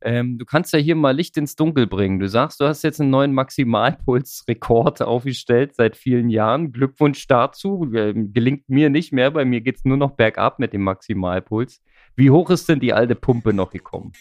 Ähm, 0.00 0.38
du 0.38 0.44
kannst 0.44 0.72
ja 0.72 0.78
hier 0.78 0.94
mal 0.94 1.10
Licht 1.10 1.36
ins 1.36 1.56
Dunkel 1.56 1.88
bringen. 1.88 2.20
Du 2.20 2.28
sagst, 2.28 2.60
du 2.60 2.66
hast 2.66 2.82
jetzt 2.82 3.00
einen 3.00 3.10
neuen 3.10 3.32
Maximalpulsrekord 3.32 5.02
aufgestellt 5.02 5.74
seit 5.74 5.96
vielen 5.96 6.30
Jahren. 6.30 6.70
Glückwunsch 6.70 7.26
dazu. 7.26 7.90
Ähm, 7.94 8.32
gelingt 8.32 8.68
mir 8.68 8.90
nicht 8.90 9.12
mehr. 9.12 9.32
Bei 9.32 9.44
mir 9.44 9.60
geht 9.60 9.78
es 9.78 9.84
nur 9.84 9.96
noch 9.96 10.12
bergab 10.12 10.60
mit 10.60 10.72
dem 10.72 10.82
Maximalpuls. 10.82 11.82
Wie 12.14 12.30
hoch 12.30 12.50
ist 12.50 12.68
denn 12.68 12.78
die 12.78 12.92
alte 12.92 13.16
Pumpe 13.16 13.52
noch 13.52 13.70
gekommen? 13.70 14.12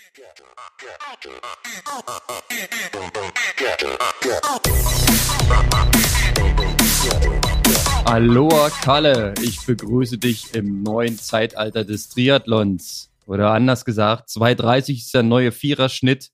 Aloha 8.06 8.70
Kalle, 8.82 9.34
ich 9.44 9.66
begrüße 9.66 10.18
dich 10.18 10.56
im 10.56 10.82
neuen 10.82 11.18
Zeitalter 11.18 11.84
des 11.84 12.10
Triathlons. 12.10 13.12
Oder 13.28 13.52
anders 13.52 13.84
gesagt, 13.84 14.30
2,30 14.30 14.98
ist 14.98 15.14
der 15.14 15.22
neue 15.22 15.52
Viererschnitt. 15.52 16.30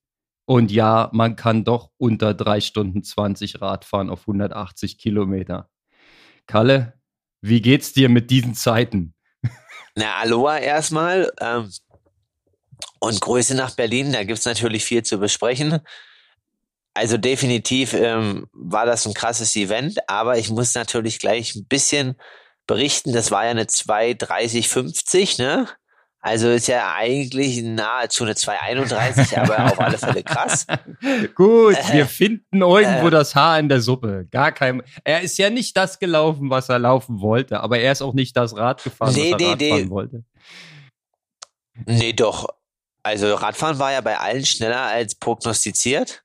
Und 0.46 0.72
ja, 0.72 1.10
man 1.12 1.36
kann 1.36 1.64
doch 1.64 1.90
unter 1.98 2.34
3 2.34 2.62
Stunden 2.62 3.04
20 3.04 3.62
Rad 3.62 3.84
fahren 3.84 4.10
auf 4.10 4.22
180 4.22 5.00
Kilometer. 5.00 5.70
Kalle, 6.46 6.94
wie 7.42 7.62
geht's 7.62 7.94
dir 7.94 8.10
mit 8.10 8.30
diesen 8.30 8.54
Zeiten? 8.54 9.16
Na, 9.96 10.18
Aloha 10.18 10.58
erstmal. 10.58 11.32
Ähm, 11.40 11.72
und 13.00 13.22
Grüße 13.22 13.56
nach 13.56 13.76
Berlin. 13.76 14.14
Da 14.14 14.24
gibt's 14.24 14.46
natürlich 14.46 14.86
viel 14.86 15.02
zu 15.02 15.18
besprechen. 15.18 15.80
Also 16.94 17.18
definitiv 17.18 17.94
ähm, 17.94 18.48
war 18.54 18.86
das 18.86 19.08
ein 19.08 19.16
krasses 19.16 19.56
Event, 19.56 19.98
aber 20.08 20.38
ich 20.38 20.52
muss 20.52 20.76
natürlich 20.76 21.18
gleich 21.18 21.56
ein 21.56 21.66
bisschen 21.66 22.16
berichten. 22.68 23.14
Das 23.14 23.32
war 23.32 23.46
ja 23.46 23.52
eine 23.52 23.64
2,30,50, 23.64 25.42
ne? 25.42 25.68
Also 26.26 26.50
ist 26.52 26.68
ja 26.68 26.96
eigentlich 26.96 27.62
nahezu 27.62 28.24
eine 28.24 28.34
231, 28.34 29.38
aber 29.38 29.66
auf 29.66 29.78
alle 29.78 29.98
Fälle 29.98 30.24
krass. 30.24 30.66
Gut, 31.36 31.76
äh, 31.76 31.94
wir 31.94 32.06
finden 32.06 32.62
irgendwo 32.62 33.10
äh, 33.10 33.12
das 33.12 33.36
Haar 33.36 33.60
in 33.60 33.68
der 33.68 33.82
Suppe. 33.82 34.26
Gar 34.32 34.54
kein. 34.54 34.82
Er 35.04 35.20
ist 35.20 35.38
ja 35.38 35.50
nicht 35.50 35.76
das 35.76 36.00
gelaufen, 36.00 36.50
was 36.50 36.70
er 36.70 36.80
laufen 36.80 37.20
wollte, 37.20 37.60
aber 37.60 37.80
er 37.80 37.92
ist 37.92 38.02
auch 38.02 38.14
nicht 38.14 38.38
das 38.38 38.56
Rad 38.56 38.82
gefahren, 38.82 39.14
nee, 39.14 39.34
was 39.34 39.42
er 39.42 39.46
nee, 39.46 39.52
Rad 39.52 39.60
nee. 39.60 39.70
fahren 39.70 39.90
wollte. 39.90 40.24
Nee, 41.88 42.14
doch. 42.14 42.48
Also 43.04 43.36
Radfahren 43.36 43.80
war 43.80 43.92
ja 43.92 44.00
bei 44.00 44.18
allen 44.18 44.46
schneller 44.46 44.84
als 44.84 45.16
prognostiziert. 45.16 46.23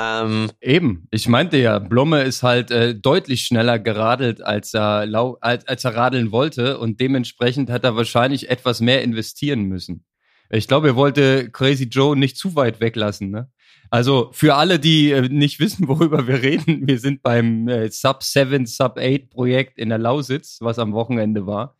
Ähm, 0.00 0.50
Eben, 0.60 1.06
ich 1.10 1.28
meinte 1.28 1.58
ja, 1.58 1.78
Blumme 1.78 2.22
ist 2.22 2.42
halt 2.42 2.70
äh, 2.70 2.94
deutlich 2.94 3.42
schneller 3.42 3.78
geradelt, 3.78 4.42
als 4.42 4.72
er, 4.72 5.04
lau 5.04 5.36
als, 5.40 5.66
als 5.66 5.84
er 5.84 5.94
radeln 5.94 6.32
wollte 6.32 6.78
und 6.78 7.00
dementsprechend 7.00 7.68
hat 7.68 7.84
er 7.84 7.96
wahrscheinlich 7.96 8.48
etwas 8.48 8.80
mehr 8.80 9.02
investieren 9.02 9.64
müssen. 9.64 10.04
Ich 10.48 10.68
glaube, 10.68 10.88
er 10.88 10.96
wollte 10.96 11.50
Crazy 11.50 11.84
Joe 11.84 12.16
nicht 12.16 12.36
zu 12.36 12.56
weit 12.56 12.80
weglassen. 12.80 13.30
Ne? 13.30 13.50
Also 13.90 14.30
für 14.32 14.54
alle, 14.54 14.78
die 14.78 15.10
äh, 15.10 15.28
nicht 15.28 15.60
wissen, 15.60 15.86
worüber 15.88 16.26
wir 16.26 16.42
reden, 16.42 16.86
wir 16.86 16.98
sind 16.98 17.22
beim 17.22 17.68
äh, 17.68 17.90
Sub 17.90 18.22
7, 18.22 18.66
Sub 18.66 18.98
8 18.98 19.28
Projekt 19.28 19.78
in 19.78 19.90
der 19.90 19.98
Lausitz, 19.98 20.58
was 20.60 20.78
am 20.78 20.94
Wochenende 20.94 21.46
war. 21.46 21.76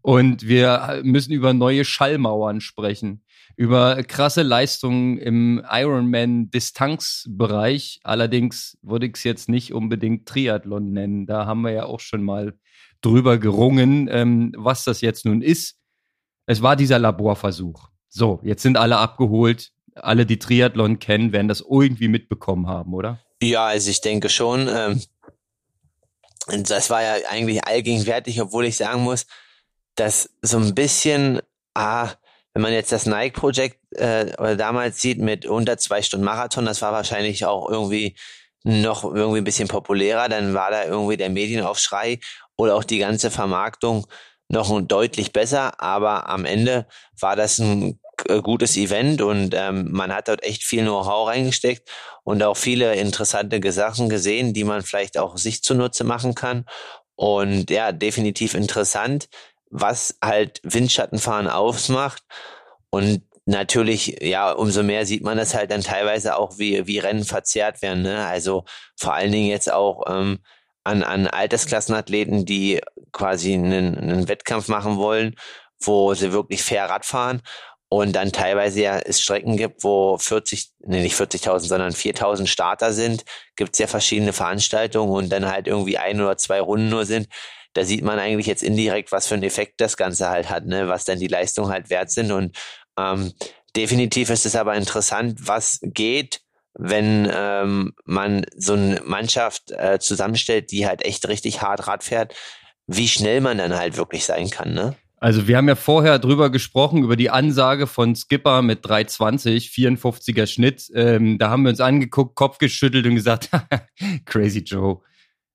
Und 0.00 0.46
wir 0.46 1.00
müssen 1.04 1.32
über 1.32 1.52
neue 1.52 1.84
Schallmauern 1.84 2.60
sprechen 2.60 3.22
über 3.56 4.02
krasse 4.02 4.42
Leistungen 4.42 5.16
im 5.18 5.64
Ironman-Distanzbereich. 5.68 8.00
Allerdings 8.02 8.76
würde 8.82 9.06
ich 9.06 9.16
es 9.16 9.24
jetzt 9.24 9.48
nicht 9.48 9.72
unbedingt 9.72 10.26
Triathlon 10.26 10.92
nennen. 10.92 11.26
Da 11.26 11.46
haben 11.46 11.62
wir 11.62 11.72
ja 11.72 11.84
auch 11.84 12.00
schon 12.00 12.22
mal 12.22 12.54
drüber 13.00 13.38
gerungen, 13.38 14.08
ähm, 14.10 14.52
was 14.56 14.84
das 14.84 15.00
jetzt 15.00 15.24
nun 15.24 15.42
ist. 15.42 15.78
Es 16.46 16.62
war 16.62 16.76
dieser 16.76 16.98
Laborversuch. 16.98 17.88
So, 18.08 18.40
jetzt 18.42 18.62
sind 18.62 18.76
alle 18.76 18.98
abgeholt. 18.98 19.70
Alle, 19.94 20.24
die 20.24 20.38
Triathlon 20.38 20.98
kennen, 20.98 21.32
werden 21.32 21.48
das 21.48 21.60
irgendwie 21.60 22.08
mitbekommen 22.08 22.66
haben, 22.66 22.94
oder? 22.94 23.20
Ja, 23.42 23.66
also 23.66 23.90
ich 23.90 24.00
denke 24.00 24.30
schon. 24.30 24.68
Ähm, 24.68 25.02
das 26.64 26.90
war 26.90 27.02
ja 27.02 27.28
eigentlich 27.28 27.66
allgegenwärtig, 27.66 28.40
obwohl 28.40 28.64
ich 28.64 28.76
sagen 28.76 29.02
muss, 29.02 29.26
dass 29.94 30.30
so 30.40 30.58
ein 30.58 30.74
bisschen, 30.74 31.40
ah, 31.74 32.10
wenn 32.54 32.62
man 32.62 32.72
jetzt 32.72 32.92
das 32.92 33.06
Nike-Projekt 33.06 33.78
äh, 33.92 34.32
oder 34.38 34.56
damals 34.56 35.00
sieht 35.00 35.18
mit 35.18 35.46
unter 35.46 35.78
zwei 35.78 36.02
Stunden 36.02 36.24
Marathon, 36.24 36.66
das 36.66 36.82
war 36.82 36.92
wahrscheinlich 36.92 37.44
auch 37.46 37.68
irgendwie 37.70 38.16
noch 38.64 39.04
irgendwie 39.04 39.38
ein 39.38 39.44
bisschen 39.44 39.68
populärer, 39.68 40.28
dann 40.28 40.54
war 40.54 40.70
da 40.70 40.84
irgendwie 40.84 41.16
der 41.16 41.30
Medienaufschrei 41.30 42.20
oder 42.56 42.76
auch 42.76 42.84
die 42.84 42.98
ganze 42.98 43.30
Vermarktung 43.30 44.06
noch 44.48 44.80
deutlich 44.82 45.32
besser, 45.32 45.80
aber 45.80 46.28
am 46.28 46.44
Ende 46.44 46.86
war 47.18 47.36
das 47.36 47.58
ein 47.58 47.98
äh, 48.28 48.40
gutes 48.40 48.76
Event 48.76 49.22
und 49.22 49.54
ähm, 49.56 49.88
man 49.90 50.14
hat 50.14 50.28
dort 50.28 50.44
echt 50.44 50.62
viel 50.62 50.82
Know-how 50.82 51.28
reingesteckt 51.28 51.90
und 52.22 52.42
auch 52.42 52.56
viele 52.56 52.94
interessante 52.96 53.72
Sachen 53.72 54.08
gesehen, 54.08 54.52
die 54.52 54.64
man 54.64 54.82
vielleicht 54.82 55.18
auch 55.18 55.38
sich 55.38 55.62
zunutze 55.62 56.04
machen 56.04 56.34
kann. 56.34 56.66
Und 57.14 57.70
ja, 57.70 57.92
definitiv 57.92 58.54
interessant 58.54 59.28
was 59.72 60.16
halt 60.22 60.60
Windschattenfahren 60.62 61.48
ausmacht. 61.48 62.22
Und 62.90 63.22
natürlich, 63.46 64.18
ja, 64.20 64.52
umso 64.52 64.82
mehr 64.82 65.06
sieht 65.06 65.24
man 65.24 65.38
das 65.38 65.54
halt 65.54 65.70
dann 65.70 65.80
teilweise 65.80 66.36
auch, 66.36 66.58
wie, 66.58 66.86
wie 66.86 66.98
Rennen 66.98 67.24
verzerrt 67.24 67.82
werden. 67.82 68.02
Ne? 68.02 68.24
Also 68.24 68.64
vor 68.96 69.14
allen 69.14 69.32
Dingen 69.32 69.48
jetzt 69.48 69.72
auch 69.72 70.04
ähm, 70.08 70.38
an, 70.84 71.02
an 71.02 71.26
Altersklassenathleten, 71.26 72.44
die 72.44 72.80
quasi 73.12 73.54
einen, 73.54 73.98
einen 73.98 74.28
Wettkampf 74.28 74.68
machen 74.68 74.98
wollen, 74.98 75.34
wo 75.80 76.14
sie 76.14 76.32
wirklich 76.32 76.62
fair 76.62 76.88
Rad 76.88 77.06
fahren 77.06 77.42
und 77.88 78.12
dann 78.12 78.32
teilweise 78.32 78.80
ja 78.80 78.98
es 78.98 79.20
Strecken 79.20 79.56
gibt, 79.56 79.84
wo 79.84 80.16
40, 80.16 80.70
nee, 80.80 81.02
nicht 81.02 81.16
40.000, 81.16 81.60
sondern 81.60 81.92
4.000 81.92 82.46
Starter 82.46 82.92
sind, 82.92 83.24
gibt 83.56 83.72
es 83.72 83.78
ja 83.78 83.86
verschiedene 83.86 84.32
Veranstaltungen 84.32 85.12
und 85.12 85.30
dann 85.30 85.50
halt 85.50 85.66
irgendwie 85.66 85.98
ein 85.98 86.20
oder 86.20 86.36
zwei 86.36 86.60
Runden 86.60 86.88
nur 86.88 87.04
sind 87.04 87.28
da 87.74 87.84
sieht 87.84 88.02
man 88.02 88.18
eigentlich 88.18 88.46
jetzt 88.46 88.62
indirekt, 88.62 89.12
was 89.12 89.26
für 89.26 89.34
einen 89.34 89.42
Effekt 89.42 89.80
das 89.80 89.96
Ganze 89.96 90.28
halt 90.28 90.50
hat, 90.50 90.66
ne? 90.66 90.88
was 90.88 91.04
dann 91.04 91.18
die 91.18 91.28
Leistungen 91.28 91.70
halt 91.70 91.90
wert 91.90 92.10
sind. 92.10 92.32
Und 92.32 92.56
ähm, 92.98 93.32
definitiv 93.76 94.30
ist 94.30 94.46
es 94.46 94.56
aber 94.56 94.74
interessant, 94.74 95.38
was 95.46 95.78
geht, 95.82 96.40
wenn 96.74 97.30
ähm, 97.32 97.94
man 98.04 98.46
so 98.56 98.74
eine 98.74 99.00
Mannschaft 99.04 99.70
äh, 99.72 99.98
zusammenstellt, 99.98 100.70
die 100.70 100.86
halt 100.86 101.04
echt 101.04 101.28
richtig 101.28 101.62
hart 101.62 101.86
Rad 101.86 102.04
fährt, 102.04 102.34
wie 102.86 103.08
schnell 103.08 103.40
man 103.40 103.58
dann 103.58 103.76
halt 103.76 103.96
wirklich 103.96 104.24
sein 104.24 104.50
kann, 104.50 104.74
ne? 104.74 104.96
Also 105.22 105.46
wir 105.46 105.56
haben 105.56 105.68
ja 105.68 105.76
vorher 105.76 106.18
drüber 106.18 106.50
gesprochen, 106.50 107.04
über 107.04 107.14
die 107.14 107.30
Ansage 107.30 107.86
von 107.86 108.16
Skipper 108.16 108.60
mit 108.60 108.84
320, 108.84 109.68
54er 109.68 110.48
Schnitt. 110.48 110.90
Ähm, 110.96 111.38
da 111.38 111.48
haben 111.48 111.62
wir 111.62 111.70
uns 111.70 111.78
angeguckt, 111.78 112.34
Kopf 112.34 112.58
geschüttelt 112.58 113.06
und 113.06 113.14
gesagt, 113.14 113.48
crazy 114.24 114.64
Joe. 114.66 115.00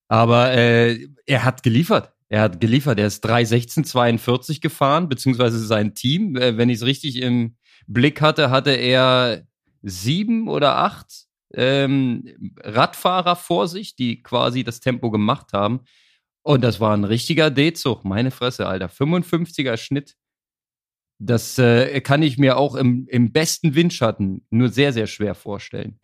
Aber 0.07 0.53
äh, 0.53 1.07
er 1.25 1.43
hat 1.43 1.63
geliefert. 1.63 2.13
Er 2.29 2.41
hat 2.41 2.59
geliefert. 2.59 2.99
Er 2.99 3.07
ist 3.07 3.25
3.16.42 3.25 4.61
gefahren, 4.61 5.09
beziehungsweise 5.09 5.59
sein 5.59 5.93
Team. 5.93 6.35
Äh, 6.35 6.57
wenn 6.57 6.69
ich 6.69 6.77
es 6.77 6.85
richtig 6.85 7.21
im 7.21 7.55
Blick 7.87 8.21
hatte, 8.21 8.49
hatte 8.49 8.71
er 8.71 9.43
sieben 9.81 10.47
oder 10.49 10.77
acht 10.77 11.27
ähm, 11.53 12.53
Radfahrer 12.61 13.35
vor 13.35 13.67
sich, 13.67 13.95
die 13.95 14.21
quasi 14.21 14.63
das 14.63 14.79
Tempo 14.79 15.11
gemacht 15.11 15.53
haben. 15.53 15.81
Und 16.43 16.63
das 16.63 16.79
war 16.79 16.95
ein 16.95 17.03
richtiger 17.03 17.49
D-Zug. 17.49 18.05
Meine 18.05 18.31
Fresse, 18.31 18.67
Alter. 18.67 18.87
55er 18.87 19.77
Schnitt. 19.77 20.15
Das 21.19 21.57
äh, 21.57 21.99
kann 22.01 22.21
ich 22.21 22.37
mir 22.37 22.57
auch 22.57 22.75
im, 22.75 23.07
im 23.09 23.31
besten 23.31 23.75
Windschatten 23.75 24.45
nur 24.49 24.69
sehr, 24.69 24.93
sehr 24.93 25.07
schwer 25.07 25.35
vorstellen. 25.35 25.99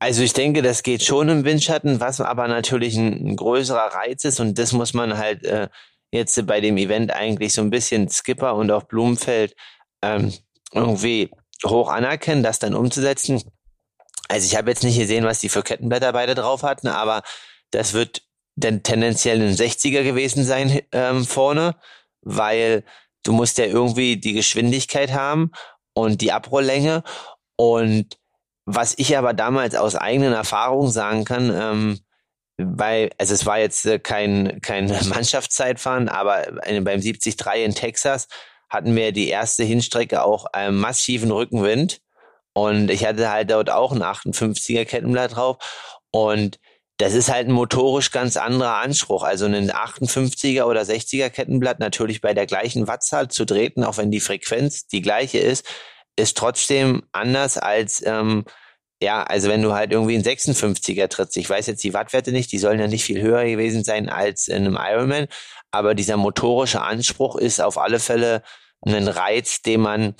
Also 0.00 0.22
ich 0.22 0.32
denke, 0.32 0.62
das 0.62 0.82
geht 0.82 1.02
schon 1.02 1.28
im 1.28 1.44
Windschatten, 1.44 2.00
was 2.00 2.20
aber 2.20 2.46
natürlich 2.46 2.96
ein, 2.96 3.30
ein 3.30 3.36
größerer 3.36 3.94
Reiz 3.94 4.24
ist 4.24 4.38
und 4.38 4.58
das 4.58 4.72
muss 4.72 4.94
man 4.94 5.18
halt 5.18 5.44
äh, 5.44 5.68
jetzt 6.12 6.46
bei 6.46 6.60
dem 6.60 6.76
Event 6.76 7.12
eigentlich 7.12 7.52
so 7.52 7.62
ein 7.62 7.70
bisschen 7.70 8.08
Skipper 8.08 8.54
und 8.54 8.70
auch 8.70 8.84
Blumenfeld 8.84 9.54
ähm, 10.02 10.32
irgendwie 10.72 11.30
hoch 11.66 11.90
anerkennen, 11.90 12.42
das 12.42 12.60
dann 12.60 12.74
umzusetzen. 12.74 13.42
Also 14.28 14.46
ich 14.46 14.56
habe 14.56 14.70
jetzt 14.70 14.84
nicht 14.84 14.98
gesehen, 14.98 15.24
was 15.24 15.40
die 15.40 15.48
für 15.48 15.62
Kettenblätter 15.62 16.12
beide 16.12 16.34
drauf 16.34 16.62
hatten, 16.62 16.88
aber 16.88 17.22
das 17.70 17.92
wird 17.92 18.22
dann 18.56 18.82
tendenziell 18.82 19.40
ein 19.40 19.54
60er 19.54 20.02
gewesen 20.02 20.44
sein 20.44 20.80
ähm, 20.92 21.24
vorne, 21.24 21.76
weil 22.22 22.84
du 23.22 23.32
musst 23.32 23.58
ja 23.58 23.64
irgendwie 23.64 24.16
die 24.16 24.32
Geschwindigkeit 24.32 25.12
haben 25.12 25.52
und 25.94 26.20
die 26.20 26.32
Abrolllänge 26.32 27.02
und 27.56 28.18
was 28.70 28.92
ich 28.98 29.16
aber 29.16 29.32
damals 29.32 29.74
aus 29.74 29.94
eigenen 29.94 30.34
Erfahrungen 30.34 30.90
sagen 30.90 31.24
kann, 31.24 31.50
ähm, 31.54 32.00
weil, 32.58 33.10
also 33.16 33.32
es 33.32 33.46
war 33.46 33.58
jetzt 33.58 33.86
äh, 33.86 33.98
kein, 33.98 34.60
kein 34.60 34.88
Mannschaftszeitfahren, 35.08 36.10
aber 36.10 36.44
beim 36.66 37.00
73 37.00 37.36
in 37.64 37.74
Texas 37.74 38.28
hatten 38.68 38.94
wir 38.94 39.12
die 39.12 39.28
erste 39.28 39.64
Hinstrecke 39.64 40.22
auch 40.22 40.44
einen 40.52 40.76
massiven 40.76 41.30
Rückenwind. 41.30 42.02
Und 42.52 42.90
ich 42.90 43.06
hatte 43.06 43.30
halt 43.30 43.50
dort 43.50 43.70
auch 43.70 43.92
ein 43.92 44.02
58er 44.02 44.84
Kettenblatt 44.84 45.36
drauf. 45.36 45.56
Und 46.10 46.58
das 46.98 47.14
ist 47.14 47.32
halt 47.32 47.48
ein 47.48 47.52
motorisch 47.52 48.10
ganz 48.10 48.36
anderer 48.36 48.76
Anspruch. 48.76 49.22
Also 49.22 49.46
ein 49.46 49.70
58er 49.70 50.64
oder 50.64 50.82
60er 50.82 51.30
Kettenblatt 51.30 51.78
natürlich 51.78 52.20
bei 52.20 52.34
der 52.34 52.44
gleichen 52.44 52.86
Wattzahl 52.86 53.28
zu 53.28 53.46
treten, 53.46 53.82
auch 53.82 53.96
wenn 53.96 54.10
die 54.10 54.20
Frequenz 54.20 54.86
die 54.88 55.00
gleiche 55.00 55.38
ist, 55.38 55.64
ist 56.18 56.36
trotzdem 56.36 57.02
anders 57.12 57.58
als, 57.58 58.02
ähm, 58.04 58.44
ja, 59.02 59.22
also 59.22 59.48
wenn 59.48 59.62
du 59.62 59.74
halt 59.74 59.92
irgendwie 59.92 60.14
einen 60.14 60.24
56er 60.24 61.08
trittst. 61.08 61.36
Ich 61.36 61.48
weiß 61.48 61.66
jetzt 61.66 61.84
die 61.84 61.94
Wattwerte 61.94 62.32
nicht, 62.32 62.50
die 62.52 62.58
sollen 62.58 62.80
ja 62.80 62.88
nicht 62.88 63.04
viel 63.04 63.22
höher 63.22 63.44
gewesen 63.44 63.84
sein 63.84 64.08
als 64.08 64.48
in 64.48 64.66
einem 64.66 64.78
Ironman, 64.80 65.28
aber 65.70 65.94
dieser 65.94 66.16
motorische 66.16 66.82
Anspruch 66.82 67.36
ist 67.36 67.60
auf 67.60 67.78
alle 67.78 68.00
Fälle 68.00 68.42
ein 68.86 69.08
Reiz, 69.08 69.62
den 69.62 69.80
man 69.80 70.14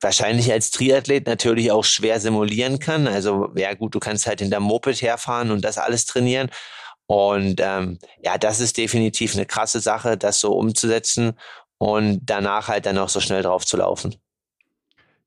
wahrscheinlich 0.00 0.52
als 0.52 0.70
Triathlet 0.70 1.26
natürlich 1.26 1.70
auch 1.70 1.84
schwer 1.84 2.20
simulieren 2.20 2.78
kann. 2.78 3.06
Also 3.06 3.50
ja 3.56 3.74
gut, 3.74 3.94
du 3.94 4.00
kannst 4.00 4.26
halt 4.26 4.40
in 4.40 4.50
der 4.50 4.60
Moped 4.60 5.00
herfahren 5.00 5.50
und 5.50 5.64
das 5.64 5.78
alles 5.78 6.06
trainieren. 6.06 6.50
Und 7.06 7.60
ähm, 7.60 7.98
ja, 8.22 8.38
das 8.38 8.60
ist 8.60 8.76
definitiv 8.78 9.34
eine 9.34 9.46
krasse 9.46 9.80
Sache, 9.80 10.16
das 10.16 10.40
so 10.40 10.52
umzusetzen 10.54 11.34
und 11.78 12.20
danach 12.24 12.68
halt 12.68 12.86
dann 12.86 12.98
auch 12.98 13.08
so 13.08 13.20
schnell 13.20 13.42
drauf 13.42 13.66
zu 13.66 13.76
laufen. 13.76 14.21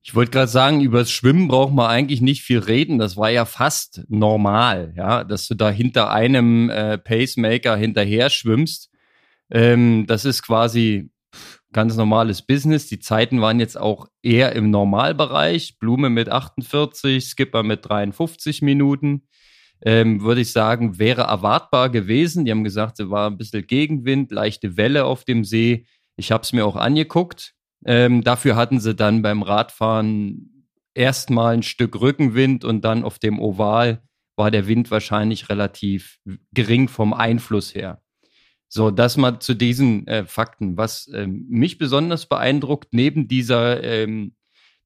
Ich 0.06 0.14
wollte 0.14 0.30
gerade 0.30 0.46
sagen, 0.46 0.82
über 0.82 1.00
das 1.00 1.10
Schwimmen 1.10 1.48
braucht 1.48 1.74
man 1.74 1.90
eigentlich 1.90 2.20
nicht 2.20 2.42
viel 2.42 2.60
reden. 2.60 3.00
Das 3.00 3.16
war 3.16 3.28
ja 3.28 3.44
fast 3.44 4.04
normal, 4.08 4.94
ja, 4.96 5.24
dass 5.24 5.48
du 5.48 5.56
da 5.56 5.68
hinter 5.68 6.12
einem 6.12 6.70
äh, 6.70 6.96
Pacemaker 6.96 7.76
hinterher 7.76 8.30
schwimmst. 8.30 8.88
Ähm, 9.50 10.04
das 10.06 10.24
ist 10.24 10.44
quasi 10.44 11.10
ganz 11.72 11.96
normales 11.96 12.42
Business. 12.42 12.86
Die 12.86 13.00
Zeiten 13.00 13.40
waren 13.40 13.58
jetzt 13.58 13.76
auch 13.76 14.06
eher 14.22 14.54
im 14.54 14.70
Normalbereich. 14.70 15.76
Blume 15.80 16.08
mit 16.08 16.28
48, 16.28 17.24
Skipper 17.24 17.64
mit 17.64 17.84
53 17.84 18.62
Minuten. 18.62 19.26
Ähm, 19.82 20.22
würde 20.22 20.42
ich 20.42 20.52
sagen, 20.52 21.00
wäre 21.00 21.22
erwartbar 21.22 21.90
gewesen. 21.90 22.44
Die 22.44 22.52
haben 22.52 22.62
gesagt, 22.62 23.00
es 23.00 23.10
war 23.10 23.28
ein 23.28 23.38
bisschen 23.38 23.66
Gegenwind, 23.66 24.30
leichte 24.30 24.76
Welle 24.76 25.04
auf 25.04 25.24
dem 25.24 25.42
See. 25.42 25.84
Ich 26.14 26.30
habe 26.30 26.44
es 26.44 26.52
mir 26.52 26.64
auch 26.64 26.76
angeguckt. 26.76 27.55
Ähm, 27.84 28.22
dafür 28.22 28.56
hatten 28.56 28.80
sie 28.80 28.94
dann 28.94 29.22
beim 29.22 29.42
Radfahren 29.42 30.68
erstmal 30.94 31.54
ein 31.54 31.62
Stück 31.62 32.00
Rückenwind 32.00 32.64
und 32.64 32.84
dann 32.84 33.04
auf 33.04 33.18
dem 33.18 33.38
Oval 33.38 34.02
war 34.36 34.50
der 34.50 34.66
Wind 34.66 34.90
wahrscheinlich 34.90 35.48
relativ 35.48 36.18
gering 36.52 36.88
vom 36.88 37.12
Einfluss 37.12 37.74
her. 37.74 38.02
So, 38.68 38.90
das 38.90 39.16
mal 39.16 39.38
zu 39.38 39.54
diesen 39.54 40.06
äh, 40.06 40.24
Fakten. 40.24 40.76
Was 40.76 41.08
ähm, 41.14 41.46
mich 41.48 41.78
besonders 41.78 42.26
beeindruckt, 42.26 42.92
neben 42.92 43.28
dieser 43.28 43.82
ähm, 43.82 44.34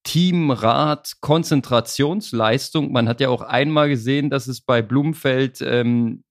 Teamrat 0.02 1.16
Konzentrationsleistung, 1.20 2.92
man 2.92 3.08
hat 3.08 3.20
ja 3.20 3.28
auch 3.28 3.42
einmal 3.42 3.88
gesehen, 3.88 4.30
dass 4.30 4.46
es 4.48 4.60
bei 4.60 4.82
Blumenfeld 4.82 5.60
ähm, 5.62 6.24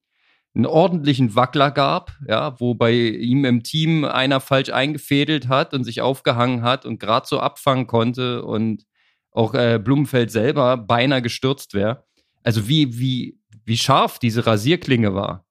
einen 0.54 0.66
ordentlichen 0.66 1.34
Wackler 1.36 1.70
gab, 1.70 2.12
ja, 2.26 2.58
wo 2.58 2.74
bei 2.74 2.92
ihm 2.92 3.44
im 3.44 3.62
Team 3.62 4.04
einer 4.04 4.40
falsch 4.40 4.70
eingefädelt 4.70 5.48
hat 5.48 5.74
und 5.74 5.84
sich 5.84 6.00
aufgehangen 6.00 6.62
hat 6.62 6.84
und 6.84 6.98
gerade 6.98 7.26
so 7.26 7.38
abfangen 7.38 7.86
konnte 7.86 8.44
und 8.44 8.84
auch 9.30 9.54
äh, 9.54 9.78
Blumenfeld 9.82 10.32
selber 10.32 10.76
beinahe 10.76 11.22
gestürzt 11.22 11.74
wäre. 11.74 12.04
Also 12.42 12.66
wie, 12.68 12.98
wie, 12.98 13.38
wie 13.64 13.76
scharf 13.76 14.18
diese 14.18 14.46
Rasierklinge 14.46 15.14
war. 15.14 15.46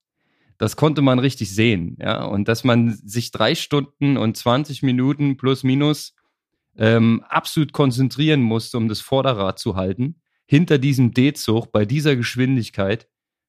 Das 0.57 0.75
konnte 0.75 1.01
man 1.01 1.19
richtig 1.19 1.55
sehen, 1.55 1.95
ja. 2.01 2.25
Und 2.25 2.49
dass 2.49 2.65
man 2.65 2.93
sich 2.93 3.31
drei 3.31 3.55
Stunden 3.55 4.17
und 4.17 4.35
20 4.35 4.83
Minuten 4.83 5.37
plus 5.37 5.63
minus 5.63 6.13
ähm, 6.77 7.23
absolut 7.29 7.71
konzentrieren 7.71 8.41
musste, 8.41 8.77
um 8.77 8.89
das 8.89 8.99
Vorderrad 8.99 9.59
zu 9.59 9.77
halten, 9.77 10.21
hinter 10.45 10.77
diesem 10.77 11.13
D-Zug 11.13 11.71
bei 11.71 11.85
dieser 11.85 12.17
Geschwindigkeit. 12.17 13.07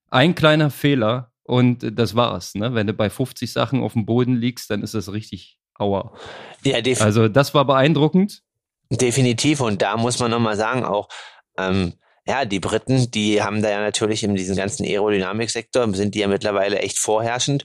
Ein 0.09 0.37
kleiner 0.37 0.71
Fehler 0.71 1.30
und 1.51 1.99
das 1.99 2.15
war's. 2.15 2.55
Ne? 2.55 2.75
Wenn 2.75 2.87
du 2.87 2.93
bei 2.93 3.11
50 3.11 3.53
Sachen 3.53 3.83
auf 3.83 3.95
dem 3.95 4.07
Boden 4.07 4.37
liegst, 4.37 4.71
dann 4.71 4.85
ist 4.85 4.95
das 4.95 5.13
richtig 5.13 5.59
aua. 5.75 6.13
Ja, 6.63 6.77
also 7.01 7.27
das 7.27 7.55
war 7.55 7.65
beeindruckend. 7.65 8.43
Definitiv. 8.89 9.61
Und 9.61 9.83
da 9.83 9.97
muss 9.97 10.21
man 10.21 10.31
nochmal 10.31 10.57
sagen, 10.57 10.85
auch 10.85 11.09
ähm, 11.59 11.95
ja, 12.25 12.45
die 12.45 12.61
Briten, 12.61 13.11
die 13.11 13.43
haben 13.43 13.63
da 13.63 13.71
ja 13.71 13.81
natürlich 13.81 14.23
in 14.23 14.37
diesem 14.37 14.55
ganzen 14.55 14.87
Aerodynamiksektor, 14.87 15.93
sind 15.93 16.15
die 16.15 16.21
ja 16.21 16.29
mittlerweile 16.29 16.79
echt 16.79 16.99
vorherrschend. 16.99 17.65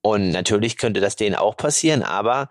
Und 0.00 0.30
natürlich 0.30 0.76
könnte 0.76 1.00
das 1.00 1.14
denen 1.14 1.36
auch 1.36 1.56
passieren, 1.56 2.02
aber 2.02 2.50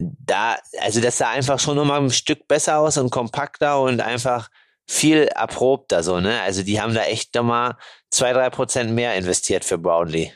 da, 0.00 0.56
also 0.80 1.00
das 1.00 1.18
sah 1.18 1.30
einfach 1.30 1.60
schon 1.60 1.76
nochmal 1.76 2.00
ein 2.00 2.10
Stück 2.10 2.48
besser 2.48 2.78
aus 2.78 2.98
und 2.98 3.10
kompakter 3.10 3.80
und 3.80 4.00
einfach 4.00 4.48
viel 4.90 5.28
erprobter 5.36 6.02
so, 6.02 6.18
ne? 6.18 6.40
Also 6.40 6.64
die 6.64 6.80
haben 6.80 6.94
da 6.94 7.04
echt 7.04 7.32
nochmal 7.36 7.76
zwei, 8.10 8.32
drei 8.32 8.50
Prozent 8.50 8.90
mehr 8.90 9.14
investiert 9.14 9.64
für 9.64 9.78
Brownlee. 9.78 10.32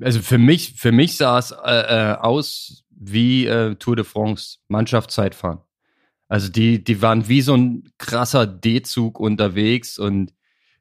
Also 0.00 0.20
für 0.20 0.38
mich, 0.38 0.74
für 0.76 0.92
mich 0.92 1.16
sah 1.16 1.40
es 1.40 1.50
äh, 1.50 2.12
äh, 2.12 2.14
aus 2.14 2.84
wie 2.90 3.46
äh, 3.46 3.74
Tour 3.74 3.96
de 3.96 4.04
France, 4.04 4.58
Mannschaftszeitfahren. 4.68 5.58
Also 6.28 6.48
die, 6.50 6.84
die 6.84 7.02
waren 7.02 7.26
wie 7.28 7.40
so 7.40 7.56
ein 7.56 7.90
krasser 7.98 8.46
D-Zug 8.46 9.18
unterwegs 9.18 9.98
und 9.98 10.32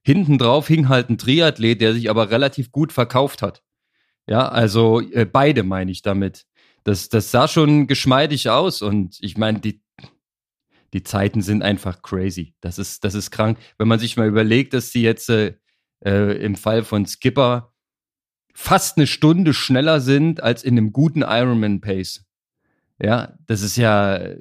hinten 0.03 0.37
drauf 0.37 0.67
hing 0.67 0.87
halt 0.87 1.09
ein 1.09 1.17
Triathlet, 1.17 1.81
der 1.81 1.93
sich 1.93 2.11
aber 2.11 2.29
relativ 2.29 2.71
gut 2.71 2.93
verkauft 2.93 3.41
hat. 3.41 3.63
Ja, 4.27 4.47
also 4.49 5.01
äh, 5.01 5.25
beide 5.25 5.63
meine 5.63 5.91
ich 5.91 6.03
damit. 6.03 6.45
Das, 6.83 7.09
das 7.09 7.31
sah 7.31 7.47
schon 7.47 7.87
geschmeidig 7.87 8.49
aus 8.51 8.83
und 8.83 9.17
ich 9.21 9.35
meine, 9.35 9.59
die, 9.61 9.81
die 10.95 11.03
Zeiten 11.03 11.41
sind 11.41 11.61
einfach 11.61 12.01
crazy. 12.03 12.55
Das 12.61 12.79
ist, 12.79 13.03
das 13.03 13.15
ist 13.15 13.29
krank. 13.29 13.59
Wenn 13.77 13.89
man 13.89 13.99
sich 13.99 14.15
mal 14.15 14.29
überlegt, 14.29 14.73
dass 14.73 14.91
sie 14.91 15.01
jetzt 15.01 15.29
äh, 15.29 15.55
äh, 16.05 16.41
im 16.41 16.55
Fall 16.55 16.85
von 16.85 17.05
Skipper 17.05 17.73
fast 18.53 18.95
eine 18.95 19.05
Stunde 19.05 19.53
schneller 19.53 19.99
sind 19.99 20.41
als 20.41 20.63
in 20.63 20.77
einem 20.77 20.93
guten 20.93 21.21
Ironman 21.21 21.81
Pace. 21.81 22.25
Ja, 22.97 23.37
das 23.45 23.61
ist 23.61 23.75
ja, 23.75 24.35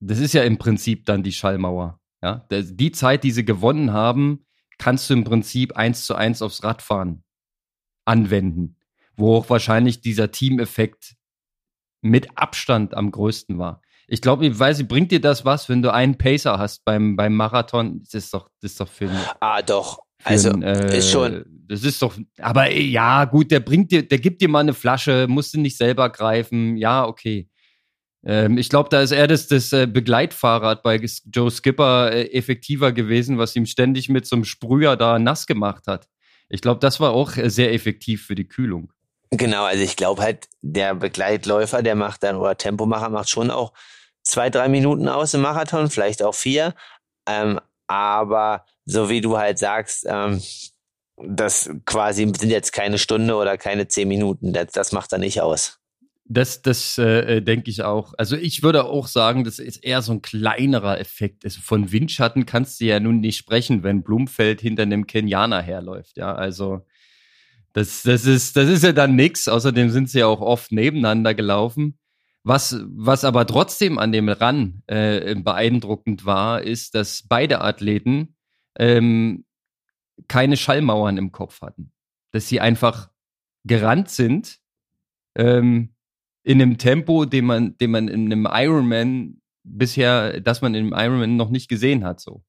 das 0.00 0.20
ist 0.20 0.32
ja 0.32 0.42
im 0.42 0.56
Prinzip 0.56 1.04
dann 1.04 1.22
die 1.22 1.32
Schallmauer. 1.32 2.00
Ja, 2.22 2.46
die 2.50 2.92
Zeit, 2.92 3.22
die 3.22 3.30
sie 3.30 3.44
gewonnen 3.44 3.92
haben, 3.92 4.46
kannst 4.78 5.10
du 5.10 5.14
im 5.14 5.24
Prinzip 5.24 5.76
eins 5.76 6.06
zu 6.06 6.14
eins 6.14 6.40
aufs 6.40 6.64
Radfahren 6.64 7.24
anwenden, 8.06 8.78
wo 9.16 9.36
auch 9.36 9.50
wahrscheinlich 9.50 10.00
dieser 10.00 10.30
Teameffekt 10.30 11.16
mit 12.00 12.38
Abstand 12.38 12.94
am 12.94 13.10
größten 13.10 13.58
war. 13.58 13.82
Ich 14.12 14.20
glaube, 14.20 14.44
ich 14.44 14.58
weiß, 14.58 14.88
bringt 14.88 15.12
dir 15.12 15.20
das 15.20 15.44
was, 15.44 15.68
wenn 15.68 15.82
du 15.82 15.92
einen 15.92 16.18
Pacer 16.18 16.58
hast 16.58 16.84
beim, 16.84 17.14
beim 17.14 17.32
Marathon? 17.32 18.00
Das 18.02 18.14
ist 18.14 18.34
doch, 18.34 18.48
das 18.60 18.72
ist 18.72 18.80
doch 18.80 18.88
für 18.88 19.08
Ah, 19.38 19.62
doch. 19.62 20.00
Also, 20.24 20.50
einen, 20.50 20.64
äh, 20.64 20.98
ist 20.98 21.12
schon. 21.12 21.44
Das 21.68 21.84
ist 21.84 22.02
doch, 22.02 22.16
aber 22.40 22.72
ja, 22.72 23.24
gut, 23.26 23.52
der 23.52 23.60
bringt 23.60 23.92
dir, 23.92 24.02
der 24.06 24.18
gibt 24.18 24.42
dir 24.42 24.48
mal 24.48 24.58
eine 24.58 24.74
Flasche, 24.74 25.26
musst 25.28 25.54
du 25.54 25.60
nicht 25.60 25.76
selber 25.76 26.10
greifen. 26.10 26.76
Ja, 26.76 27.06
okay. 27.06 27.48
Ähm, 28.24 28.58
ich 28.58 28.68
glaube, 28.68 28.88
da 28.88 29.00
ist 29.00 29.12
eher 29.12 29.28
das, 29.28 29.46
das 29.46 29.72
äh, 29.72 29.86
Begleitfahrrad 29.86 30.82
bei 30.82 31.00
Joe 31.32 31.48
Skipper 31.48 32.10
äh, 32.10 32.32
effektiver 32.32 32.90
gewesen, 32.90 33.38
was 33.38 33.54
ihm 33.54 33.64
ständig 33.64 34.08
mit 34.08 34.26
so 34.26 34.34
einem 34.34 34.44
Sprüher 34.44 34.96
da 34.96 35.20
nass 35.20 35.46
gemacht 35.46 35.86
hat. 35.86 36.08
Ich 36.48 36.60
glaube, 36.60 36.80
das 36.80 36.98
war 36.98 37.12
auch 37.12 37.36
äh, 37.36 37.48
sehr 37.48 37.72
effektiv 37.72 38.26
für 38.26 38.34
die 38.34 38.48
Kühlung. 38.48 38.92
Genau, 39.30 39.62
also 39.62 39.84
ich 39.84 39.94
glaube 39.94 40.22
halt, 40.22 40.48
der 40.62 40.96
Begleitläufer, 40.96 41.84
der 41.84 41.94
macht 41.94 42.24
dann, 42.24 42.34
oder 42.34 42.58
Tempomacher 42.58 43.08
macht 43.08 43.30
schon 43.30 43.52
auch 43.52 43.72
zwei, 44.30 44.50
drei 44.50 44.68
Minuten 44.68 45.08
aus 45.08 45.34
im 45.34 45.42
Marathon, 45.42 45.90
vielleicht 45.90 46.22
auch 46.22 46.34
vier. 46.34 46.74
Ähm, 47.26 47.60
aber 47.86 48.64
so 48.84 49.08
wie 49.08 49.20
du 49.20 49.36
halt 49.36 49.58
sagst, 49.58 50.06
ähm, 50.08 50.40
das 51.16 51.70
quasi 51.84 52.22
sind 52.38 52.50
jetzt 52.50 52.72
keine 52.72 52.98
Stunde 52.98 53.34
oder 53.34 53.58
keine 53.58 53.88
zehn 53.88 54.08
Minuten. 54.08 54.52
Das, 54.52 54.68
das 54.72 54.92
macht 54.92 55.12
er 55.12 55.18
nicht 55.18 55.40
aus. 55.40 55.78
Das, 56.24 56.62
das 56.62 56.96
äh, 56.96 57.38
äh, 57.38 57.40
denke 57.42 57.70
ich 57.70 57.82
auch. 57.82 58.14
Also 58.16 58.36
ich 58.36 58.62
würde 58.62 58.84
auch 58.84 59.08
sagen, 59.08 59.42
das 59.42 59.58
ist 59.58 59.78
eher 59.78 60.00
so 60.00 60.12
ein 60.12 60.22
kleinerer 60.22 61.00
Effekt. 61.00 61.44
Also 61.44 61.60
von 61.60 61.90
Windschatten 61.90 62.46
kannst 62.46 62.80
du 62.80 62.84
ja 62.84 63.00
nun 63.00 63.18
nicht 63.18 63.36
sprechen, 63.36 63.82
wenn 63.82 64.04
Blumfeld 64.04 64.60
hinter 64.60 64.84
einem 64.84 65.08
Kenianer 65.08 65.60
herläuft. 65.60 66.16
Ja, 66.16 66.32
also 66.32 66.86
das, 67.72 68.02
das 68.04 68.26
ist, 68.26 68.56
das 68.56 68.68
ist 68.68 68.84
ja 68.84 68.92
dann 68.92 69.16
nix. 69.16 69.48
Außerdem 69.48 69.90
sind 69.90 70.08
sie 70.08 70.20
ja 70.20 70.26
auch 70.26 70.40
oft 70.40 70.70
nebeneinander 70.70 71.34
gelaufen. 71.34 71.98
Was, 72.42 72.80
was 72.88 73.24
aber 73.24 73.46
trotzdem 73.46 73.98
an 73.98 74.12
dem 74.12 74.28
Run 74.28 74.82
äh, 74.86 75.34
beeindruckend 75.34 76.24
war, 76.24 76.62
ist, 76.62 76.94
dass 76.94 77.24
beide 77.28 77.60
Athleten 77.60 78.36
ähm, 78.78 79.44
keine 80.26 80.56
Schallmauern 80.56 81.18
im 81.18 81.32
Kopf 81.32 81.60
hatten. 81.60 81.92
Dass 82.32 82.48
sie 82.48 82.60
einfach 82.60 83.10
gerannt 83.64 84.08
sind 84.08 84.58
ähm, 85.36 85.94
in 86.42 86.62
einem 86.62 86.78
Tempo, 86.78 87.26
den 87.26 87.44
man, 87.44 87.76
den 87.76 87.90
man 87.90 88.08
in 88.08 88.32
einem 88.32 88.48
Ironman 88.50 89.40
bisher, 89.62 90.40
dass 90.40 90.62
man 90.62 90.74
in 90.74 90.86
einem 90.86 90.94
Ironman 90.94 91.36
noch 91.36 91.50
nicht 91.50 91.68
gesehen 91.68 92.04
hat, 92.04 92.20
so. 92.20 92.42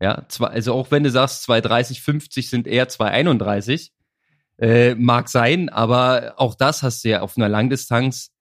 Ja, 0.00 0.26
zwar, 0.28 0.50
also 0.50 0.74
auch 0.74 0.90
wenn 0.92 1.02
du 1.02 1.10
sagst, 1.10 1.42
230, 1.44 2.02
50 2.02 2.50
sind 2.50 2.66
eher 2.68 2.88
231, 2.88 3.92
äh, 4.58 4.94
mag 4.94 5.28
sein, 5.28 5.68
aber 5.68 6.34
auch 6.36 6.54
das 6.54 6.82
hast 6.82 7.04
du 7.04 7.08
ja 7.08 7.20
auf 7.20 7.36
einer 7.36 7.48
Langdistanz 7.48 8.32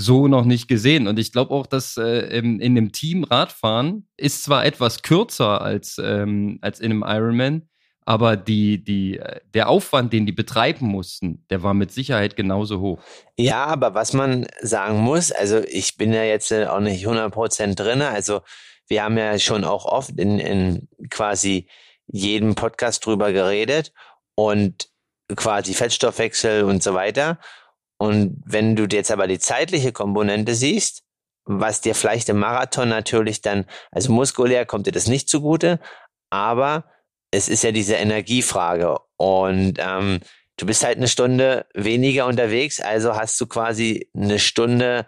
so 0.00 0.28
noch 0.28 0.44
nicht 0.44 0.68
gesehen. 0.68 1.06
Und 1.06 1.18
ich 1.18 1.32
glaube 1.32 1.54
auch, 1.54 1.66
dass 1.66 1.96
äh, 1.96 2.38
in, 2.38 2.60
in 2.60 2.74
dem 2.74 2.92
Team 2.92 3.24
Radfahren 3.24 4.08
ist 4.16 4.44
zwar 4.44 4.64
etwas 4.64 5.02
kürzer 5.02 5.60
als, 5.60 6.00
ähm, 6.02 6.58
als 6.62 6.80
in 6.80 6.90
einem 6.90 7.04
Ironman, 7.06 7.68
aber 8.04 8.36
die, 8.36 8.82
die, 8.82 9.20
der 9.54 9.68
Aufwand, 9.68 10.12
den 10.12 10.26
die 10.26 10.32
betreiben 10.32 10.86
mussten, 10.86 11.44
der 11.50 11.62
war 11.62 11.74
mit 11.74 11.92
Sicherheit 11.92 12.34
genauso 12.34 12.80
hoch. 12.80 13.00
Ja, 13.36 13.66
aber 13.66 13.94
was 13.94 14.12
man 14.14 14.46
sagen 14.60 14.98
muss, 14.98 15.30
also 15.30 15.58
ich 15.58 15.96
bin 15.96 16.12
ja 16.12 16.24
jetzt 16.24 16.52
auch 16.52 16.80
nicht 16.80 17.06
100% 17.06 17.74
drin, 17.76 18.02
also 18.02 18.40
wir 18.88 19.04
haben 19.04 19.16
ja 19.16 19.38
schon 19.38 19.64
auch 19.64 19.84
oft 19.84 20.18
in, 20.18 20.40
in 20.40 20.88
quasi 21.10 21.68
jedem 22.08 22.56
Podcast 22.56 23.06
drüber 23.06 23.32
geredet 23.32 23.92
und 24.34 24.88
quasi 25.36 25.74
Fettstoffwechsel 25.74 26.64
und 26.64 26.82
so 26.82 26.94
weiter. 26.94 27.38
Und 28.00 28.40
wenn 28.46 28.76
du 28.76 28.86
jetzt 28.90 29.10
aber 29.10 29.26
die 29.26 29.38
zeitliche 29.38 29.92
Komponente 29.92 30.54
siehst, 30.54 31.02
was 31.44 31.82
dir 31.82 31.94
vielleicht 31.94 32.30
im 32.30 32.38
Marathon 32.38 32.88
natürlich 32.88 33.42
dann, 33.42 33.66
also 33.90 34.10
muskulär 34.10 34.64
kommt 34.64 34.86
dir 34.86 34.92
das 34.92 35.06
nicht 35.06 35.28
zugute, 35.28 35.78
aber 36.30 36.90
es 37.30 37.50
ist 37.50 37.62
ja 37.62 37.72
diese 37.72 37.96
Energiefrage 37.96 38.96
und 39.18 39.74
ähm, 39.78 40.20
du 40.56 40.64
bist 40.64 40.82
halt 40.82 40.96
eine 40.96 41.08
Stunde 41.08 41.66
weniger 41.74 42.24
unterwegs, 42.24 42.80
also 42.80 43.16
hast 43.16 43.38
du 43.38 43.46
quasi 43.46 44.08
eine 44.16 44.38
Stunde 44.38 45.06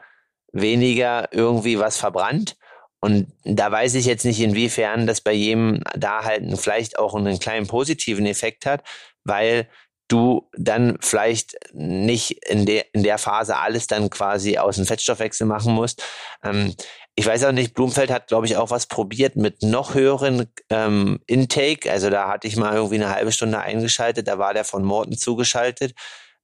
weniger 0.53 1.33
irgendwie 1.33 1.79
was 1.79 1.97
verbrannt. 1.97 2.57
Und 3.01 3.33
da 3.45 3.73
weiß 3.73 3.95
ich 3.95 4.05
jetzt 4.05 4.27
nicht, 4.27 4.41
inwiefern 4.41 5.07
das 5.07 5.23
bei 5.23 5.33
jedem 5.33 5.83
da 5.97 6.25
halt 6.25 6.45
vielleicht 6.61 6.99
auch 6.99 7.15
einen 7.15 7.39
kleinen 7.39 7.67
positiven 7.67 8.27
Effekt 8.27 8.67
hat, 8.67 8.85
weil 9.25 9.67
du 10.13 10.49
dann 10.57 10.99
vielleicht 11.01 11.57
nicht 11.73 12.45
in 12.49 12.67
der, 12.67 12.95
in 12.95 13.03
der 13.03 13.19
Phase 13.19 13.57
alles 13.57 13.87
dann 13.87 14.11
quasi 14.11 14.59
aus 14.59 14.77
dem 14.77 14.87
Fettstoffwechsel 14.87 15.47
machen 15.47 15.75
musst. 15.75 16.03
Ähm, 16.45 16.75
ich 17.15 17.27
weiß 17.27 17.45
auch 17.45 17.53
nicht, 17.53 17.75
Blumfeld 17.75 18.11
hat, 18.11 18.29
glaube 18.29 18.47
ich, 18.47 18.57
auch 18.57 18.71
was 18.71 18.87
probiert 18.87 19.37
mit 19.37 19.63
noch 19.63 19.95
höheren 19.95 20.47
ähm, 20.71 21.21
Intake. 21.27 21.91
Also 21.91 22.11
da 22.11 22.29
hatte 22.29 22.47
ich 22.49 22.57
mal 22.57 22.75
irgendwie 22.75 22.97
eine 22.97 23.11
halbe 23.11 23.33
Stunde 23.33 23.59
eingeschaltet, 23.59 24.29
da 24.29 24.39
war 24.39 24.55
der 24.55 24.65
von 24.65 24.85
Morten 24.85 25.17
zugeschaltet. 25.17 25.95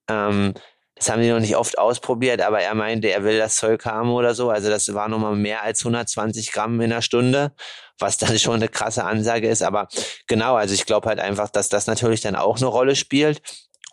Ähm, 0.08 0.54
das 0.98 1.10
haben 1.10 1.22
die 1.22 1.30
noch 1.30 1.40
nicht 1.40 1.56
oft 1.56 1.78
ausprobiert, 1.78 2.40
aber 2.40 2.60
er 2.60 2.74
meinte, 2.74 3.08
er 3.08 3.22
will 3.24 3.38
das 3.38 3.56
Zeug 3.56 3.84
haben 3.84 4.10
oder 4.10 4.34
so. 4.34 4.50
Also 4.50 4.68
das 4.68 4.92
war 4.94 5.08
nochmal 5.08 5.36
mehr 5.36 5.62
als 5.62 5.80
120 5.80 6.52
Gramm 6.52 6.80
in 6.80 6.90
der 6.90 7.02
Stunde, 7.02 7.52
was 7.98 8.18
dann 8.18 8.38
schon 8.38 8.56
eine 8.56 8.68
krasse 8.68 9.04
Ansage 9.04 9.48
ist. 9.48 9.62
Aber 9.62 9.88
genau, 10.26 10.56
also 10.56 10.74
ich 10.74 10.86
glaube 10.86 11.08
halt 11.08 11.20
einfach, 11.20 11.48
dass 11.50 11.68
das 11.68 11.86
natürlich 11.86 12.20
dann 12.20 12.36
auch 12.36 12.56
eine 12.56 12.66
Rolle 12.66 12.96
spielt. 12.96 13.40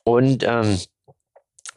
Und 0.04 0.44
ähm, 0.44 0.80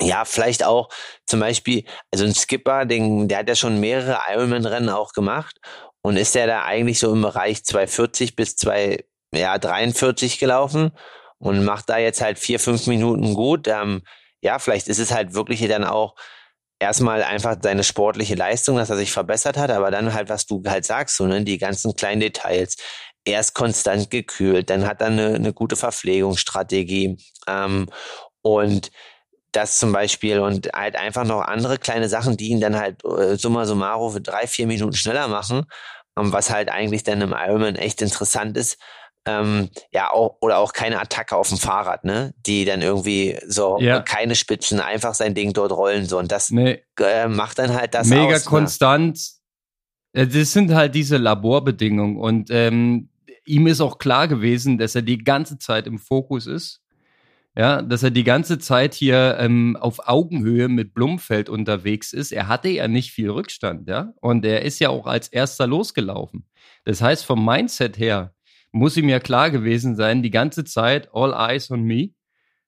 ja, 0.01 0.25
vielleicht 0.25 0.65
auch 0.65 0.89
zum 1.27 1.41
Beispiel, 1.41 1.85
also 2.13 2.25
ein 2.25 2.35
Skipper, 2.35 2.85
den, 2.85 3.29
der 3.29 3.39
hat 3.39 3.49
ja 3.49 3.55
schon 3.55 3.81
mehrere 3.81 4.19
Ironman-Rennen 4.33 4.91
auch 4.91 5.13
gemacht 5.13 5.59
und 6.03 6.17
ist 6.17 6.35
der 6.35 6.47
da 6.47 6.65
eigentlich 6.65 6.99
so 6.99 7.13
im 7.13 7.23
Bereich 7.23 7.65
240 7.65 8.37
bis 8.37 8.57
2, 8.57 9.05
ja, 9.35 9.59
43 9.59 10.39
gelaufen 10.39 10.93
und 11.39 11.65
macht 11.65 11.91
da 11.91 11.99
jetzt 11.99 12.21
halt 12.21 12.39
vier, 12.39 12.61
fünf 12.61 12.87
Minuten 12.87 13.35
gut. 13.35 13.67
Ähm, 13.69 14.03
ja, 14.43 14.59
vielleicht 14.59 14.89
ist 14.89 14.99
es 14.99 15.13
halt 15.13 15.35
wirklich 15.35 15.67
dann 15.69 15.85
auch 15.85 16.15
erstmal 16.79 17.23
einfach 17.23 17.57
seine 17.61 17.85
sportliche 17.85 18.35
Leistung, 18.35 18.77
dass 18.77 18.91
er 18.91 18.97
sich 18.97 19.13
verbessert 19.13 19.57
hat, 19.57 19.71
aber 19.71 19.91
dann 19.91 20.15
halt, 20.15 20.29
was 20.29 20.47
du 20.47 20.63
halt 20.67 20.85
sagst, 20.85 21.17
so, 21.17 21.27
ne, 21.27 21.43
die 21.43 21.59
ganzen 21.59 21.95
kleinen 21.97 22.21
Details. 22.21 22.77
Er 23.25 23.41
ist 23.41 23.55
konstant 23.55 24.11
gekühlt, 24.11 24.71
dann 24.71 24.87
hat 24.87 25.01
er 25.01 25.09
eine, 25.09 25.35
eine 25.35 25.53
gute 25.53 25.77
Verpflegungsstrategie 25.77 27.17
ähm, 27.47 27.89
und 28.43 28.91
das 29.53 29.79
zum 29.79 29.93
Beispiel 29.93 30.41
und 30.41 30.71
halt 30.75 30.97
einfach 30.97 31.25
noch 31.25 31.43
andere 31.43 31.79
kleine 31.79 32.09
Sachen, 32.09 32.37
die 32.37 32.49
ihn 32.49 32.61
dann 32.61 32.79
halt 32.79 33.05
äh, 33.05 33.37
summa 33.37 33.65
summarum 33.67 34.13
für 34.13 34.21
drei, 34.21 34.47
vier 34.47 34.67
Minuten 34.67 34.95
schneller 34.95 35.29
machen, 35.29 35.65
ähm, 36.19 36.33
was 36.33 36.51
halt 36.51 36.71
eigentlich 36.71 37.03
dann 37.03 37.21
im 37.23 37.35
Ironman 37.37 37.77
echt 37.77 38.03
interessant 38.03 38.57
ist, 38.57 38.79
ähm, 39.29 39.69
ja, 39.93 40.11
auch, 40.11 40.37
oder 40.41 40.59
auch 40.59 40.73
keine 40.73 41.01
Attacke 41.01 41.37
auf 41.37 41.49
dem 41.49 41.59
Fahrrad, 41.59 42.05
ne? 42.05 42.35
Die 42.47 42.65
dann 42.65 42.81
irgendwie 42.81 43.39
so 43.47 43.79
ja. 43.81 44.01
keine 44.01 44.35
Spitzen, 44.35 44.81
einfach 44.81 45.15
sein 45.15 45.35
Ding 45.35 45.53
dort 45.53 45.73
rollen 45.73 46.07
so. 46.07 46.19
Und 46.19 46.33
das 46.33 46.51
nee. 46.51 46.83
äh, 46.99 47.29
macht 47.29 47.59
dann 47.59 47.75
halt 47.75 47.95
das 47.95 48.09
Mega 48.09 48.35
aus, 48.35 48.45
ne? 48.45 48.51
konstant. 48.51 49.21
Ne? 50.15 50.27
Das 50.29 50.53
sind 50.53 50.73
halt 50.73 50.95
diese 50.95 51.19
Laborbedingungen. 51.19 52.17
Und 52.17 52.51
ähm, 52.51 53.11
ihm 53.45 53.67
ist 53.67 53.81
auch 53.81 53.99
klar 53.99 54.29
gewesen, 54.29 54.79
dass 54.79 54.95
er 54.95 55.03
die 55.03 55.19
ganze 55.19 55.59
Zeit 55.59 55.87
im 55.87 55.99
Fokus 55.99 56.47
ist. 56.47 56.81
Ja, 57.57 57.83
dass 57.83 58.05
er 58.05 58.13
die 58.13 58.23
ganze 58.23 58.61
Zeit 58.61 58.95
hier 58.95 59.37
ähm, 59.41 59.77
auf 59.81 60.07
Augenhöhe 60.07 60.69
mit 60.69 60.95
Blumfeld 60.95 61.49
unterwegs 61.49 62.13
ist. 62.13 62.31
Er 62.31 62.47
hatte 62.47 62.69
ja 62.69 62.87
nicht 62.87 63.11
viel 63.11 63.31
Rückstand, 63.31 63.89
ja. 63.89 64.13
Und 64.21 64.45
er 64.45 64.63
ist 64.63 64.79
ja 64.79 64.91
auch 64.91 65.07
als 65.07 65.27
erster 65.27 65.67
losgelaufen. 65.67 66.47
Das 66.85 67.03
heißt, 67.03 67.25
vom 67.25 67.45
Mindset 67.45 67.99
her 67.99 68.33
muss 68.79 68.97
ihm 68.97 69.09
ja 69.09 69.21
klar 69.21 69.51
gewesen 69.51 69.97
sein, 69.97 70.23
die 70.23 70.31
ganze 70.31 70.65
Zeit, 70.65 71.11
all 71.13 71.33
eyes 71.33 71.71
on 71.71 71.83
me. 71.83 72.11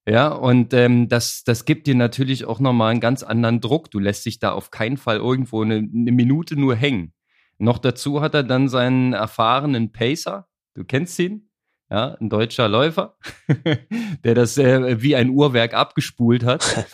Ja, 0.07 0.29
und 0.29 0.73
ähm, 0.75 1.09
das, 1.09 1.45
das 1.45 1.65
gibt 1.65 1.87
dir 1.87 1.95
natürlich 1.95 2.45
auch 2.45 2.59
nochmal 2.59 2.91
einen 2.91 3.01
ganz 3.01 3.23
anderen 3.23 3.61
Druck. 3.61 3.91
Du 3.91 3.99
lässt 3.99 4.27
dich 4.27 4.39
da 4.39 4.53
auf 4.53 4.71
keinen 4.71 4.97
Fall 4.97 5.19
irgendwo 5.19 5.63
eine, 5.63 5.77
eine 5.77 6.13
Minute 6.13 6.59
nur 6.59 6.75
hängen. 6.75 7.13
Noch 7.59 7.79
dazu 7.79 8.23
hat 8.23 8.35
er 8.35 8.43
dann 8.43 8.69
seinen 8.69 9.13
erfahrenen 9.13 9.93
Pacer, 9.93 10.49
du 10.75 10.85
kennst 10.85 11.19
ihn, 11.19 11.51
ja, 11.91 12.17
ein 12.21 12.31
deutscher 12.31 12.69
Läufer, 12.69 13.19
der 14.25 14.35
das 14.35 14.57
äh, 14.57 15.03
wie 15.03 15.15
ein 15.15 15.29
Uhrwerk 15.29 15.75
abgespult 15.75 16.45
hat. 16.45 16.87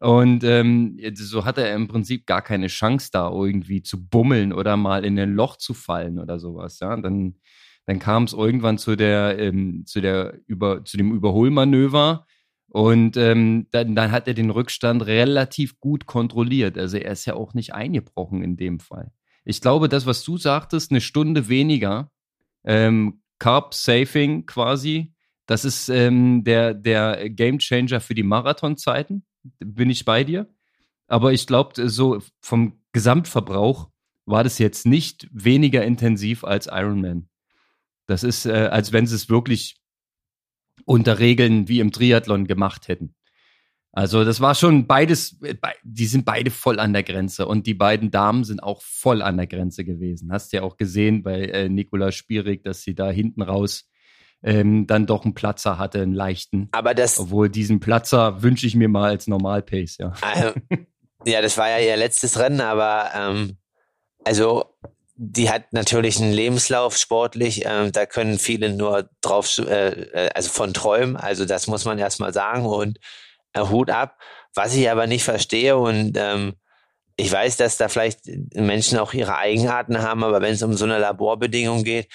Und 0.00 0.44
ähm, 0.44 0.98
so 1.14 1.44
hat 1.44 1.58
er 1.58 1.74
im 1.74 1.88
Prinzip 1.88 2.26
gar 2.26 2.42
keine 2.42 2.68
Chance 2.68 3.10
da 3.12 3.30
irgendwie 3.30 3.82
zu 3.82 4.08
bummeln 4.08 4.52
oder 4.52 4.76
mal 4.76 5.04
in 5.04 5.18
ein 5.18 5.34
Loch 5.34 5.56
zu 5.56 5.74
fallen 5.74 6.18
oder 6.18 6.38
sowas. 6.38 6.80
Ja, 6.80 6.96
dann 6.96 7.36
dann 7.88 8.00
kam 8.00 8.24
es 8.24 8.34
irgendwann 8.34 8.76
zu 8.76 8.96
der, 8.96 9.38
ähm, 9.38 9.86
zu 9.86 10.02
der 10.02 10.38
über, 10.46 10.84
zu 10.84 10.98
dem 10.98 11.10
Überholmanöver. 11.10 12.26
Und 12.66 13.16
ähm, 13.16 13.66
dann, 13.70 13.94
dann 13.94 14.12
hat 14.12 14.28
er 14.28 14.34
den 14.34 14.50
Rückstand 14.50 15.06
relativ 15.06 15.80
gut 15.80 16.04
kontrolliert. 16.04 16.76
Also 16.76 16.98
er 16.98 17.12
ist 17.12 17.24
ja 17.24 17.32
auch 17.32 17.54
nicht 17.54 17.72
eingebrochen 17.72 18.42
in 18.42 18.58
dem 18.58 18.78
Fall. 18.78 19.10
Ich 19.46 19.62
glaube, 19.62 19.88
das, 19.88 20.04
was 20.04 20.22
du 20.22 20.36
sagtest, 20.36 20.90
eine 20.90 21.00
Stunde 21.00 21.48
weniger, 21.48 22.10
ähm, 22.62 23.22
Carb 23.38 23.72
Saving 23.72 24.44
quasi, 24.44 25.14
das 25.46 25.64
ist 25.64 25.88
ähm, 25.88 26.44
der, 26.44 26.74
der 26.74 27.30
Game 27.30 27.58
Changer 27.58 28.00
für 28.00 28.14
die 28.14 28.22
Marathonzeiten. 28.22 29.24
Bin 29.60 29.88
ich 29.88 30.04
bei 30.04 30.24
dir. 30.24 30.46
Aber 31.06 31.32
ich 31.32 31.46
glaube, 31.46 31.88
so 31.88 32.18
vom 32.42 32.82
Gesamtverbrauch 32.92 33.88
war 34.26 34.44
das 34.44 34.58
jetzt 34.58 34.84
nicht 34.84 35.26
weniger 35.32 35.82
intensiv 35.86 36.44
als 36.44 36.66
Ironman. 36.66 37.30
Das 38.08 38.24
ist, 38.24 38.46
äh, 38.46 38.68
als 38.72 38.92
wenn 38.92 39.06
sie 39.06 39.14
es 39.14 39.28
wirklich 39.28 39.76
unter 40.84 41.18
Regeln 41.18 41.68
wie 41.68 41.80
im 41.80 41.92
Triathlon 41.92 42.46
gemacht 42.46 42.88
hätten. 42.88 43.14
Also 43.92 44.24
das 44.24 44.40
war 44.40 44.54
schon 44.54 44.86
beides, 44.86 45.40
äh, 45.42 45.54
die 45.84 46.06
sind 46.06 46.24
beide 46.24 46.50
voll 46.50 46.80
an 46.80 46.92
der 46.92 47.02
Grenze 47.02 47.46
und 47.46 47.66
die 47.66 47.74
beiden 47.74 48.10
Damen 48.10 48.44
sind 48.44 48.62
auch 48.62 48.80
voll 48.80 49.22
an 49.22 49.36
der 49.36 49.46
Grenze 49.46 49.84
gewesen. 49.84 50.32
Hast 50.32 50.52
ja 50.52 50.62
auch 50.62 50.76
gesehen 50.76 51.22
bei 51.22 51.42
äh, 51.44 51.68
Nikola 51.68 52.10
Spierig, 52.10 52.64
dass 52.64 52.82
sie 52.82 52.94
da 52.94 53.10
hinten 53.10 53.42
raus 53.42 53.88
ähm, 54.42 54.86
dann 54.86 55.06
doch 55.06 55.24
einen 55.24 55.34
Platzer 55.34 55.78
hatte, 55.78 56.00
einen 56.00 56.14
leichten. 56.14 56.68
Aber 56.72 56.94
das, 56.94 57.18
obwohl 57.18 57.50
diesen 57.50 57.80
Platzer 57.80 58.42
wünsche 58.42 58.66
ich 58.66 58.74
mir 58.74 58.88
mal 58.88 59.10
als 59.10 59.26
Normalpace, 59.26 59.98
ja. 59.98 60.12
Also, 60.22 60.52
ja, 61.26 61.42
das 61.42 61.58
war 61.58 61.68
ja 61.68 61.78
ihr 61.78 61.96
letztes 61.96 62.38
Rennen, 62.38 62.60
aber 62.60 63.10
ähm, 63.14 63.58
also 64.24 64.64
die 65.20 65.50
hat 65.50 65.72
natürlich 65.72 66.20
einen 66.20 66.32
Lebenslauf 66.32 66.96
sportlich, 66.96 67.66
äh, 67.66 67.90
da 67.90 68.06
können 68.06 68.38
viele 68.38 68.70
nur 68.70 69.10
drauf, 69.20 69.58
äh, 69.58 69.88
äh, 69.88 70.30
also 70.32 70.48
von 70.48 70.72
träumen, 70.72 71.16
also 71.16 71.44
das 71.44 71.66
muss 71.66 71.84
man 71.84 71.98
erstmal 71.98 72.32
sagen 72.32 72.64
und 72.64 72.98
äh, 73.52 73.62
Hut 73.62 73.90
ab. 73.90 74.16
Was 74.54 74.76
ich 74.76 74.88
aber 74.88 75.08
nicht 75.08 75.24
verstehe 75.24 75.76
und 75.76 76.16
ähm, 76.16 76.54
ich 77.16 77.32
weiß, 77.32 77.56
dass 77.56 77.76
da 77.76 77.88
vielleicht 77.88 78.20
Menschen 78.54 78.96
auch 78.98 79.12
ihre 79.12 79.36
Eigenarten 79.36 80.00
haben, 80.00 80.22
aber 80.22 80.40
wenn 80.40 80.54
es 80.54 80.62
um 80.62 80.74
so 80.74 80.84
eine 80.84 80.98
Laborbedingung 80.98 81.82
geht, 81.82 82.08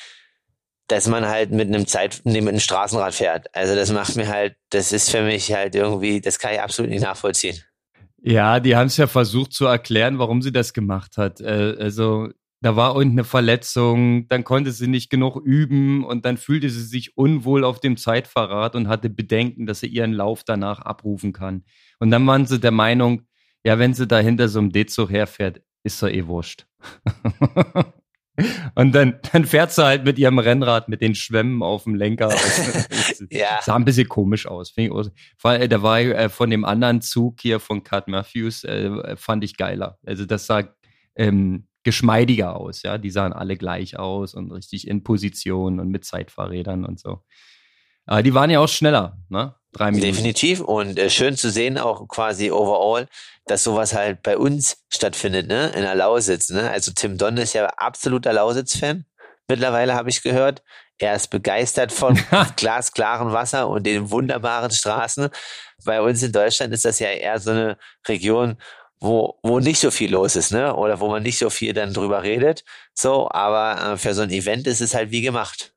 dass 0.88 1.10
man 1.10 1.27
halt 1.27 1.51
mit 1.51 1.67
einem 1.67 1.88
Zeit, 1.88 2.22
mit 2.24 2.38
einem 2.38 2.60
Straßenrad 2.60 3.13
fährt. 3.13 3.48
Also 3.53 3.75
das 3.75 3.91
macht 3.91 4.15
mir 4.15 4.29
halt, 4.29 4.55
das 4.69 4.93
ist 4.93 5.10
für 5.10 5.24
mich 5.24 5.51
halt 5.51 5.75
irgendwie, 5.75 6.22
das 6.22 6.39
kann 6.39 6.53
ich 6.53 6.62
absolut 6.62 6.89
nicht 6.89 7.03
nachvollziehen. 7.03 7.62
Ja, 8.22 8.62
die 8.62 8.77
haben 8.77 8.88
es 8.88 8.95
ja 8.95 9.07
versucht 9.07 9.51
zu 9.51 9.65
erklären, 9.65 10.19
warum 10.19 10.41
sie 10.41 10.53
das 10.53 10.72
gemacht 10.72 11.17
hat. 11.17 11.41
Äh, 11.41 11.75
also 11.77 12.29
da 12.63 12.77
war 12.77 12.96
irgendeine 12.96 13.25
Verletzung, 13.25 14.27
dann 14.29 14.46
konnte 14.46 14.72
sie 14.72 14.88
nicht 14.88 15.10
genug 15.10 15.36
üben 15.43 16.05
und 16.05 16.24
dann 16.24 16.38
fühlte 16.38 16.70
sie 16.70 16.84
sich 16.84 17.17
unwohl 17.17 17.65
auf 17.65 17.82
dem 17.82 17.98
Zeitverrat 17.98 18.75
und 18.75 18.88
hatte 18.88 19.10
Bedenken, 19.10 19.65
dass 19.65 19.82
sie 19.82 19.88
ihren 19.88 20.13
Lauf 20.13 20.46
danach 20.46 20.79
abrufen 20.79 21.34
kann. 21.34 21.65
Und 22.00 22.10
dann 22.10 22.25
waren 22.25 22.46
sie 22.46 22.60
der 22.60 22.72
Meinung, 22.72 23.24
ja, 23.65 23.79
wenn 23.79 23.93
sie 23.93 24.08
da 24.08 24.20
hinter 24.20 24.48
so 24.48 24.60
einem 24.60 24.72
D-Zug 24.72 25.12
herfährt, 25.12 25.62
ist 25.84 26.00
sie 26.00 26.10
eh 26.10 26.25
wurscht. 26.25 26.65
und 28.75 28.96
dann, 28.96 29.20
dann 29.34 29.43
fährt 29.43 29.74
sie 29.74 29.84
halt 29.84 30.05
mit 30.05 30.17
ihrem 30.17 30.39
Rennrad 30.39 30.88
mit 30.88 31.01
den 31.01 31.15
Schwämmen 31.15 31.62
auf 31.62 31.84
dem 31.84 31.96
Lenker. 31.96 32.29
ja. 33.29 33.60
Sah 33.62 33.75
ein 33.75 33.84
bisschen 33.84 34.08
komisch 34.08 34.48
aus. 34.48 34.74
Weil, 35.41 35.67
da 35.67 35.82
war 35.82 36.00
äh, 36.00 36.29
von 36.29 36.50
dem 36.50 36.63
anderen 36.63 37.01
Zug 37.01 37.41
hier 37.41 37.60
von 37.60 37.84
Cut 37.84 38.08
Matthews, 38.08 38.63
äh, 38.63 39.17
fand 39.17 39.43
ich 39.43 39.58
geiler. 39.58 40.00
Also 40.05 40.25
das 40.25 40.46
sah 40.46 40.63
ähm, 41.15 41.67
geschmeidiger 41.83 42.55
aus, 42.55 42.83
ja. 42.83 42.97
Die 42.97 43.09
sahen 43.11 43.33
alle 43.33 43.57
gleich 43.57 43.97
aus 43.97 44.33
und 44.33 44.51
richtig 44.51 44.87
in 44.87 45.03
Position 45.03 45.79
und 45.79 45.89
mit 45.89 46.05
Zeitfahrrädern 46.05 46.85
und 46.85 46.99
so. 46.99 47.23
Aber 48.05 48.23
die 48.23 48.33
waren 48.33 48.49
ja 48.49 48.59
auch 48.59 48.67
schneller, 48.67 49.17
ne? 49.29 49.55
Drei 49.71 49.91
Minuten. 49.91 50.11
Definitiv 50.11 50.61
und 50.61 50.99
äh, 50.99 51.09
schön 51.09 51.35
zu 51.35 51.49
sehen 51.49 51.77
auch 51.77 52.07
quasi 52.07 52.51
overall, 52.51 53.07
dass 53.45 53.63
sowas 53.63 53.93
halt 53.93 54.21
bei 54.21 54.37
uns 54.37 54.83
stattfindet, 54.89 55.47
ne? 55.47 55.69
In 55.69 55.81
der 55.81 55.95
Lausitz, 55.95 56.49
ne? 56.49 56.69
Also 56.69 56.91
Tim 56.93 57.17
Donne 57.17 57.41
ist 57.41 57.53
ja 57.53 57.65
absoluter 57.65 58.33
Lausitz-Fan. 58.33 59.05
mittlerweile 59.47 59.95
habe 59.95 60.09
ich 60.09 60.21
gehört. 60.21 60.61
Er 60.99 61.15
ist 61.15 61.29
begeistert 61.29 61.91
von 61.91 62.19
glasklaren 62.55 63.33
Wasser 63.33 63.67
und 63.67 63.85
den 63.85 64.11
wunderbaren 64.11 64.71
Straßen. 64.71 65.29
Bei 65.85 66.01
uns 66.01 66.21
in 66.21 66.31
Deutschland 66.31 66.73
ist 66.73 66.85
das 66.85 66.99
ja 66.99 67.09
eher 67.09 67.39
so 67.39 67.51
eine 67.51 67.77
Region, 68.07 68.57
wo, 69.03 69.38
wo 69.43 69.60
nicht 69.60 69.79
so 69.79 69.91
viel 69.91 70.12
los 70.12 70.36
ist, 70.38 70.51
ne? 70.51 70.75
Oder 70.75 71.00
wo 71.01 71.10
man 71.10 71.24
nicht 71.24 71.38
so 71.38 71.50
viel 71.50 71.74
dann 71.74 71.93
drüber 71.93 72.24
redet. 72.24 72.63
So, 72.93 73.29
aber 73.29 73.93
äh, 73.93 73.98
für 73.98 74.13
so 74.13 74.22
ein 74.22 74.29
Event 74.29 74.65
ist 74.65 74.81
es 74.81 74.95
halt 74.95 75.12
wie 75.12 75.22
gemacht. 75.22 75.74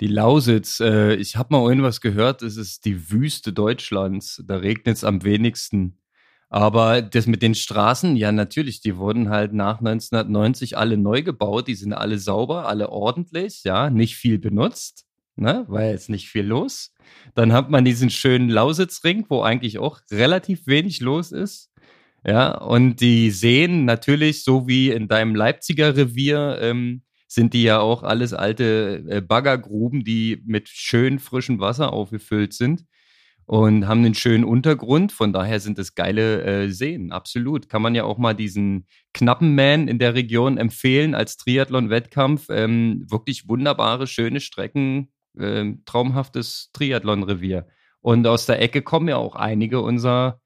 Die 0.00 0.08
Lausitz, 0.08 0.80
äh, 0.80 1.14
ich 1.14 1.36
habe 1.36 1.54
mal 1.54 1.68
irgendwas 1.68 2.00
gehört, 2.00 2.42
es 2.42 2.56
ist 2.56 2.84
die 2.84 3.12
Wüste 3.12 3.52
Deutschlands. 3.52 4.42
Da 4.44 4.56
regnet 4.56 4.96
es 4.96 5.04
am 5.04 5.22
wenigsten. 5.22 6.00
Aber 6.48 7.00
das 7.00 7.26
mit 7.26 7.42
den 7.42 7.54
Straßen, 7.54 8.16
ja, 8.16 8.32
natürlich, 8.32 8.80
die 8.80 8.96
wurden 8.96 9.30
halt 9.30 9.52
nach 9.52 9.78
1990 9.78 10.76
alle 10.76 10.96
neu 10.96 11.22
gebaut. 11.22 11.68
Die 11.68 11.74
sind 11.76 11.92
alle 11.92 12.18
sauber, 12.18 12.66
alle 12.66 12.90
ordentlich, 12.90 13.62
ja, 13.62 13.88
nicht 13.88 14.16
viel 14.16 14.38
benutzt, 14.40 15.06
ne, 15.36 15.64
weil 15.68 15.92
jetzt 15.92 16.10
nicht 16.10 16.28
viel 16.28 16.44
los. 16.44 16.92
Dann 17.34 17.52
hat 17.52 17.70
man 17.70 17.84
diesen 17.84 18.10
schönen 18.10 18.48
Lausitzring, 18.48 19.26
wo 19.28 19.42
eigentlich 19.42 19.78
auch 19.78 20.00
relativ 20.10 20.66
wenig 20.66 21.00
los 21.00 21.30
ist. 21.30 21.70
Ja, 22.26 22.56
und 22.58 23.00
die 23.00 23.30
Seen 23.30 23.84
natürlich, 23.84 24.44
so 24.44 24.66
wie 24.66 24.90
in 24.90 25.08
deinem 25.08 25.34
Leipziger 25.34 25.94
Revier, 25.96 26.58
ähm, 26.60 27.02
sind 27.28 27.52
die 27.52 27.64
ja 27.64 27.80
auch 27.80 28.02
alles 28.02 28.32
alte 28.32 29.04
äh, 29.08 29.20
Baggergruben, 29.20 30.04
die 30.04 30.42
mit 30.46 30.68
schön 30.68 31.18
frischem 31.18 31.60
Wasser 31.60 31.92
aufgefüllt 31.92 32.54
sind 32.54 32.84
und 33.46 33.86
haben 33.86 34.04
einen 34.04 34.14
schönen 34.14 34.44
Untergrund. 34.44 35.12
Von 35.12 35.32
daher 35.32 35.60
sind 35.60 35.78
es 35.78 35.94
geile 35.94 36.42
äh, 36.44 36.70
Seen, 36.70 37.12
absolut. 37.12 37.68
Kann 37.68 37.82
man 37.82 37.94
ja 37.94 38.04
auch 38.04 38.18
mal 38.18 38.34
diesen 38.34 38.86
knappen 39.12 39.54
Man 39.54 39.88
in 39.88 39.98
der 39.98 40.14
Region 40.14 40.56
empfehlen 40.56 41.14
als 41.14 41.36
Triathlon-Wettkampf. 41.36 42.46
Ähm, 42.50 43.04
wirklich 43.10 43.48
wunderbare, 43.48 44.06
schöne 44.06 44.40
Strecken, 44.40 45.12
äh, 45.38 45.72
traumhaftes 45.84 46.70
Triathlon-Revier. 46.72 47.66
Und 48.00 48.26
aus 48.26 48.46
der 48.46 48.62
Ecke 48.62 48.82
kommen 48.82 49.08
ja 49.08 49.16
auch 49.16 49.36
einige 49.36 49.80
unserer 49.80 50.40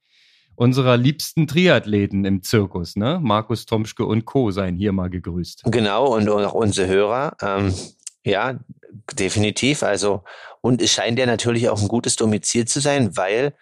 unserer 0.58 0.96
liebsten 0.96 1.46
Triathleten 1.46 2.24
im 2.24 2.42
Zirkus, 2.42 2.96
ne? 2.96 3.20
Markus 3.22 3.64
Tomschke 3.64 4.04
und 4.04 4.24
Co. 4.24 4.50
seien 4.50 4.74
hier 4.74 4.90
mal 4.90 5.08
gegrüßt. 5.08 5.62
Genau, 5.66 6.16
und 6.16 6.28
auch 6.28 6.52
unsere 6.52 6.88
Hörer. 6.88 7.36
Ähm, 7.40 7.72
ja, 8.24 8.58
definitiv. 9.14 9.84
Also, 9.84 10.24
und 10.60 10.82
es 10.82 10.90
scheint 10.90 11.16
ja 11.18 11.26
natürlich 11.26 11.68
auch 11.68 11.80
ein 11.80 11.86
gutes 11.86 12.16
Domizil 12.16 12.64
zu 12.66 12.80
sein, 12.80 13.16
weil, 13.16 13.54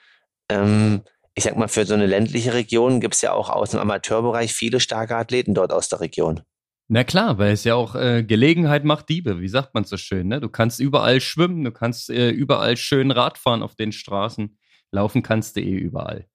ähm, 0.48 1.02
ich 1.34 1.44
sag 1.44 1.58
mal, 1.58 1.68
für 1.68 1.84
so 1.84 1.92
eine 1.92 2.06
ländliche 2.06 2.54
Region 2.54 3.00
gibt 3.00 3.14
es 3.14 3.20
ja 3.20 3.32
auch 3.32 3.50
aus 3.50 3.70
dem 3.70 3.80
Amateurbereich 3.80 4.54
viele 4.54 4.80
starke 4.80 5.16
Athleten 5.16 5.52
dort 5.52 5.72
aus 5.72 5.90
der 5.90 6.00
Region. 6.00 6.40
Na 6.88 7.04
klar, 7.04 7.36
weil 7.36 7.52
es 7.52 7.64
ja 7.64 7.74
auch 7.74 7.94
äh, 7.94 8.22
Gelegenheit 8.22 8.84
macht 8.84 9.10
Diebe, 9.10 9.40
wie 9.42 9.48
sagt 9.48 9.74
man 9.74 9.84
so 9.84 9.98
schön, 9.98 10.28
ne? 10.28 10.40
Du 10.40 10.48
kannst 10.48 10.80
überall 10.80 11.20
schwimmen, 11.20 11.62
du 11.62 11.72
kannst 11.72 12.08
äh, 12.08 12.30
überall 12.30 12.78
schön 12.78 13.10
Radfahren 13.10 13.62
auf 13.62 13.74
den 13.74 13.92
Straßen, 13.92 14.56
laufen 14.92 15.22
kannst 15.22 15.56
du 15.56 15.60
eh 15.60 15.76
überall. 15.76 16.26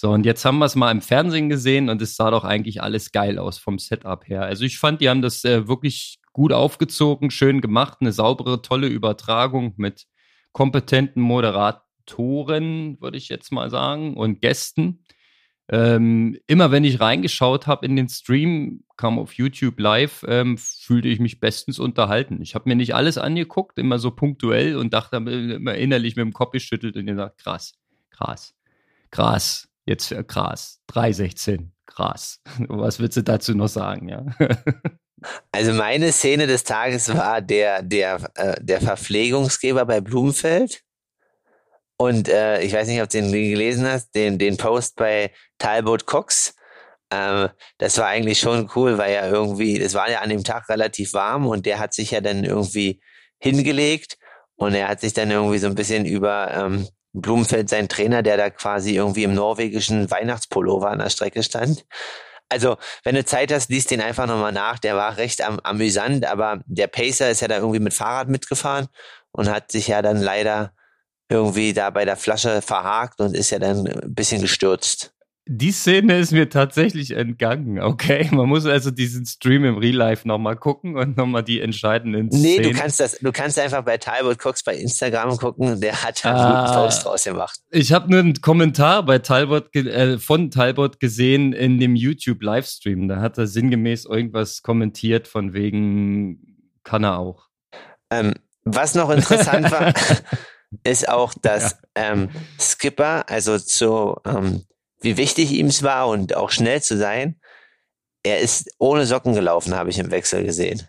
So, 0.00 0.12
und 0.12 0.24
jetzt 0.24 0.44
haben 0.44 0.58
wir 0.58 0.66
es 0.66 0.76
mal 0.76 0.92
im 0.92 1.00
Fernsehen 1.00 1.48
gesehen 1.48 1.88
und 1.88 2.00
es 2.00 2.14
sah 2.14 2.30
doch 2.30 2.44
eigentlich 2.44 2.80
alles 2.80 3.10
geil 3.10 3.36
aus 3.36 3.58
vom 3.58 3.80
Setup 3.80 4.28
her. 4.28 4.42
Also 4.42 4.62
ich 4.62 4.78
fand, 4.78 5.00
die 5.00 5.08
haben 5.08 5.22
das 5.22 5.42
äh, 5.42 5.66
wirklich 5.66 6.20
gut 6.32 6.52
aufgezogen, 6.52 7.32
schön 7.32 7.60
gemacht, 7.60 7.98
eine 8.00 8.12
saubere, 8.12 8.62
tolle 8.62 8.86
Übertragung 8.86 9.74
mit 9.76 10.06
kompetenten 10.52 11.20
Moderatoren, 11.20 13.00
würde 13.00 13.18
ich 13.18 13.28
jetzt 13.28 13.50
mal 13.50 13.70
sagen, 13.70 14.16
und 14.16 14.40
Gästen. 14.40 15.02
Ähm, 15.68 16.38
immer 16.46 16.70
wenn 16.70 16.84
ich 16.84 17.00
reingeschaut 17.00 17.66
habe 17.66 17.84
in 17.84 17.96
den 17.96 18.08
Stream, 18.08 18.84
kam 18.96 19.18
auf 19.18 19.32
YouTube 19.32 19.80
live, 19.80 20.24
ähm, 20.28 20.58
fühlte 20.58 21.08
ich 21.08 21.18
mich 21.18 21.40
bestens 21.40 21.80
unterhalten. 21.80 22.40
Ich 22.40 22.54
habe 22.54 22.68
mir 22.68 22.76
nicht 22.76 22.94
alles 22.94 23.18
angeguckt, 23.18 23.80
immer 23.80 23.98
so 23.98 24.12
punktuell 24.12 24.76
und 24.76 24.94
dachte 24.94 25.16
immer 25.16 25.74
innerlich 25.74 26.14
mit 26.14 26.24
dem 26.24 26.32
Kopf 26.32 26.52
geschüttelt 26.52 26.96
und 26.96 27.06
gesagt, 27.06 27.38
krass, 27.38 27.74
krass, 28.10 28.54
krass, 29.10 29.67
Jetzt 29.88 30.08
für 30.08 30.22
Gras. 30.22 30.80
3,16. 30.92 31.70
Gras. 31.86 32.40
Was 32.68 33.00
willst 33.00 33.16
du 33.16 33.22
dazu 33.22 33.54
noch 33.54 33.68
sagen, 33.68 34.08
ja? 34.08 34.26
Also 35.50 35.72
meine 35.72 36.12
Szene 36.12 36.46
des 36.46 36.62
Tages 36.62 37.12
war 37.12 37.42
der, 37.42 37.82
der, 37.82 38.30
äh, 38.36 38.54
der 38.60 38.80
Verpflegungsgeber 38.80 39.84
bei 39.84 40.00
Blumenfeld. 40.00 40.84
Und 41.96 42.28
äh, 42.28 42.62
ich 42.62 42.72
weiß 42.72 42.86
nicht, 42.86 43.02
ob 43.02 43.08
du 43.08 43.20
den 43.20 43.32
gelesen 43.32 43.84
hast, 43.84 44.14
den, 44.14 44.38
den 44.38 44.56
Post 44.56 44.94
bei 44.94 45.32
Talbot 45.58 46.06
Cox. 46.06 46.54
Ähm, 47.10 47.48
das 47.78 47.98
war 47.98 48.06
eigentlich 48.06 48.38
schon 48.38 48.70
cool, 48.76 48.96
weil 48.96 49.12
ja 49.12 49.26
irgendwie, 49.26 49.80
es 49.80 49.94
war 49.94 50.08
ja 50.08 50.20
an 50.20 50.30
dem 50.30 50.44
Tag 50.44 50.68
relativ 50.68 51.14
warm 51.14 51.48
und 51.48 51.66
der 51.66 51.80
hat 51.80 51.94
sich 51.94 52.12
ja 52.12 52.20
dann 52.20 52.44
irgendwie 52.44 53.00
hingelegt 53.40 54.18
und 54.54 54.74
er 54.74 54.86
hat 54.86 55.00
sich 55.00 55.14
dann 55.14 55.32
irgendwie 55.32 55.58
so 55.58 55.66
ein 55.66 55.74
bisschen 55.74 56.04
über 56.04 56.54
ähm, 56.54 56.86
Blumenfeld 57.12 57.68
sein 57.68 57.88
Trainer, 57.88 58.22
der 58.22 58.36
da 58.36 58.50
quasi 58.50 58.94
irgendwie 58.94 59.24
im 59.24 59.34
norwegischen 59.34 60.10
Weihnachtspullover 60.10 60.90
an 60.90 60.98
der 60.98 61.10
Strecke 61.10 61.42
stand. 61.42 61.86
Also, 62.50 62.76
wenn 63.04 63.14
du 63.14 63.24
Zeit 63.24 63.52
hast, 63.52 63.70
liest 63.70 63.90
den 63.90 64.00
einfach 64.00 64.26
nochmal 64.26 64.52
nach. 64.52 64.78
Der 64.78 64.96
war 64.96 65.16
recht 65.18 65.42
am, 65.42 65.60
amüsant, 65.60 66.24
aber 66.26 66.60
der 66.66 66.86
Pacer 66.86 67.30
ist 67.30 67.40
ja 67.40 67.48
da 67.48 67.56
irgendwie 67.56 67.80
mit 67.80 67.92
Fahrrad 67.92 68.28
mitgefahren 68.28 68.88
und 69.32 69.50
hat 69.50 69.70
sich 69.70 69.88
ja 69.88 70.00
dann 70.00 70.20
leider 70.20 70.72
irgendwie 71.28 71.74
da 71.74 71.90
bei 71.90 72.04
der 72.06 72.16
Flasche 72.16 72.62
verhakt 72.62 73.20
und 73.20 73.36
ist 73.36 73.50
ja 73.50 73.58
dann 73.58 73.86
ein 73.86 74.14
bisschen 74.14 74.40
gestürzt. 74.40 75.14
Die 75.50 75.72
Szene 75.72 76.18
ist 76.18 76.30
mir 76.30 76.50
tatsächlich 76.50 77.12
entgangen, 77.12 77.80
okay? 77.80 78.28
Man 78.32 78.48
muss 78.48 78.66
also 78.66 78.90
diesen 78.90 79.24
Stream 79.24 79.64
im 79.64 79.78
Real 79.78 79.94
Life 79.94 80.28
nochmal 80.28 80.56
gucken 80.56 80.96
und 80.98 81.16
nochmal 81.16 81.42
die 81.42 81.62
entscheidenden 81.62 82.30
Szenen. 82.30 82.42
Nee, 82.42 82.60
du 82.60 82.72
kannst 82.72 83.00
das, 83.00 83.18
du 83.18 83.32
kannst 83.32 83.58
einfach 83.58 83.82
bei 83.82 83.96
Talbot 83.96 84.38
Cox 84.38 84.62
bei 84.62 84.76
Instagram 84.76 85.38
gucken, 85.38 85.80
der 85.80 86.02
hat 86.02 86.22
da 86.22 86.34
ah, 86.34 86.66
guten 86.66 86.74
Post 86.74 87.04
draus 87.04 87.24
gemacht. 87.24 87.60
Ich 87.70 87.94
habe 87.94 88.10
nur 88.10 88.20
einen 88.20 88.34
Kommentar 88.42 89.02
bei 89.06 89.20
Talbot, 89.20 89.74
äh, 89.74 90.18
von 90.18 90.50
Talbot 90.50 91.00
gesehen 91.00 91.54
in 91.54 91.80
dem 91.80 91.96
YouTube 91.96 92.42
Livestream. 92.42 93.08
Da 93.08 93.22
hat 93.22 93.38
er 93.38 93.46
sinngemäß 93.46 94.04
irgendwas 94.04 94.60
kommentiert 94.60 95.28
von 95.28 95.54
wegen, 95.54 96.58
kann 96.84 97.04
er 97.04 97.18
auch. 97.18 97.48
Ähm, 98.10 98.34
was 98.64 98.94
noch 98.94 99.08
interessant 99.08 99.70
war, 99.70 99.94
ist 100.84 101.08
auch, 101.08 101.32
dass 101.40 101.78
ja. 101.96 102.12
ähm, 102.12 102.28
Skipper, 102.60 103.24
also 103.30 103.58
zu, 103.58 104.16
ähm, 104.26 104.64
wie 105.00 105.16
wichtig 105.16 105.52
ihm 105.52 105.66
es 105.66 105.82
war 105.82 106.08
und 106.08 106.34
auch 106.34 106.50
schnell 106.50 106.82
zu 106.82 106.96
sein. 106.96 107.40
Er 108.22 108.40
ist 108.40 108.70
ohne 108.78 109.06
Socken 109.06 109.34
gelaufen, 109.34 109.74
habe 109.74 109.90
ich 109.90 109.98
im 109.98 110.10
Wechsel 110.10 110.44
gesehen. 110.44 110.82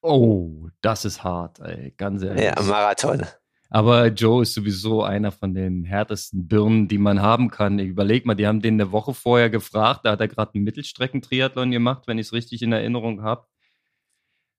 Oh, 0.00 0.68
das 0.80 1.04
ist 1.04 1.24
hart, 1.24 1.60
ey, 1.60 1.92
ganz 1.96 2.22
ehrlich. 2.22 2.44
Ja, 2.44 2.60
Marathon. 2.62 3.26
Aber 3.68 4.06
Joe 4.06 4.42
ist 4.42 4.54
sowieso 4.54 5.02
einer 5.02 5.32
von 5.32 5.52
den 5.52 5.84
härtesten 5.84 6.46
Birnen, 6.46 6.86
die 6.86 6.98
man 6.98 7.20
haben 7.20 7.50
kann. 7.50 7.78
Ich 7.78 7.88
überleg 7.88 8.24
mal, 8.24 8.34
die 8.36 8.46
haben 8.46 8.62
den 8.62 8.74
eine 8.74 8.92
Woche 8.92 9.12
vorher 9.12 9.50
gefragt, 9.50 10.00
da 10.04 10.12
hat 10.12 10.20
er 10.20 10.28
gerade 10.28 10.54
einen 10.54 10.64
Mittelstreckentriathlon 10.64 11.72
gemacht, 11.72 12.04
wenn 12.06 12.18
ich 12.18 12.28
es 12.28 12.32
richtig 12.32 12.62
in 12.62 12.72
Erinnerung 12.72 13.22
habe. 13.22 13.46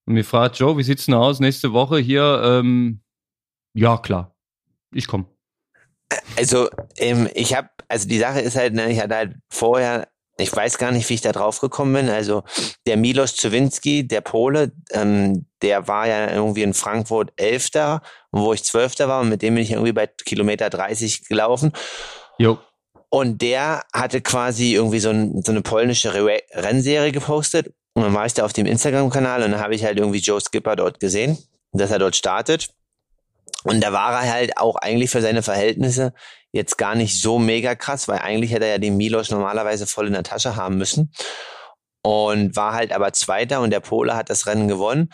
Und 0.05 0.13
mir 0.13 0.25
fragt, 0.25 0.59
Joe, 0.59 0.77
wie 0.77 0.83
sieht's 0.83 1.05
denn 1.05 1.15
aus 1.15 1.39
nächste 1.39 1.71
Woche 1.73 1.99
hier? 1.99 2.41
Ähm, 2.43 3.01
ja, 3.73 3.97
klar, 3.97 4.35
ich 4.91 5.07
komme. 5.07 5.25
Also, 6.35 6.69
ähm, 6.97 7.29
ich 7.33 7.55
habe, 7.55 7.69
also 7.87 8.07
die 8.07 8.19
Sache 8.19 8.41
ist 8.41 8.55
halt, 8.55 8.73
ne, 8.73 8.91
ich 8.91 9.01
hatte 9.01 9.15
halt 9.15 9.35
vorher, 9.49 10.07
ich 10.39 10.55
weiß 10.55 10.77
gar 10.77 10.91
nicht, 10.91 11.09
wie 11.09 11.15
ich 11.15 11.21
da 11.21 11.31
drauf 11.31 11.59
gekommen 11.59 11.93
bin. 11.93 12.09
Also 12.09 12.43
der 12.85 12.97
Milos 12.97 13.35
Czewinski, 13.35 14.07
der 14.07 14.21
Pole, 14.21 14.71
ähm, 14.91 15.45
der 15.61 15.87
war 15.87 16.07
ja 16.07 16.31
irgendwie 16.31 16.63
in 16.63 16.73
Frankfurt 16.73 17.33
Elfter, 17.37 18.01
wo 18.31 18.53
ich 18.53 18.63
Zwölfter 18.63 19.07
war 19.07 19.21
und 19.21 19.29
mit 19.29 19.41
dem 19.41 19.55
bin 19.55 19.63
ich 19.63 19.71
irgendwie 19.71 19.93
bei 19.93 20.07
Kilometer 20.07 20.69
30 20.69 21.27
gelaufen. 21.27 21.73
Jo. 22.37 22.59
Und 23.09 23.41
der 23.41 23.83
hatte 23.93 24.21
quasi 24.21 24.73
irgendwie 24.73 24.99
so, 24.99 25.09
ein, 25.09 25.41
so 25.43 25.51
eine 25.51 25.61
polnische 25.61 26.13
Re 26.13 26.41
Rennserie 26.51 27.11
gepostet. 27.11 27.73
Und 27.93 28.03
dann 28.03 28.13
war 28.13 28.25
ich 28.25 28.33
da 28.33 28.45
auf 28.45 28.53
dem 28.53 28.67
Instagram-Kanal 28.67 29.41
und 29.43 29.51
dann 29.51 29.59
habe 29.59 29.73
ich 29.73 29.83
halt 29.83 29.97
irgendwie 29.97 30.19
Joe 30.19 30.39
Skipper 30.39 30.75
dort 30.75 30.99
gesehen, 30.99 31.37
dass 31.71 31.89
er 31.89 31.97
dort 31.97 32.15
startet. 32.15 32.69
Und 33.63 33.81
da 33.81 33.91
war 33.91 34.23
er 34.23 34.31
halt 34.31 34.57
auch 34.57 34.75
eigentlich 34.75 35.09
für 35.09 35.21
seine 35.21 35.43
Verhältnisse 35.43 36.13
jetzt 36.51 36.77
gar 36.77 36.95
nicht 36.95 37.21
so 37.21 37.39
mega 37.39 37.75
krass, 37.75 38.07
weil 38.07 38.19
eigentlich 38.19 38.51
hätte 38.51 38.65
er 38.65 38.71
ja 38.73 38.77
den 38.77 38.97
Milos 38.97 39.29
normalerweise 39.29 39.87
voll 39.87 40.07
in 40.07 40.13
der 40.13 40.23
Tasche 40.23 40.55
haben 40.55 40.77
müssen. 40.77 41.11
Und 42.03 42.55
war 42.55 42.73
halt 42.73 42.93
aber 42.93 43.11
Zweiter 43.13 43.61
und 43.61 43.71
der 43.71 43.81
Pole 43.81 44.15
hat 44.15 44.29
das 44.29 44.47
Rennen 44.47 44.67
gewonnen. 44.67 45.09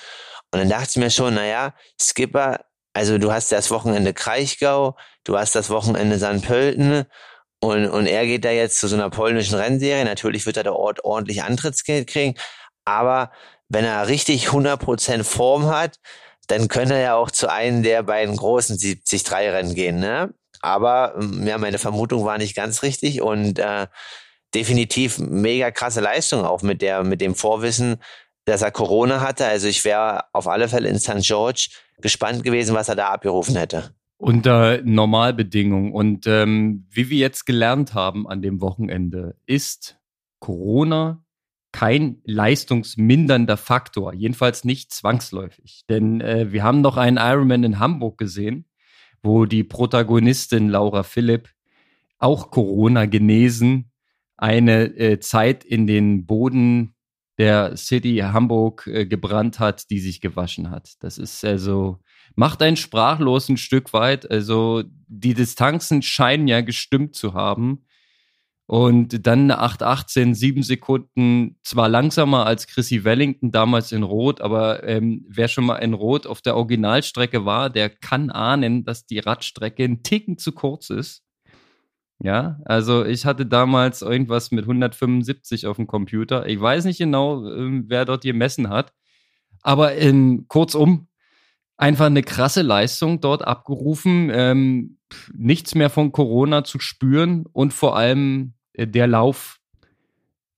Und 0.52 0.60
dann 0.60 0.70
dachte 0.70 0.90
ich 0.92 0.98
mir 0.98 1.10
schon, 1.10 1.34
naja, 1.34 1.74
Skipper, 2.00 2.60
also 2.94 3.18
du 3.18 3.32
hast 3.32 3.52
das 3.52 3.72
Wochenende 3.72 4.14
Kraichgau, 4.14 4.96
du 5.24 5.38
hast 5.38 5.56
das 5.56 5.72
Wochenende 5.72 6.20
St. 6.20 6.46
Pölten 6.46 7.06
und, 7.60 7.90
und 7.90 8.06
er 8.06 8.26
geht 8.26 8.46
da 8.46 8.52
jetzt 8.52 8.80
zu 8.80 8.88
so 8.88 8.96
einer 8.96 9.10
polnischen 9.10 9.56
Rennserie. 9.56 10.06
Natürlich 10.06 10.46
wird 10.46 10.58
er 10.58 10.64
da 10.64 10.74
Ort 10.74 11.04
ordentlich 11.04 11.42
Antrittsgeld 11.42 12.08
kriegen, 12.08 12.36
aber 12.86 13.32
wenn 13.70 13.86
er 13.86 14.08
richtig 14.08 14.50
100% 14.50 15.24
Form 15.24 15.66
hat, 15.66 16.00
dann 16.48 16.68
könnte 16.68 16.96
er 16.96 17.02
ja 17.02 17.16
auch 17.16 17.32
zu 17.32 17.50
einem 17.50 17.84
der 17.84 18.04
beiden 18.04 18.36
großen 18.36 18.78
73-Rennen 18.78 19.76
gehen, 19.76 20.00
ne? 20.00 20.34
Aber 20.62 21.16
ähm, 21.20 21.46
ja, 21.46 21.58
meine 21.58 21.78
Vermutung 21.78 22.26
war 22.26 22.38
nicht 22.38 22.56
ganz 22.56 22.84
richtig 22.84 23.22
und 23.22 23.60
äh, 23.60 23.88
definitiv 24.54 25.20
mega 25.20 25.72
krasse 25.72 26.00
Leistung 26.00 26.46
auch 26.46 26.62
mit 26.62 26.82
der, 26.82 27.04
mit 27.04 27.22
dem 27.22 27.36
Vorwissen, 27.36 27.98
dass 28.46 28.62
er 28.62 28.72
Corona 28.72 29.22
hatte. 29.22 29.46
Also 29.46 29.68
ich 29.68 29.84
wäre 29.84 30.26
auf 30.32 30.48
alle 30.48 30.68
Fälle 30.68 30.90
in 30.90 31.00
St. 31.00 31.22
George 31.22 31.70
gespannt 32.02 32.44
gewesen, 32.44 32.76
was 32.76 32.90
er 32.90 32.96
da 32.96 33.10
abgerufen 33.10 33.56
hätte. 33.56 33.94
Unter 34.18 34.82
Normalbedingungen. 34.84 35.92
Und 35.92 36.28
ähm, 36.28 36.88
wie 36.90 37.10
wir 37.10 37.18
jetzt 37.18 37.46
gelernt 37.46 37.94
haben 37.94 38.28
an 38.28 38.42
dem 38.42 38.62
Wochenende, 38.62 39.36
ist 39.46 39.98
Corona 40.40 41.23
kein 41.74 42.22
leistungsmindernder 42.24 43.58
Faktor, 43.58 44.14
jedenfalls 44.14 44.64
nicht 44.64 44.94
zwangsläufig. 44.94 45.84
Denn 45.90 46.22
äh, 46.22 46.54
wir 46.54 46.64
haben 46.64 46.80
noch 46.80 46.96
einen 46.96 47.18
Ironman 47.18 47.66
in 47.66 47.80
Hamburg 47.80 48.18
gesehen, 48.18 48.66
wo 49.22 49.46
die 49.46 49.66
Protagonistin 49.66 50.70
Laura 50.70 51.04
Philipp 51.04 51.50
auch 52.20 52.52
Corona 52.52 53.06
genesen 53.08 53.92
eine 54.38 54.84
äh, 54.98 55.20
Zeit 55.20 55.64
in 55.66 55.88
den 55.88 56.26
Boden 56.26 56.96
der 57.38 57.76
City 57.76 58.18
Hamburg 58.18 58.88
äh, 58.88 59.06
gebrannt 59.06 59.60
hat, 59.60 59.90
die 59.90 60.00
sich 60.00 60.22
gewaschen 60.22 60.70
hat. 60.70 60.92
Das 61.00 61.18
ist 61.18 61.44
also, 61.44 62.00
macht 62.36 62.62
einen 62.62 62.78
sprachlos 62.78 63.50
ein 63.50 63.58
Stück 63.58 63.94
weit. 63.94 64.30
Also 64.30 64.84
die 65.08 65.34
Distanzen 65.34 66.02
scheinen 66.02 66.48
ja 66.48 66.62
gestimmt 66.62 67.16
zu 67.16 67.34
haben. 67.34 67.86
Und 68.66 69.28
dann 69.28 69.52
eine 69.52 69.62
8,18, 69.62 70.36
sieben 70.36 70.64
Sekunden, 70.64 71.58
zwar 71.64 71.90
langsamer 71.90 72.46
als 72.46 72.66
Chrissy 72.68 73.04
Wellington 73.04 73.52
damals 73.52 73.92
in 73.92 74.04
Rot, 74.04 74.40
aber 74.40 74.88
ähm, 74.88 75.26
wer 75.28 75.50
schon 75.50 75.66
mal 75.66 75.78
in 75.78 75.94
Rot 75.94 76.26
auf 76.26 76.42
der 76.42 76.56
Originalstrecke 76.56 77.46
war, 77.46 77.70
der 77.70 77.90
kann 77.90 78.30
ahnen, 78.30 78.86
dass 78.86 79.06
die 79.06 79.20
Radstrecke 79.20 79.84
ein 79.84 80.02
Ticken 80.02 80.38
zu 80.38 80.54
kurz 80.54 80.90
ist. 80.90 81.24
Ja, 82.20 82.60
also 82.64 83.04
ich 83.04 83.26
hatte 83.26 83.46
damals 83.46 84.02
irgendwas 84.02 84.52
mit 84.52 84.64
175 84.64 85.68
auf 85.68 85.76
dem 85.76 85.88
Computer. 85.88 86.48
Ich 86.48 86.60
weiß 86.60 86.86
nicht 86.86 87.00
genau, 87.00 87.46
ähm, 87.52 87.86
wer 87.88 88.06
dort 88.06 88.24
gemessen 88.24 88.70
hat. 88.70 88.94
Aber 89.62 89.96
ähm, 89.98 90.46
kurzum, 90.48 91.08
einfach 91.78 92.06
eine 92.06 92.24
krasse 92.24 92.62
Leistung 92.62 93.20
dort 93.20 93.46
abgerufen. 93.46 94.30
Ähm, 94.34 95.00
nichts 95.34 95.76
mehr 95.76 95.90
von 95.90 96.12
Corona 96.12 96.64
zu 96.64 96.80
spüren 96.80 97.46
und 97.52 97.74
vor 97.74 97.98
allem 97.98 98.54
äh, 98.74 98.88
der 98.88 99.08
Lauf. 99.08 99.60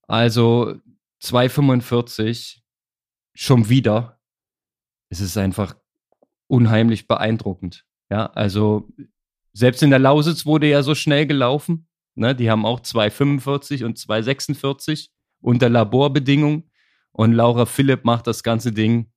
Also 0.08 0.76
2,45 1.22 2.60
schon 3.34 3.70
wieder. 3.70 4.20
Es 5.10 5.20
ist 5.20 5.38
einfach 5.38 5.76
unheimlich 6.48 7.08
beeindruckend. 7.08 7.86
Ja, 8.10 8.28
also 8.28 8.88
selbst 9.54 9.82
in 9.82 9.89
der 9.89 10.00
Lausitz 10.00 10.46
wurde 10.46 10.70
ja 10.70 10.84
so 10.84 10.96
schnell 10.96 11.26
gelaufen. 11.26 11.88
Ne? 12.15 12.36
Die 12.36 12.50
haben 12.50 12.65
auch 12.65 12.82
2,45 12.82 13.86
und 13.86 13.98
2,46 13.98 15.10
unter 15.41 15.70
Laborbedingungen. 15.70 16.70
Und 17.12 17.34
Laura 17.34 17.65
Philipp 17.65 18.04
macht 18.04 18.28
das 18.28 18.44
ganze 18.44 18.72
Ding 18.72 19.12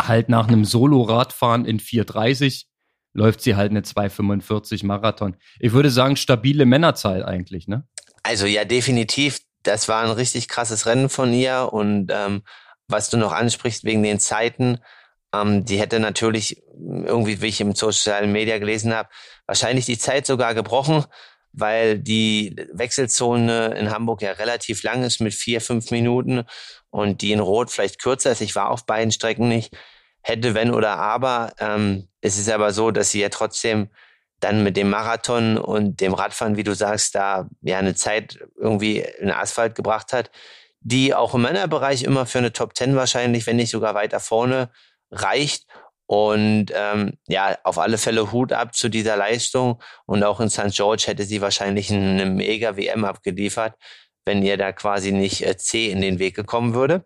halt 0.00 0.28
nach 0.28 0.48
einem 0.48 0.64
Solo-Radfahren 0.64 1.64
in 1.64 1.80
4,30 1.80 2.66
läuft 3.12 3.40
sie 3.40 3.56
halt 3.56 3.70
eine 3.70 3.80
2,45 3.80 4.84
Marathon. 4.86 5.36
Ich 5.58 5.72
würde 5.72 5.90
sagen, 5.90 6.16
stabile 6.16 6.66
Männerzahl 6.66 7.24
eigentlich, 7.24 7.68
ne? 7.68 7.84
Also 8.22 8.46
ja, 8.46 8.64
definitiv. 8.64 9.40
Das 9.62 9.88
war 9.88 10.02
ein 10.02 10.10
richtig 10.10 10.48
krasses 10.48 10.86
Rennen 10.86 11.08
von 11.08 11.32
ihr. 11.32 11.70
Und 11.72 12.10
ähm, 12.12 12.42
was 12.86 13.10
du 13.10 13.16
noch 13.16 13.32
ansprichst 13.32 13.84
wegen 13.84 14.02
den 14.02 14.20
Zeiten, 14.20 14.78
ähm, 15.34 15.64
die 15.64 15.78
hätte 15.78 16.00
natürlich 16.00 16.62
irgendwie, 16.78 17.40
wie 17.40 17.48
ich 17.48 17.60
im 17.60 17.74
sozialen 17.74 18.32
Media 18.32 18.58
gelesen 18.58 18.94
habe, 18.94 19.08
wahrscheinlich 19.46 19.86
die 19.86 19.98
Zeit 19.98 20.26
sogar 20.26 20.54
gebrochen, 20.54 21.04
weil 21.52 21.98
die 21.98 22.56
Wechselzone 22.72 23.74
in 23.78 23.90
Hamburg 23.90 24.22
ja 24.22 24.32
relativ 24.32 24.82
lang 24.82 25.02
ist 25.02 25.20
mit 25.20 25.34
vier, 25.34 25.60
fünf 25.60 25.90
Minuten 25.90 26.44
und 26.90 27.20
die 27.20 27.32
in 27.32 27.40
Rot 27.40 27.70
vielleicht 27.70 28.00
kürzer 28.00 28.32
ist. 28.32 28.40
Ich 28.40 28.54
war 28.54 28.70
auf 28.70 28.86
beiden 28.86 29.12
Strecken 29.12 29.48
nicht. 29.48 29.76
Hätte, 30.22 30.54
wenn 30.54 30.72
oder 30.72 30.96
aber. 30.98 31.52
Ähm, 31.58 32.08
es 32.20 32.38
ist 32.38 32.50
aber 32.50 32.72
so, 32.72 32.90
dass 32.90 33.10
sie 33.10 33.20
ja 33.20 33.28
trotzdem 33.28 33.88
dann 34.40 34.62
mit 34.62 34.76
dem 34.76 34.90
Marathon 34.90 35.58
und 35.58 36.00
dem 36.00 36.14
Radfahren, 36.14 36.56
wie 36.56 36.64
du 36.64 36.74
sagst, 36.74 37.14
da 37.14 37.48
ja 37.60 37.78
eine 37.78 37.94
Zeit 37.94 38.38
irgendwie 38.56 39.04
in 39.18 39.30
Asphalt 39.30 39.74
gebracht 39.74 40.12
hat, 40.12 40.30
die 40.80 41.14
auch 41.14 41.34
im 41.34 41.42
Männerbereich 41.42 42.04
immer 42.04 42.26
für 42.26 42.38
eine 42.38 42.52
Top 42.52 42.74
Ten 42.74 42.94
wahrscheinlich, 42.94 43.46
wenn 43.46 43.56
nicht 43.56 43.70
sogar 43.70 43.94
weiter 43.94 44.20
vorne 44.20 44.70
reicht. 45.10 45.66
Und 46.06 46.72
ähm, 46.74 47.18
ja, 47.26 47.58
auf 47.64 47.78
alle 47.78 47.98
Fälle 47.98 48.32
Hut 48.32 48.52
ab 48.52 48.74
zu 48.74 48.88
dieser 48.88 49.16
Leistung. 49.16 49.82
Und 50.06 50.24
auch 50.24 50.40
in 50.40 50.48
St. 50.48 50.70
George 50.70 51.04
hätte 51.06 51.24
sie 51.24 51.42
wahrscheinlich 51.42 51.92
eine 51.92 52.24
mega 52.24 52.76
WM 52.76 53.04
abgeliefert, 53.04 53.74
wenn 54.24 54.42
ihr 54.42 54.56
da 54.56 54.72
quasi 54.72 55.12
nicht 55.12 55.44
äh, 55.44 55.56
C 55.58 55.90
in 55.90 56.00
den 56.00 56.18
Weg 56.18 56.34
gekommen 56.34 56.74
würde. 56.74 57.04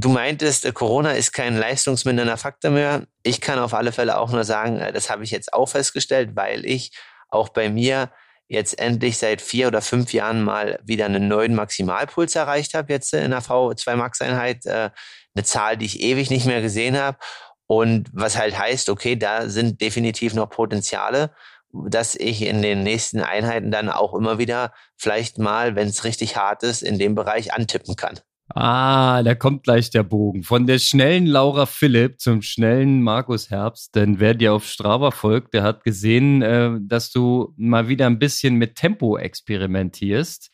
Du 0.00 0.10
meintest, 0.10 0.64
äh, 0.64 0.72
Corona 0.72 1.12
ist 1.12 1.32
kein 1.32 1.56
leistungsmindernder 1.56 2.36
Faktor 2.36 2.70
mehr. 2.70 3.08
Ich 3.24 3.40
kann 3.40 3.58
auf 3.58 3.74
alle 3.74 3.90
Fälle 3.90 4.18
auch 4.18 4.30
nur 4.30 4.44
sagen, 4.44 4.78
äh, 4.78 4.92
das 4.92 5.10
habe 5.10 5.24
ich 5.24 5.32
jetzt 5.32 5.52
auch 5.52 5.66
festgestellt, 5.66 6.30
weil 6.34 6.64
ich 6.64 6.92
auch 7.30 7.48
bei 7.48 7.68
mir 7.68 8.12
jetzt 8.46 8.78
endlich 8.78 9.18
seit 9.18 9.42
vier 9.42 9.66
oder 9.66 9.82
fünf 9.82 10.12
Jahren 10.12 10.42
mal 10.42 10.78
wieder 10.84 11.06
einen 11.06 11.26
neuen 11.26 11.54
Maximalpuls 11.56 12.36
erreicht 12.36 12.74
habe, 12.74 12.92
jetzt 12.92 13.12
in 13.12 13.32
der 13.32 13.42
V2 13.42 13.96
Max 13.96 14.20
Einheit. 14.20 14.66
Äh, 14.66 14.90
eine 15.34 15.44
Zahl, 15.44 15.76
die 15.76 15.86
ich 15.86 16.00
ewig 16.00 16.30
nicht 16.30 16.46
mehr 16.46 16.62
gesehen 16.62 16.96
habe. 16.96 17.18
Und 17.66 18.08
was 18.12 18.38
halt 18.38 18.56
heißt, 18.56 18.90
okay, 18.90 19.16
da 19.16 19.48
sind 19.48 19.80
definitiv 19.80 20.32
noch 20.32 20.48
Potenziale, 20.48 21.34
dass 21.72 22.14
ich 22.14 22.42
in 22.42 22.62
den 22.62 22.84
nächsten 22.84 23.20
Einheiten 23.20 23.72
dann 23.72 23.90
auch 23.90 24.14
immer 24.14 24.38
wieder 24.38 24.72
vielleicht 24.96 25.38
mal, 25.38 25.74
wenn 25.74 25.88
es 25.88 26.04
richtig 26.04 26.36
hart 26.36 26.62
ist, 26.62 26.82
in 26.82 27.00
dem 27.00 27.16
Bereich 27.16 27.52
antippen 27.52 27.96
kann. 27.96 28.20
Ah, 28.54 29.22
da 29.22 29.34
kommt 29.34 29.64
gleich 29.64 29.90
der 29.90 30.02
Bogen. 30.02 30.42
Von 30.42 30.66
der 30.66 30.78
schnellen 30.78 31.26
Laura 31.26 31.66
Philipp 31.66 32.18
zum 32.18 32.40
schnellen 32.40 33.02
Markus 33.02 33.50
Herbst. 33.50 33.94
Denn 33.94 34.20
wer 34.20 34.34
dir 34.34 34.54
auf 34.54 34.66
Strava 34.66 35.10
folgt, 35.10 35.52
der 35.52 35.62
hat 35.62 35.84
gesehen, 35.84 36.40
äh, 36.40 36.70
dass 36.80 37.10
du 37.10 37.52
mal 37.56 37.88
wieder 37.88 38.06
ein 38.06 38.18
bisschen 38.18 38.54
mit 38.54 38.74
Tempo 38.74 39.18
experimentierst. 39.18 40.50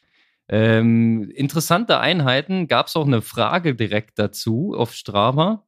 Ähm, 0.49 1.31
interessante 1.35 2.01
Einheiten. 2.01 2.67
Gab 2.67 2.89
es 2.89 2.97
auch 2.97 3.07
eine 3.07 3.23
Frage 3.23 3.77
direkt 3.77 4.19
dazu 4.19 4.75
auf 4.77 4.93
Strava. 4.93 5.65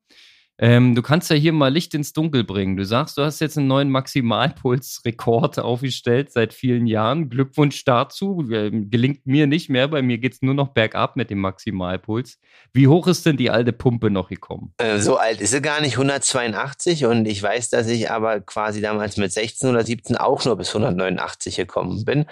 Ähm, 0.59 0.95
du 0.95 1.03
kannst 1.03 1.31
ja 1.31 1.37
hier 1.37 1.53
mal 1.53 1.73
Licht 1.73 1.93
ins 1.93 2.15
Dunkel 2.15 2.43
bringen. 2.43 2.79
Du 2.79 2.85
sagst, 2.85 3.19
du 3.19 3.23
hast 3.23 3.41
jetzt 3.41 3.59
einen 3.59 3.67
neuen 3.67 3.91
Maximalpuls-Rekord 3.91 5.59
aufgestellt 5.59 6.33
seit 6.33 6.55
vielen 6.55 6.87
Jahren. 6.87 7.29
Glückwunsch 7.29 7.85
dazu. 7.85 8.43
Ähm, 8.51 8.89
gelingt 8.89 9.27
mir 9.27 9.47
nicht 9.47 9.69
mehr. 9.69 9.89
Bei 9.89 10.01
mir 10.01 10.17
geht 10.17 10.35
es 10.35 10.43
nur 10.43 10.55
noch 10.55 10.69
bergab 10.69 11.17
mit 11.17 11.29
dem 11.29 11.41
Maximalpuls. 11.41 12.39
Wie 12.73 12.89
hoch 12.89 13.07
ist 13.07 13.27
denn 13.27 13.37
die 13.37 13.51
alte 13.51 13.75
Pumpe 13.75 14.11
noch 14.11 14.31
gekommen? 14.31 14.73
Äh, 14.79 14.99
so 14.99 15.19
alt 15.19 15.43
ist 15.43 15.51
sie 15.51 15.61
gar 15.61 15.83
nicht, 15.83 15.95
182. 15.95 17.05
Und 17.05 17.27
ich 17.27 17.43
weiß, 17.43 17.69
dass 17.69 17.87
ich 17.89 18.11
aber 18.11 18.41
quasi 18.41 18.81
damals 18.81 19.19
mit 19.19 19.33
16 19.33 19.69
oder 19.69 19.85
17 19.85 20.17
auch 20.17 20.45
nur 20.47 20.57
bis 20.57 20.69
189 20.69 21.57
gekommen 21.57 22.07
bin. 22.07 22.25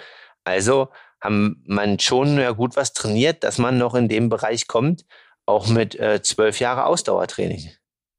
Also 0.43 0.89
haben 1.21 1.63
man 1.67 1.99
schon 1.99 2.37
ja 2.37 2.51
gut 2.51 2.75
was 2.75 2.93
trainiert, 2.93 3.43
dass 3.43 3.59
man 3.59 3.77
noch 3.77 3.93
in 3.93 4.07
dem 4.07 4.29
Bereich 4.29 4.67
kommt, 4.67 5.05
auch 5.45 5.67
mit 5.67 5.99
äh, 5.99 6.21
zwölf 6.23 6.59
Jahre 6.59 6.85
Ausdauertraining. 6.85 7.69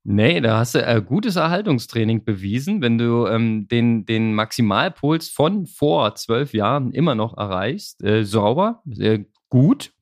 Nee, 0.09 0.41
da 0.41 0.59
hast 0.59 0.77
du 0.77 0.87
äh, 0.87 1.03
gutes 1.05 1.35
Erhaltungstraining 1.35 2.25
bewiesen, 2.25 2.81
wenn 2.81 2.97
du 2.97 3.27
ähm, 3.27 3.67
den, 3.67 4.07
den 4.07 4.35
Maximalpuls 4.35 5.31
von 5.31 5.67
vor 5.67 6.15
zwölf 6.15 6.55
Jahren 6.55 6.93
immer 6.93 7.17
noch 7.17 7.37
erreichst. 7.37 8.05
Äh, 8.05 8.23
sauber, 8.23 8.83
sehr 8.87 9.25
gut. 9.49 9.93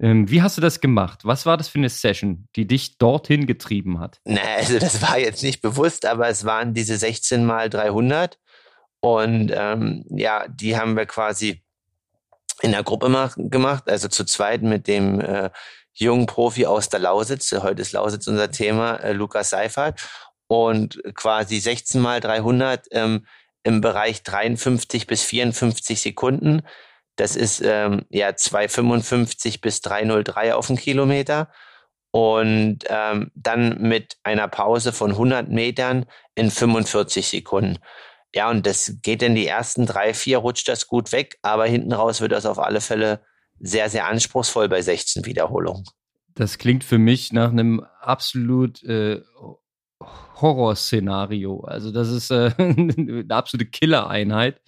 Ähm, 0.00 0.28
wie 0.28 0.42
hast 0.42 0.56
du 0.56 0.60
das 0.60 0.80
gemacht? 0.80 1.20
Was 1.22 1.46
war 1.46 1.56
das 1.56 1.68
für 1.68 1.78
eine 1.78 1.88
Session, 1.88 2.48
die 2.56 2.66
dich 2.66 2.98
dorthin 2.98 3.46
getrieben 3.46 4.00
hat? 4.00 4.20
Na, 4.24 4.40
also 4.56 4.80
das 4.80 5.00
war 5.02 5.20
jetzt 5.20 5.44
nicht 5.44 5.62
bewusst, 5.62 6.04
aber 6.04 6.26
es 6.28 6.44
waren 6.44 6.74
diese 6.74 6.96
16 6.96 7.44
mal 7.44 7.70
300 7.70 8.40
und 8.98 9.52
ähm, 9.54 10.04
ja, 10.08 10.48
die 10.48 10.76
haben 10.76 10.96
wir 10.96 11.06
quasi 11.06 11.62
in 12.60 12.72
der 12.72 12.82
Gruppe 12.82 13.30
gemacht, 13.36 13.88
also 13.88 14.08
zu 14.08 14.24
zweit 14.24 14.62
mit 14.62 14.88
dem 14.88 15.20
äh, 15.20 15.50
jungen 15.94 16.26
Profi 16.26 16.66
aus 16.66 16.88
der 16.88 17.00
Lausitz. 17.00 17.52
Heute 17.52 17.82
ist 17.82 17.92
Lausitz 17.92 18.26
unser 18.26 18.50
Thema, 18.50 18.96
äh, 18.96 19.12
Lukas 19.12 19.50
Seifert. 19.50 20.00
Und 20.46 21.00
quasi 21.14 21.58
16 21.58 22.00
mal 22.00 22.20
300 22.20 22.86
ähm, 22.90 23.26
im 23.62 23.80
Bereich 23.80 24.22
53 24.22 25.06
bis 25.06 25.22
54 25.22 26.00
Sekunden. 26.00 26.62
Das 27.16 27.36
ist 27.36 27.62
ähm, 27.64 28.04
ja 28.10 28.28
2,55 28.28 29.60
bis 29.60 29.78
3,03 29.78 30.52
auf 30.52 30.66
den 30.66 30.76
Kilometer. 30.76 31.50
Und 32.10 32.80
ähm, 32.88 33.30
dann 33.34 33.80
mit 33.80 34.18
einer 34.22 34.48
Pause 34.48 34.92
von 34.92 35.12
100 35.12 35.48
Metern 35.48 36.06
in 36.34 36.50
45 36.50 37.26
Sekunden. 37.26 37.78
Ja, 38.34 38.50
und 38.50 38.66
das 38.66 38.96
geht 39.02 39.22
in 39.22 39.34
die 39.34 39.46
ersten 39.46 39.86
drei, 39.86 40.12
vier, 40.12 40.38
rutscht 40.38 40.68
das 40.68 40.88
gut 40.88 41.12
weg, 41.12 41.38
aber 41.42 41.66
hinten 41.66 41.92
raus 41.92 42.20
wird 42.20 42.32
das 42.32 42.46
auf 42.46 42.58
alle 42.58 42.80
Fälle 42.80 43.20
sehr, 43.60 43.88
sehr 43.88 44.06
anspruchsvoll 44.06 44.68
bei 44.68 44.82
16 44.82 45.24
Wiederholungen. 45.26 45.84
Das 46.34 46.58
klingt 46.58 46.84
für 46.84 46.98
mich 46.98 47.32
nach 47.32 47.50
einem 47.50 47.84
absolut 48.00 48.82
äh, 48.82 49.22
Horrorszenario. 50.40 51.60
Also 51.60 51.92
das 51.92 52.10
ist 52.10 52.30
äh, 52.30 52.50
eine 52.58 53.24
absolute 53.28 53.66
Killereinheit. 53.66 54.60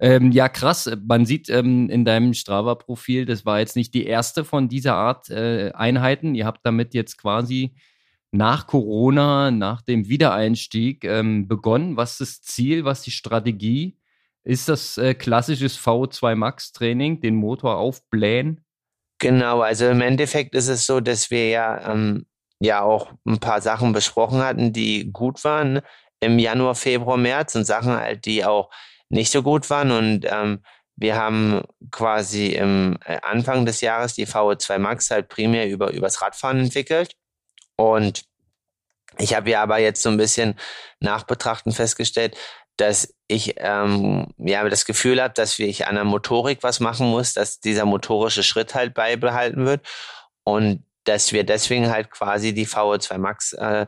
Ähm, 0.00 0.32
ja, 0.32 0.48
krass. 0.48 0.90
Man 1.06 1.26
sieht 1.26 1.48
ähm, 1.48 1.88
in 1.88 2.04
deinem 2.04 2.34
Strava-Profil, 2.34 3.24
das 3.24 3.46
war 3.46 3.60
jetzt 3.60 3.76
nicht 3.76 3.94
die 3.94 4.04
erste 4.04 4.44
von 4.44 4.68
dieser 4.68 4.94
Art 4.94 5.30
äh, 5.30 5.70
Einheiten. 5.74 6.34
Ihr 6.34 6.44
habt 6.44 6.66
damit 6.66 6.92
jetzt 6.92 7.18
quasi 7.18 7.76
nach 8.32 8.66
Corona, 8.66 9.50
nach 9.50 9.82
dem 9.82 10.08
Wiedereinstieg 10.08 11.04
ähm, 11.04 11.46
begonnen. 11.46 11.96
Was 11.96 12.20
ist 12.20 12.20
das 12.20 12.42
Ziel, 12.42 12.84
was 12.84 12.98
ist 12.98 13.06
die 13.06 13.10
Strategie? 13.12 13.96
Ist 14.44 14.68
das 14.68 14.98
äh, 14.98 15.14
klassisches 15.14 15.78
VO2 15.78 16.34
Max 16.34 16.72
Training, 16.72 17.20
den 17.20 17.36
Motor 17.36 17.76
aufblähen? 17.76 18.64
Genau, 19.18 19.60
also 19.60 19.86
im 19.86 20.00
Endeffekt 20.00 20.54
ist 20.54 20.68
es 20.68 20.84
so, 20.84 21.00
dass 21.00 21.30
wir 21.30 21.48
ja, 21.48 21.92
ähm, 21.92 22.26
ja 22.60 22.82
auch 22.82 23.12
ein 23.24 23.38
paar 23.38 23.60
Sachen 23.60 23.92
besprochen 23.92 24.40
hatten, 24.42 24.72
die 24.72 25.12
gut 25.12 25.44
waren 25.44 25.80
im 26.18 26.38
Januar, 26.38 26.74
Februar, 26.74 27.16
März 27.16 27.54
und 27.54 27.64
Sachen 27.64 27.96
halt, 27.96 28.24
die 28.24 28.44
auch 28.44 28.70
nicht 29.10 29.30
so 29.30 29.42
gut 29.42 29.70
waren. 29.70 29.92
Und 29.92 30.26
ähm, 30.28 30.62
wir 30.96 31.16
haben 31.16 31.62
quasi 31.90 32.48
im 32.48 32.98
äh, 33.04 33.18
Anfang 33.22 33.64
des 33.66 33.80
Jahres 33.80 34.14
die 34.14 34.26
VO2 34.26 34.78
Max 34.78 35.10
halt 35.10 35.28
primär 35.28 35.68
über 35.68 35.92
übers 35.92 36.20
Radfahren 36.20 36.58
entwickelt. 36.58 37.12
Und 37.76 38.24
ich 39.18 39.34
habe 39.34 39.50
ja 39.50 39.62
aber 39.62 39.78
jetzt 39.78 40.02
so 40.02 40.08
ein 40.08 40.16
bisschen 40.16 40.54
nachbetrachten 41.00 41.72
festgestellt, 41.72 42.36
dass 42.76 43.14
ich 43.28 43.54
ähm, 43.58 44.28
ja 44.38 44.68
das 44.68 44.84
Gefühl 44.84 45.22
habe, 45.22 45.34
dass 45.34 45.58
ich 45.58 45.86
an 45.86 45.94
der 45.94 46.04
Motorik 46.04 46.62
was 46.62 46.80
machen 46.80 47.08
muss, 47.08 47.34
dass 47.34 47.60
dieser 47.60 47.84
motorische 47.84 48.42
Schritt 48.42 48.74
halt 48.74 48.94
beibehalten 48.94 49.66
wird 49.66 49.86
und 50.44 50.84
dass 51.04 51.32
wir 51.32 51.44
deswegen 51.44 51.90
halt 51.90 52.10
quasi 52.10 52.54
die 52.54 52.66
VO2 52.66 53.18
Max 53.18 53.52
äh, 53.54 53.86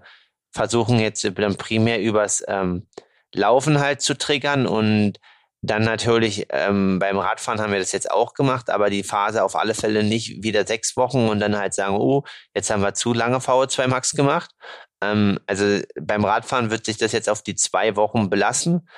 versuchen 0.52 0.98
jetzt 1.00 1.26
primär 1.58 2.00
übers 2.00 2.44
ähm, 2.48 2.86
Laufen 3.34 3.80
halt 3.80 4.00
zu 4.00 4.16
triggern 4.16 4.66
und 4.66 5.18
dann 5.60 5.82
natürlich 5.82 6.46
ähm, 6.50 6.98
beim 6.98 7.18
Radfahren 7.18 7.60
haben 7.60 7.72
wir 7.72 7.78
das 7.78 7.92
jetzt 7.92 8.10
auch 8.10 8.34
gemacht, 8.34 8.68
aber 8.68 8.90
die 8.90 9.02
Phase 9.02 9.42
auf 9.42 9.56
alle 9.56 9.74
Fälle 9.74 10.04
nicht 10.04 10.42
wieder 10.42 10.66
sechs 10.66 10.96
Wochen 10.96 11.28
und 11.28 11.40
dann 11.40 11.56
halt 11.56 11.72
sagen, 11.72 11.96
oh, 11.96 12.22
jetzt 12.54 12.70
haben 12.70 12.82
wir 12.82 12.94
zu 12.94 13.14
lange 13.14 13.38
VO2 13.38 13.88
Max 13.88 14.12
gemacht. 14.12 14.50
Ähm, 15.04 15.38
also 15.46 15.80
beim 16.00 16.24
Radfahren 16.24 16.70
wird 16.70 16.86
sich 16.86 16.96
das 16.96 17.12
jetzt 17.12 17.28
auf 17.28 17.42
die 17.42 17.54
zwei 17.54 17.96
Wochen 17.96 18.30
belassen, 18.30 18.88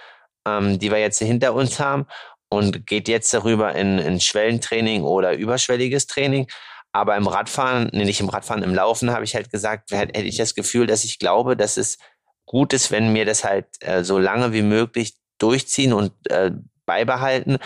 ähm, 0.47 0.79
die 0.79 0.91
wir 0.91 0.99
jetzt 0.99 1.19
hinter 1.19 1.55
uns 1.55 1.81
haben 1.81 2.07
und 2.49 2.87
geht 2.87 3.09
jetzt 3.09 3.33
darüber 3.35 3.75
in, 3.75 3.99
in 3.99 4.21
Schwellentraining 4.21 5.03
oder 5.03 5.37
überschwelliges 5.37 6.07
Training. 6.07 6.47
Aber 6.93 7.17
im 7.17 7.27
Radfahren, 7.27 7.91
nee, 7.93 8.05
nicht 8.05 8.21
im 8.21 8.29
Radfahren, 8.29 8.63
im 8.63 8.75
Laufen 8.75 9.11
habe 9.11 9.25
ich 9.25 9.35
halt 9.35 9.51
gesagt, 9.51 9.91
hätte 9.91 10.23
ich 10.23 10.37
das 10.37 10.55
Gefühl, 10.55 10.87
dass 10.87 11.05
ich 11.05 11.19
glaube, 11.19 11.57
dass 11.57 11.77
es 11.77 11.99
gut 12.47 12.73
ist, 12.73 12.91
wenn 12.91 13.13
wir 13.15 13.27
das 13.27 13.45
halt 13.45 13.67
äh, 13.81 14.03
so 14.05 14.19
lange 14.19 14.53
wie 14.53 14.63
möglich 14.63 15.17
durchziehen 15.39 15.93
und 15.93 16.13
äh, 16.31 16.53
beibehalten, 16.87 17.59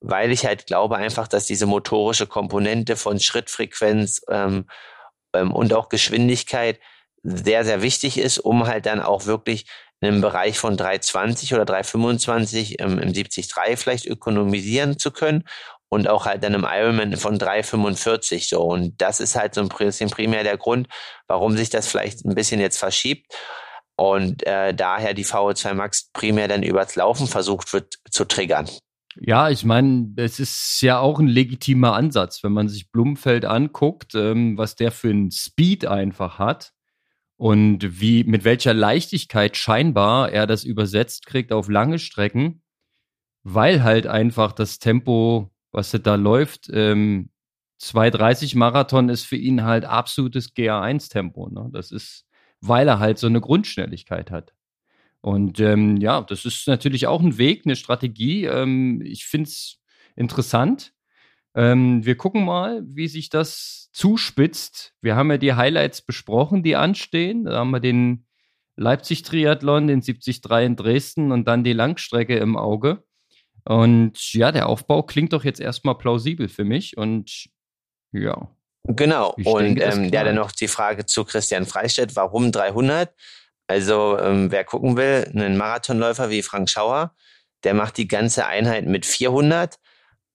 weil 0.00 0.30
ich 0.30 0.46
halt 0.46 0.66
glaube 0.66 0.96
einfach, 0.96 1.28
dass 1.28 1.44
diese 1.44 1.66
motorische 1.66 2.26
Komponente 2.26 2.96
von 2.96 3.18
Schrittfrequenz 3.20 4.22
ähm, 4.30 4.66
ähm, 5.34 5.52
und 5.52 5.74
auch 5.74 5.88
Geschwindigkeit 5.88 6.80
sehr, 7.22 7.64
sehr 7.64 7.82
wichtig 7.82 8.18
ist, 8.18 8.38
um 8.38 8.66
halt 8.66 8.86
dann 8.86 9.00
auch 9.00 9.26
wirklich 9.26 9.66
einem 10.00 10.20
Bereich 10.20 10.58
von 10.58 10.76
320 10.76 11.54
oder 11.54 11.64
325 11.64 12.80
ähm, 12.80 12.98
im 12.98 13.12
73 13.12 13.48
vielleicht 13.76 14.06
ökonomisieren 14.06 14.98
zu 14.98 15.10
können 15.10 15.44
und 15.88 16.08
auch 16.08 16.26
halt 16.26 16.44
dann 16.44 16.54
im 16.54 16.66
Ironman 16.68 17.16
von 17.16 17.38
345 17.38 18.48
so. 18.48 18.62
Und 18.62 19.00
das 19.00 19.20
ist 19.20 19.36
halt 19.36 19.54
so 19.54 19.60
ein 19.60 19.68
bisschen 19.68 20.10
primär 20.10 20.44
der 20.44 20.56
Grund, 20.56 20.88
warum 21.26 21.56
sich 21.56 21.70
das 21.70 21.88
vielleicht 21.88 22.24
ein 22.24 22.34
bisschen 22.34 22.60
jetzt 22.60 22.78
verschiebt 22.78 23.26
und 23.96 24.46
äh, 24.46 24.72
daher 24.74 25.12
die 25.12 25.24
VO2 25.24 25.74
Max 25.74 26.10
primär 26.12 26.46
dann 26.46 26.62
übers 26.62 26.94
Laufen 26.94 27.26
versucht 27.26 27.72
wird 27.72 27.94
zu 28.10 28.24
triggern. 28.24 28.68
Ja, 29.20 29.50
ich 29.50 29.64
meine, 29.64 30.12
es 30.16 30.38
ist 30.38 30.80
ja 30.80 31.00
auch 31.00 31.18
ein 31.18 31.26
legitimer 31.26 31.94
Ansatz, 31.94 32.44
wenn 32.44 32.52
man 32.52 32.68
sich 32.68 32.92
Blumenfeld 32.92 33.44
anguckt, 33.44 34.14
ähm, 34.14 34.56
was 34.56 34.76
der 34.76 34.92
für 34.92 35.10
einen 35.10 35.32
Speed 35.32 35.86
einfach 35.86 36.38
hat 36.38 36.72
und 37.38 38.00
wie 38.00 38.24
mit 38.24 38.44
welcher 38.44 38.74
Leichtigkeit 38.74 39.56
scheinbar 39.56 40.30
er 40.30 40.46
das 40.46 40.64
übersetzt 40.64 41.24
kriegt 41.26 41.52
auf 41.52 41.70
lange 41.70 41.98
Strecken, 41.98 42.62
weil 43.44 43.82
halt 43.82 44.06
einfach 44.06 44.52
das 44.52 44.78
Tempo, 44.78 45.50
was 45.72 45.90
da 45.90 46.14
läuft, 46.16 46.68
ähm, 46.72 47.30
230 47.78 48.56
Marathon 48.56 49.08
ist 49.08 49.24
für 49.24 49.36
ihn 49.36 49.64
halt 49.64 49.86
absolutes 49.86 50.54
GA1-Tempo. 50.54 51.48
Ne? 51.48 51.70
Das 51.72 51.92
ist 51.92 52.28
weil 52.60 52.88
er 52.88 52.98
halt 52.98 53.18
so 53.18 53.26
eine 53.26 53.40
Grundschnelligkeit 53.40 54.30
hat. 54.30 54.54
Und 55.20 55.60
ähm, 55.60 55.96
ja, 55.98 56.22
das 56.22 56.44
ist 56.44 56.66
natürlich 56.68 57.06
auch 57.06 57.20
ein 57.20 57.38
Weg, 57.38 57.62
eine 57.64 57.76
Strategie. 57.76 58.44
Ähm, 58.44 59.02
ich 59.02 59.26
finde 59.26 59.48
es 59.48 59.80
interessant. 60.16 60.92
Ähm, 61.54 62.04
wir 62.04 62.16
gucken 62.16 62.44
mal, 62.44 62.82
wie 62.84 63.08
sich 63.08 63.30
das 63.30 63.90
zuspitzt. 63.92 64.94
Wir 65.00 65.16
haben 65.16 65.30
ja 65.30 65.38
die 65.38 65.54
Highlights 65.54 66.02
besprochen, 66.02 66.62
die 66.62 66.76
anstehen. 66.76 67.44
Da 67.44 67.58
haben 67.58 67.70
wir 67.70 67.80
den 67.80 68.26
Leipzig-Triathlon, 68.76 69.88
den 69.88 70.00
73 70.00 70.40
in 70.62 70.76
Dresden 70.76 71.32
und 71.32 71.46
dann 71.46 71.64
die 71.64 71.72
Langstrecke 71.72 72.38
im 72.38 72.56
Auge. 72.56 73.02
Und 73.64 74.32
ja, 74.32 74.52
der 74.52 74.68
Aufbau 74.68 75.02
klingt 75.02 75.32
doch 75.32 75.44
jetzt 75.44 75.60
erstmal 75.60 75.98
plausibel 75.98 76.48
für 76.48 76.64
mich. 76.64 76.96
Und 76.96 77.48
ja, 78.12 78.48
Genau. 78.88 79.34
Ich 79.36 79.46
und 79.46 79.62
denke, 79.62 79.82
ähm, 79.82 80.08
ja, 80.08 80.24
dann 80.24 80.36
noch 80.36 80.52
die 80.52 80.68
Frage 80.68 81.04
zu 81.04 81.24
Christian 81.24 81.66
Freistedt, 81.66 82.16
warum 82.16 82.52
300? 82.52 83.12
Also 83.66 84.18
ähm, 84.18 84.50
wer 84.50 84.64
gucken 84.64 84.96
will, 84.96 85.30
einen 85.34 85.58
Marathonläufer 85.58 86.30
wie 86.30 86.42
Frank 86.42 86.70
Schauer, 86.70 87.14
der 87.64 87.74
macht 87.74 87.98
die 87.98 88.08
ganze 88.08 88.46
Einheit 88.46 88.86
mit 88.86 89.04
400, 89.04 89.78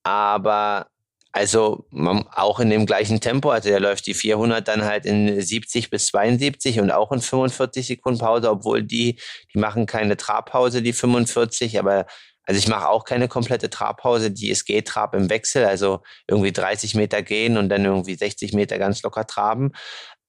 aber 0.04 0.88
also 1.34 1.88
man, 1.90 2.28
auch 2.32 2.60
in 2.60 2.70
dem 2.70 2.86
gleichen 2.86 3.20
Tempo, 3.20 3.50
also 3.50 3.68
der 3.68 3.80
läuft 3.80 4.06
die 4.06 4.14
400 4.14 4.68
dann 4.68 4.86
halt 4.86 5.06
in 5.08 5.42
70 5.42 5.90
bis 5.90 6.08
72 6.08 6.80
und 6.80 6.92
auch 6.92 7.12
in 7.12 7.22
45 7.22 7.88
Sekunden 7.88 8.20
Pause, 8.20 8.52
obwohl 8.52 8.84
die, 8.84 9.20
die 9.54 9.60
machen 9.60 9.88
keine 9.88 10.16
Trabpause, 10.16 10.84
die 10.84 10.94
45, 10.94 11.80
aber 11.80 12.06
also 12.46 12.60
ich 12.60 12.68
mache 12.68 12.88
auch 12.88 13.04
keine 13.04 13.28
komplette 13.28 13.72
Trabpause, 13.72 14.30
die 14.30 14.50
ist 14.50 14.66
Gehtrab 14.66 15.16
im 15.16 15.30
Wechsel, 15.32 15.66
also 15.66 16.02
irgendwie 16.28 16.52
30 16.52 16.94
Meter 16.94 17.24
gehen 17.24 17.58
und 17.58 17.70
dann 17.70 17.84
irgendwie 17.84 18.16
60 18.16 18.54
Meter 18.54 18.78
ganz 18.78 19.02
locker 19.02 19.26
traben. 19.26 19.72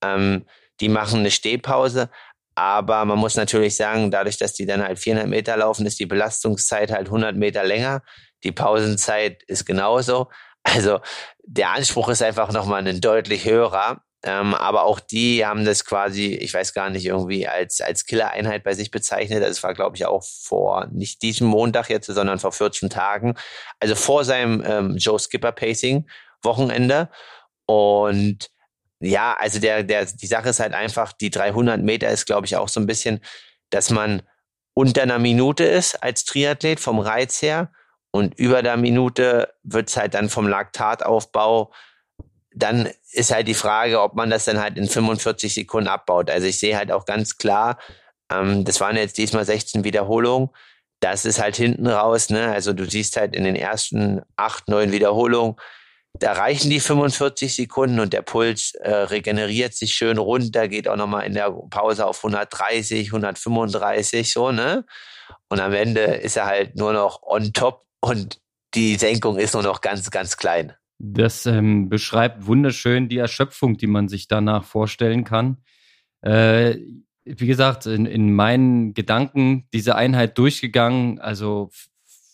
Ähm, 0.02 0.46
die 0.80 0.88
machen 0.88 1.20
eine 1.20 1.30
Stehpause, 1.30 2.08
aber 2.54 3.04
man 3.04 3.18
muss 3.18 3.36
natürlich 3.36 3.76
sagen, 3.76 4.10
dadurch, 4.10 4.38
dass 4.38 4.54
die 4.54 4.64
dann 4.64 4.82
halt 4.82 4.98
400 4.98 5.28
Meter 5.28 5.56
laufen, 5.58 5.84
ist 5.84 6.00
die 6.00 6.06
Belastungszeit 6.06 6.92
halt 6.92 7.08
100 7.08 7.36
Meter 7.36 7.62
länger. 7.64 8.02
Die 8.44 8.52
Pausenzeit 8.52 9.42
ist 9.48 9.66
genauso. 9.66 10.28
Also 10.64 11.00
der 11.44 11.70
Anspruch 11.70 12.08
ist 12.08 12.22
einfach 12.22 12.50
nochmal 12.50 12.86
ein 12.86 13.00
deutlich 13.00 13.44
höherer. 13.44 14.02
Ähm, 14.26 14.54
aber 14.54 14.84
auch 14.84 15.00
die 15.00 15.44
haben 15.44 15.66
das 15.66 15.84
quasi, 15.84 16.32
ich 16.34 16.54
weiß 16.54 16.72
gar 16.72 16.88
nicht, 16.88 17.04
irgendwie 17.04 17.46
als, 17.46 17.82
als 17.82 18.06
Killer-Einheit 18.06 18.64
bei 18.64 18.72
sich 18.72 18.90
bezeichnet. 18.90 19.42
Das 19.42 19.62
war, 19.62 19.74
glaube 19.74 19.96
ich, 19.96 20.06
auch 20.06 20.24
vor 20.24 20.86
nicht 20.90 21.20
diesem 21.20 21.46
Montag 21.46 21.90
jetzt, 21.90 22.06
sondern 22.06 22.38
vor 22.38 22.52
14 22.52 22.88
Tagen. 22.88 23.34
Also 23.80 23.94
vor 23.94 24.24
seinem 24.24 24.64
ähm, 24.66 24.96
Joe 24.96 25.18
Skipper 25.18 25.52
Pacing 25.52 26.08
Wochenende. 26.42 27.10
Und 27.66 28.50
ja, 29.00 29.36
also 29.38 29.58
der, 29.60 29.82
der, 29.82 30.06
die 30.06 30.26
Sache 30.26 30.48
ist 30.48 30.60
halt 30.60 30.72
einfach, 30.72 31.12
die 31.12 31.30
300 31.30 31.82
Meter 31.82 32.08
ist, 32.08 32.24
glaube 32.24 32.46
ich, 32.46 32.56
auch 32.56 32.68
so 32.68 32.80
ein 32.80 32.86
bisschen, 32.86 33.20
dass 33.68 33.90
man 33.90 34.22
unter 34.72 35.02
einer 35.02 35.18
Minute 35.18 35.64
ist 35.64 36.02
als 36.02 36.24
Triathlet 36.24 36.80
vom 36.80 36.98
Reiz 36.98 37.42
her. 37.42 37.70
Und 38.14 38.38
über 38.38 38.62
der 38.62 38.76
Minute 38.76 39.52
wird 39.64 39.88
es 39.88 39.96
halt 39.96 40.14
dann 40.14 40.28
vom 40.28 40.46
Laktataufbau 40.46 41.72
dann 42.54 42.88
ist 43.10 43.32
halt 43.32 43.48
die 43.48 43.54
Frage, 43.54 44.00
ob 44.00 44.14
man 44.14 44.30
das 44.30 44.44
dann 44.44 44.60
halt 44.60 44.78
in 44.78 44.86
45 44.86 45.52
Sekunden 45.52 45.88
abbaut. 45.88 46.30
Also 46.30 46.46
ich 46.46 46.58
sehe 46.60 46.76
halt 46.76 46.92
auch 46.92 47.04
ganz 47.04 47.36
klar, 47.36 47.78
ähm, 48.30 48.64
das 48.64 48.80
waren 48.80 48.96
jetzt 48.96 49.18
diesmal 49.18 49.44
16 49.44 49.82
Wiederholungen. 49.82 50.50
Das 51.00 51.24
ist 51.24 51.40
halt 51.40 51.56
hinten 51.56 51.88
raus, 51.88 52.30
ne? 52.30 52.52
Also 52.52 52.72
du 52.72 52.88
siehst 52.88 53.16
halt 53.16 53.34
in 53.34 53.42
den 53.42 53.56
ersten 53.56 54.22
acht, 54.36 54.68
neun 54.68 54.92
Wiederholungen, 54.92 55.56
da 56.20 56.32
reichen 56.32 56.70
die 56.70 56.78
45 56.78 57.56
Sekunden 57.56 57.98
und 57.98 58.12
der 58.12 58.22
Puls 58.22 58.74
äh, 58.76 58.88
regeneriert 58.88 59.74
sich 59.74 59.92
schön 59.92 60.18
runter, 60.18 60.68
geht 60.68 60.86
auch 60.86 60.96
nochmal 60.96 61.26
in 61.26 61.34
der 61.34 61.50
Pause 61.50 62.06
auf 62.06 62.18
130, 62.18 63.08
135, 63.08 64.32
so, 64.32 64.52
ne? 64.52 64.84
Und 65.48 65.58
am 65.58 65.72
Ende 65.72 66.02
ist 66.02 66.36
er 66.36 66.46
halt 66.46 66.76
nur 66.76 66.92
noch 66.92 67.22
on 67.24 67.52
top 67.52 67.84
und 68.08 68.40
die 68.74 68.96
Senkung 68.96 69.38
ist 69.38 69.54
nur 69.54 69.62
noch 69.62 69.80
ganz, 69.80 70.10
ganz 70.10 70.36
klein. 70.36 70.72
Das 70.98 71.46
ähm, 71.46 71.88
beschreibt 71.88 72.46
wunderschön 72.46 73.08
die 73.08 73.18
Erschöpfung, 73.18 73.76
die 73.76 73.86
man 73.86 74.08
sich 74.08 74.28
danach 74.28 74.64
vorstellen 74.64 75.24
kann. 75.24 75.58
Äh, 76.22 76.78
wie 77.24 77.46
gesagt, 77.46 77.86
in, 77.86 78.06
in, 78.06 78.34
meinen 78.34 78.94
Gedanken 78.94 79.68
diese 79.72 79.96
Einheit 79.96 80.38
durchgegangen. 80.38 81.18
Also 81.18 81.70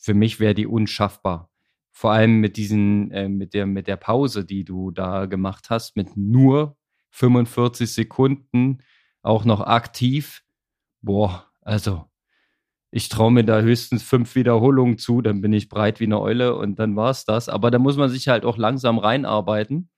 für 0.01 0.15
mich 0.15 0.41
wäre 0.41 0.55
die 0.55 0.67
unschaffbar. 0.67 1.51
Vor 1.93 2.13
allem 2.13 2.41
mit 2.41 2.57
diesen, 2.57 3.11
äh, 3.13 3.29
mit 3.29 3.55
der, 3.55 3.67
mit 3.67 3.87
der 3.87 3.97
Pause, 3.97 4.45
die 4.45 4.65
du 4.65 4.91
da 4.91 5.27
gemacht 5.27 5.71
hast, 5.71 5.97
mit 5.97 6.17
nur 6.17 6.77
45 7.11 7.93
Sekunden, 7.93 8.79
auch 9.23 9.45
noch 9.45 9.61
aktiv. 9.61 10.43
Boah, 11.03 11.47
also 11.63 12.10
ich 12.91 13.09
traue 13.09 13.31
mir 13.31 13.45
da 13.45 13.61
höchstens 13.61 14.03
fünf 14.03 14.35
Wiederholungen 14.35 14.99
zu, 14.99 15.23
dann 15.23 15.41
bin 15.41 15.53
ich 15.53 15.69
breit 15.69 16.01
wie 16.01 16.05
eine 16.05 16.21
Eule 16.21 16.57
und 16.57 16.79
dann 16.79 16.97
war's 16.97 17.25
das. 17.25 17.49
Aber 17.49 17.71
da 17.71 17.79
muss 17.79 17.97
man 17.97 18.11
sich 18.11 18.29
halt 18.29 18.45
auch 18.45 18.57
langsam 18.57 18.99
reinarbeiten. 18.99 19.91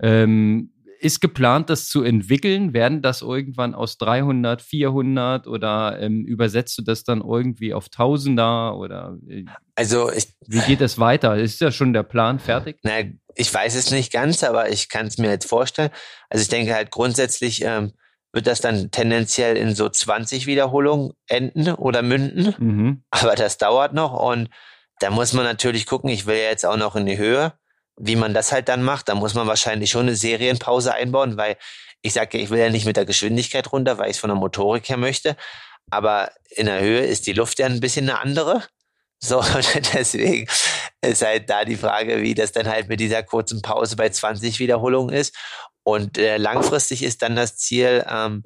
Ähm, 0.00 0.72
ist 0.98 1.20
geplant, 1.20 1.70
das 1.70 1.88
zu 1.88 2.02
entwickeln? 2.02 2.72
Werden 2.72 3.02
das 3.02 3.22
irgendwann 3.22 3.74
aus 3.74 3.98
300, 3.98 4.62
400 4.62 5.46
oder 5.46 6.00
ähm, 6.00 6.24
übersetzt 6.24 6.76
du 6.78 6.82
das 6.82 7.04
dann 7.04 7.20
irgendwie 7.20 7.74
auf 7.74 7.90
Tausender 7.90 8.76
oder? 8.76 9.16
Äh, 9.28 9.44
also 9.74 10.10
ich, 10.10 10.34
wie 10.46 10.60
geht 10.60 10.80
es 10.80 10.98
weiter? 10.98 11.36
Ist 11.36 11.60
ja 11.60 11.70
schon 11.70 11.92
der 11.92 12.02
Plan 12.02 12.38
fertig? 12.38 12.78
Na, 12.82 12.92
ich 13.34 13.52
weiß 13.52 13.74
es 13.74 13.90
nicht 13.90 14.12
ganz, 14.12 14.42
aber 14.42 14.70
ich 14.70 14.88
kann 14.88 15.06
es 15.06 15.18
mir 15.18 15.28
jetzt 15.28 15.48
vorstellen. 15.48 15.90
Also 16.30 16.42
ich 16.42 16.48
denke 16.48 16.74
halt 16.74 16.90
grundsätzlich 16.90 17.62
ähm, 17.62 17.92
wird 18.36 18.46
das 18.46 18.60
dann 18.60 18.92
tendenziell 18.92 19.56
in 19.56 19.74
so 19.74 19.88
20 19.88 20.46
Wiederholungen 20.46 21.12
enden 21.28 21.74
oder 21.74 22.02
münden. 22.02 22.54
Mhm. 22.58 23.02
Aber 23.10 23.34
das 23.34 23.58
dauert 23.58 23.92
noch 23.92 24.12
und 24.12 24.48
da 25.00 25.10
muss 25.10 25.32
man 25.32 25.44
natürlich 25.44 25.86
gucken. 25.86 26.08
Ich 26.10 26.26
will 26.26 26.36
ja 26.36 26.50
jetzt 26.50 26.64
auch 26.64 26.76
noch 26.76 26.94
in 26.94 27.06
die 27.06 27.18
Höhe 27.18 27.52
wie 27.98 28.16
man 28.16 28.34
das 28.34 28.52
halt 28.52 28.68
dann 28.68 28.82
macht, 28.82 29.08
da 29.08 29.14
muss 29.14 29.34
man 29.34 29.46
wahrscheinlich 29.46 29.90
schon 29.90 30.02
eine 30.02 30.16
Serienpause 30.16 30.94
einbauen, 30.94 31.36
weil 31.36 31.56
ich 32.02 32.12
sage, 32.12 32.38
ich 32.38 32.50
will 32.50 32.58
ja 32.58 32.70
nicht 32.70 32.86
mit 32.86 32.96
der 32.96 33.06
Geschwindigkeit 33.06 33.72
runter, 33.72 33.98
weil 33.98 34.10
ich 34.10 34.16
es 34.16 34.20
von 34.20 34.28
der 34.28 34.36
Motorik 34.36 34.88
her 34.88 34.96
möchte. 34.96 35.36
Aber 35.90 36.30
in 36.50 36.66
der 36.66 36.80
Höhe 36.80 37.00
ist 37.00 37.26
die 37.26 37.32
Luft 37.32 37.58
ja 37.58 37.66
ein 37.66 37.80
bisschen 37.80 38.08
eine 38.08 38.20
andere. 38.20 38.62
So, 39.18 39.42
deswegen 39.94 40.46
ist 41.00 41.22
halt 41.24 41.48
da 41.48 41.64
die 41.64 41.76
Frage, 41.76 42.20
wie 42.20 42.34
das 42.34 42.52
dann 42.52 42.68
halt 42.68 42.88
mit 42.88 43.00
dieser 43.00 43.22
kurzen 43.22 43.62
Pause 43.62 43.96
bei 43.96 44.10
20 44.10 44.58
Wiederholungen 44.58 45.14
ist. 45.14 45.34
Und 45.86 46.18
äh, 46.18 46.36
langfristig 46.36 47.04
ist 47.04 47.22
dann 47.22 47.36
das 47.36 47.58
Ziel, 47.58 48.04
ähm, 48.10 48.42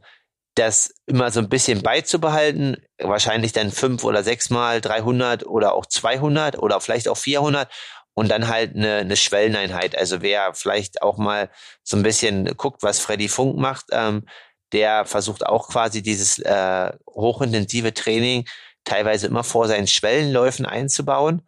das 0.57 0.93
immer 1.07 1.31
so 1.31 1.41
ein 1.41 1.49
bisschen 1.49 1.81
beizubehalten, 1.81 2.77
wahrscheinlich 2.99 3.53
dann 3.53 3.71
fünf 3.71 4.05
oder 4.05 4.23
sechs 4.23 4.51
Mal 4.51 4.83
300 4.83 5.47
oder 5.47 5.73
auch 5.73 5.87
200 5.87 6.59
oder 6.59 6.83
vielleicht 6.83 7.09
auch 7.09 7.17
400 7.17 7.73
und 8.13 8.31
dann 8.31 8.49
halt 8.49 8.77
eine, 8.77 8.97
eine 8.97 9.17
Schwelleneinheit. 9.17 9.97
Also 9.97 10.21
wer 10.21 10.53
vielleicht 10.53 11.01
auch 11.01 11.17
mal 11.17 11.49
so 11.83 11.97
ein 11.97 12.03
bisschen 12.03 12.45
guckt, 12.59 12.83
was 12.83 13.01
Freddy 13.01 13.29
Funk 13.29 13.57
macht, 13.57 13.87
ähm, 13.91 14.27
der 14.73 15.07
versucht 15.07 15.47
auch 15.47 15.71
quasi 15.71 16.03
dieses 16.03 16.41
äh, 16.41 16.93
hochintensive 17.09 17.95
Training 17.95 18.47
teilweise 18.85 19.29
immer 19.29 19.45
vor 19.45 19.67
seinen 19.67 19.87
Schwellenläufen 19.87 20.67
einzubauen. 20.67 21.41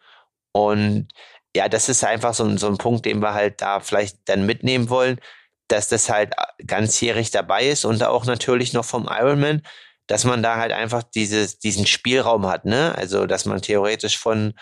Und 0.52 1.08
ja, 1.54 1.68
das 1.68 1.90
ist 1.90 2.02
einfach 2.02 2.32
so 2.32 2.56
so 2.56 2.68
ein 2.68 2.78
Punkt, 2.78 3.04
den 3.04 3.20
wir 3.20 3.34
halt 3.34 3.60
da 3.60 3.80
vielleicht 3.80 4.20
dann 4.24 4.46
mitnehmen 4.46 4.88
wollen, 4.88 5.20
dass 5.72 5.88
das 5.88 6.10
halt 6.10 6.34
ganzjährig 6.66 7.30
dabei 7.30 7.66
ist 7.66 7.86
und 7.86 8.02
auch 8.04 8.26
natürlich 8.26 8.74
noch 8.74 8.84
vom 8.84 9.08
Ironman, 9.10 9.62
dass 10.06 10.24
man 10.24 10.42
da 10.42 10.56
halt 10.56 10.72
einfach 10.72 11.02
dieses, 11.02 11.58
diesen 11.58 11.86
Spielraum 11.86 12.46
hat, 12.46 12.66
ne? 12.66 12.94
Also, 12.94 13.24
dass 13.24 13.46
man 13.46 13.62
theoretisch 13.62 14.18
von 14.18 14.52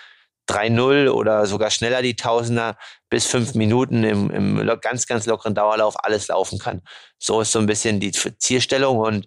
3-0 0.48 1.10
oder 1.10 1.46
sogar 1.46 1.70
schneller 1.70 2.02
die 2.02 2.14
Tausender 2.14 2.76
bis 3.08 3.26
fünf 3.26 3.54
Minuten 3.54 4.04
im, 4.04 4.30
im 4.30 4.78
ganz, 4.80 5.06
ganz 5.06 5.26
lockeren 5.26 5.54
Dauerlauf 5.54 6.04
alles 6.04 6.28
laufen 6.28 6.60
kann. 6.60 6.82
So 7.18 7.40
ist 7.40 7.50
so 7.50 7.58
ein 7.58 7.66
bisschen 7.66 7.98
die 7.98 8.12
Zielstellung 8.12 8.98
und 8.98 9.26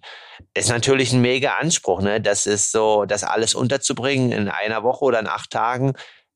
ist 0.53 0.69
natürlich 0.69 1.11
ein 1.11 1.21
mega 1.21 1.55
Anspruch, 1.55 2.01
ne? 2.01 2.21
Das 2.21 2.45
ist 2.45 2.71
so, 2.71 3.03
das 3.03 3.25
alles 3.25 3.55
unterzubringen 3.55 4.31
in 4.31 4.47
einer 4.47 4.83
Woche 4.83 5.03
oder 5.03 5.19
in 5.19 5.27
acht 5.27 5.49
Tagen. 5.49 5.93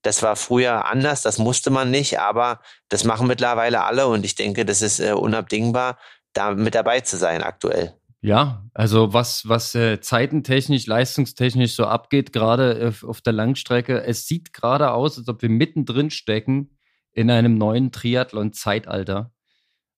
Das 0.07 0.23
war 0.23 0.37
früher 0.37 0.85
anders, 0.85 1.21
das 1.21 1.37
musste 1.37 1.69
man 1.69 1.91
nicht, 1.91 2.17
aber 2.17 2.61
das 2.87 3.03
machen 3.03 3.27
mittlerweile 3.27 3.83
alle 3.83 4.07
und 4.07 4.23
ich 4.23 4.35
denke, 4.35 4.63
das 4.63 4.81
ist 4.81 5.01
äh, 5.01 5.11
unabdingbar, 5.11 5.97
da 6.31 6.51
mit 6.55 6.75
dabei 6.75 7.01
zu 7.01 7.17
sein 7.17 7.43
aktuell. 7.43 7.93
Ja, 8.21 8.63
also 8.73 9.11
was, 9.11 9.49
was 9.49 9.75
äh, 9.75 9.99
zeitentechnisch, 9.99 10.87
leistungstechnisch 10.87 11.73
so 11.73 11.87
abgeht, 11.87 12.31
gerade 12.31 12.79
äh, 12.79 13.05
auf 13.05 13.19
der 13.19 13.33
Langstrecke, 13.33 14.01
es 14.01 14.27
sieht 14.27 14.53
gerade 14.53 14.91
aus, 14.91 15.17
als 15.17 15.27
ob 15.27 15.41
wir 15.41 15.49
mittendrin 15.49 16.09
stecken 16.09 16.77
in 17.11 17.29
einem 17.29 17.55
neuen 17.57 17.91
Triathlon-Zeitalter. 17.91 19.33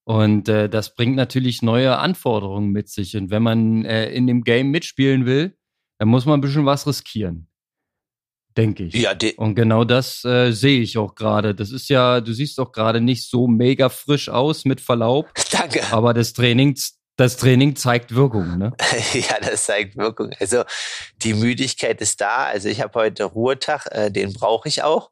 Und 0.05 0.49
äh, 0.49 0.69
das 0.69 0.95
bringt 0.95 1.17
natürlich 1.17 1.61
neue 1.61 1.99
Anforderungen 1.99 2.71
mit 2.71 2.89
sich. 2.89 3.15
Und 3.15 3.29
wenn 3.29 3.43
man 3.43 3.85
äh, 3.85 4.09
in 4.09 4.25
dem 4.25 4.43
Game 4.43 4.71
mitspielen 4.71 5.27
will, 5.27 5.55
dann 5.99 6.07
muss 6.07 6.25
man 6.25 6.39
ein 6.39 6.41
bisschen 6.41 6.65
was 6.65 6.87
riskieren. 6.87 7.48
Denke 8.57 8.83
ich. 8.83 8.95
Ja, 8.95 9.13
und 9.37 9.55
genau 9.55 9.83
das 9.83 10.25
äh, 10.25 10.51
sehe 10.51 10.81
ich 10.81 10.97
auch 10.97 11.15
gerade. 11.15 11.53
Das 11.53 11.71
ist 11.71 11.87
ja, 11.89 12.19
du 12.19 12.33
siehst 12.33 12.57
doch 12.57 12.71
gerade 12.71 12.99
nicht 12.99 13.29
so 13.29 13.47
mega 13.47 13.89
frisch 13.89 14.27
aus, 14.29 14.65
mit 14.65 14.81
Verlaub. 14.81 15.29
Danke. 15.51 15.83
Aber 15.91 16.13
das 16.13 16.33
Trainings, 16.33 16.97
das 17.15 17.37
Training 17.37 17.75
zeigt 17.75 18.15
Wirkung, 18.15 18.57
ne? 18.57 18.73
ja, 19.13 19.39
das 19.41 19.65
zeigt 19.65 19.97
Wirkung. 19.97 20.31
Also 20.39 20.63
die 21.17 21.35
Müdigkeit 21.35 22.01
ist 22.01 22.21
da. 22.21 22.45
Also 22.45 22.69
ich 22.69 22.81
habe 22.81 22.99
heute 22.99 23.25
Ruhetag, 23.25 23.85
äh, 23.91 24.11
den 24.11 24.33
brauche 24.33 24.67
ich 24.67 24.83
auch. 24.83 25.11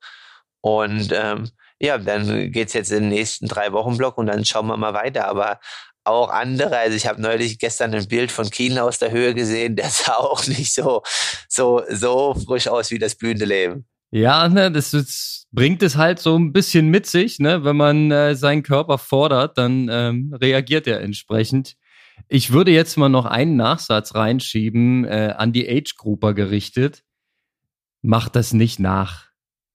Und 0.62 1.12
ähm, 1.14 1.50
ja, 1.80 1.98
dann 2.00 2.52
geht's 2.52 2.74
jetzt 2.74 2.92
in 2.92 3.04
den 3.04 3.10
nächsten 3.10 3.48
drei 3.48 3.72
Wochen 3.72 3.98
Block 3.98 4.18
und 4.18 4.26
dann 4.26 4.46
schauen 4.46 4.68
wir 4.68 4.78
mal 4.78 4.96
weiter. 4.96 5.28
Aber 5.28 5.60
auch 6.08 6.30
andere, 6.30 6.78
also 6.78 6.96
ich 6.96 7.08
habe 7.08 7.22
neulich 7.22 7.60
gestern 7.60 7.94
ein 7.94 8.08
Bild 8.08 8.32
von 8.32 8.50
Kiel 8.50 8.80
aus 8.80 9.00
der 9.00 9.12
Höhe 9.12 9.34
gesehen, 9.34 9.76
der 9.76 9.90
sah 9.90 10.16
auch 10.16 10.46
nicht 10.48 10.74
so, 10.74 11.04
so, 11.48 11.82
so 11.90 12.34
frisch 12.34 12.68
aus 12.68 12.92
wie 12.92 13.00
das 13.00 13.16
blühende 13.16 13.46
Leben. 13.46 13.86
Ja, 14.10 14.48
ne, 14.48 14.72
das, 14.72 14.92
das 14.92 15.48
bringt 15.52 15.84
es 15.84 15.98
halt 15.98 16.20
so 16.20 16.38
ein 16.38 16.54
bisschen 16.54 16.88
mit 16.88 17.06
sich, 17.06 17.40
ne? 17.40 17.66
Wenn 17.66 17.76
man 17.76 18.10
äh, 18.10 18.36
seinen 18.36 18.64
Körper 18.64 18.98
fordert, 18.98 19.58
dann 19.58 19.90
ähm, 19.92 20.34
reagiert 20.40 20.88
er 20.88 21.02
entsprechend. 21.02 21.76
Ich 22.30 22.52
würde 22.52 22.72
jetzt 22.72 22.98
mal 22.98 23.10
noch 23.10 23.26
einen 23.26 23.58
Nachsatz 23.58 24.16
reinschieben, 24.16 25.06
äh, 25.06 25.34
an 25.38 25.52
die 25.52 25.70
Age-Grouper 25.70 26.34
gerichtet. 26.34 27.04
Macht 28.02 28.36
das 28.36 28.54
nicht 28.54 28.80
nach. 28.80 29.27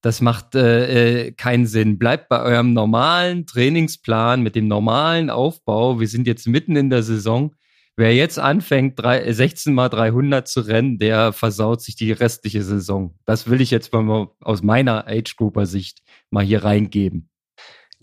Das 0.03 0.19
macht 0.19 0.53
äh, 0.53 1.27
äh, 1.27 1.31
keinen 1.31 1.65
Sinn. 1.65 1.97
Bleibt 1.97 2.27
bei 2.27 2.41
eurem 2.41 2.73
normalen 2.73 3.45
Trainingsplan 3.45 4.41
mit 4.41 4.53
dem 4.53 4.67
normalen 4.67 5.29
Aufbau. 5.29 6.01
Wir 6.01 6.09
sind 6.09 6.27
jetzt 6.27 6.45
mitten 6.45 6.75
in 6.75 6.89
der 6.89 7.03
Saison. 7.03 7.55
Wer 7.95 8.13
jetzt 8.13 8.37
anfängt, 8.37 8.99
drei, 8.99 9.31
16 9.31 9.73
mal 9.73 9.87
300 9.87 10.45
zu 10.45 10.59
rennen, 10.59 10.97
der 10.97 11.31
versaut 11.31 11.81
sich 11.81 11.95
die 11.95 12.11
restliche 12.11 12.63
Saison. 12.63 13.15
Das 13.25 13.49
will 13.49 13.61
ich 13.61 13.71
jetzt 13.71 13.93
mal 13.93 14.27
aus 14.41 14.61
meiner 14.61 15.07
Age-Grouper-Sicht 15.07 16.01
mal 16.29 16.43
hier 16.43 16.65
reingeben. 16.65 17.29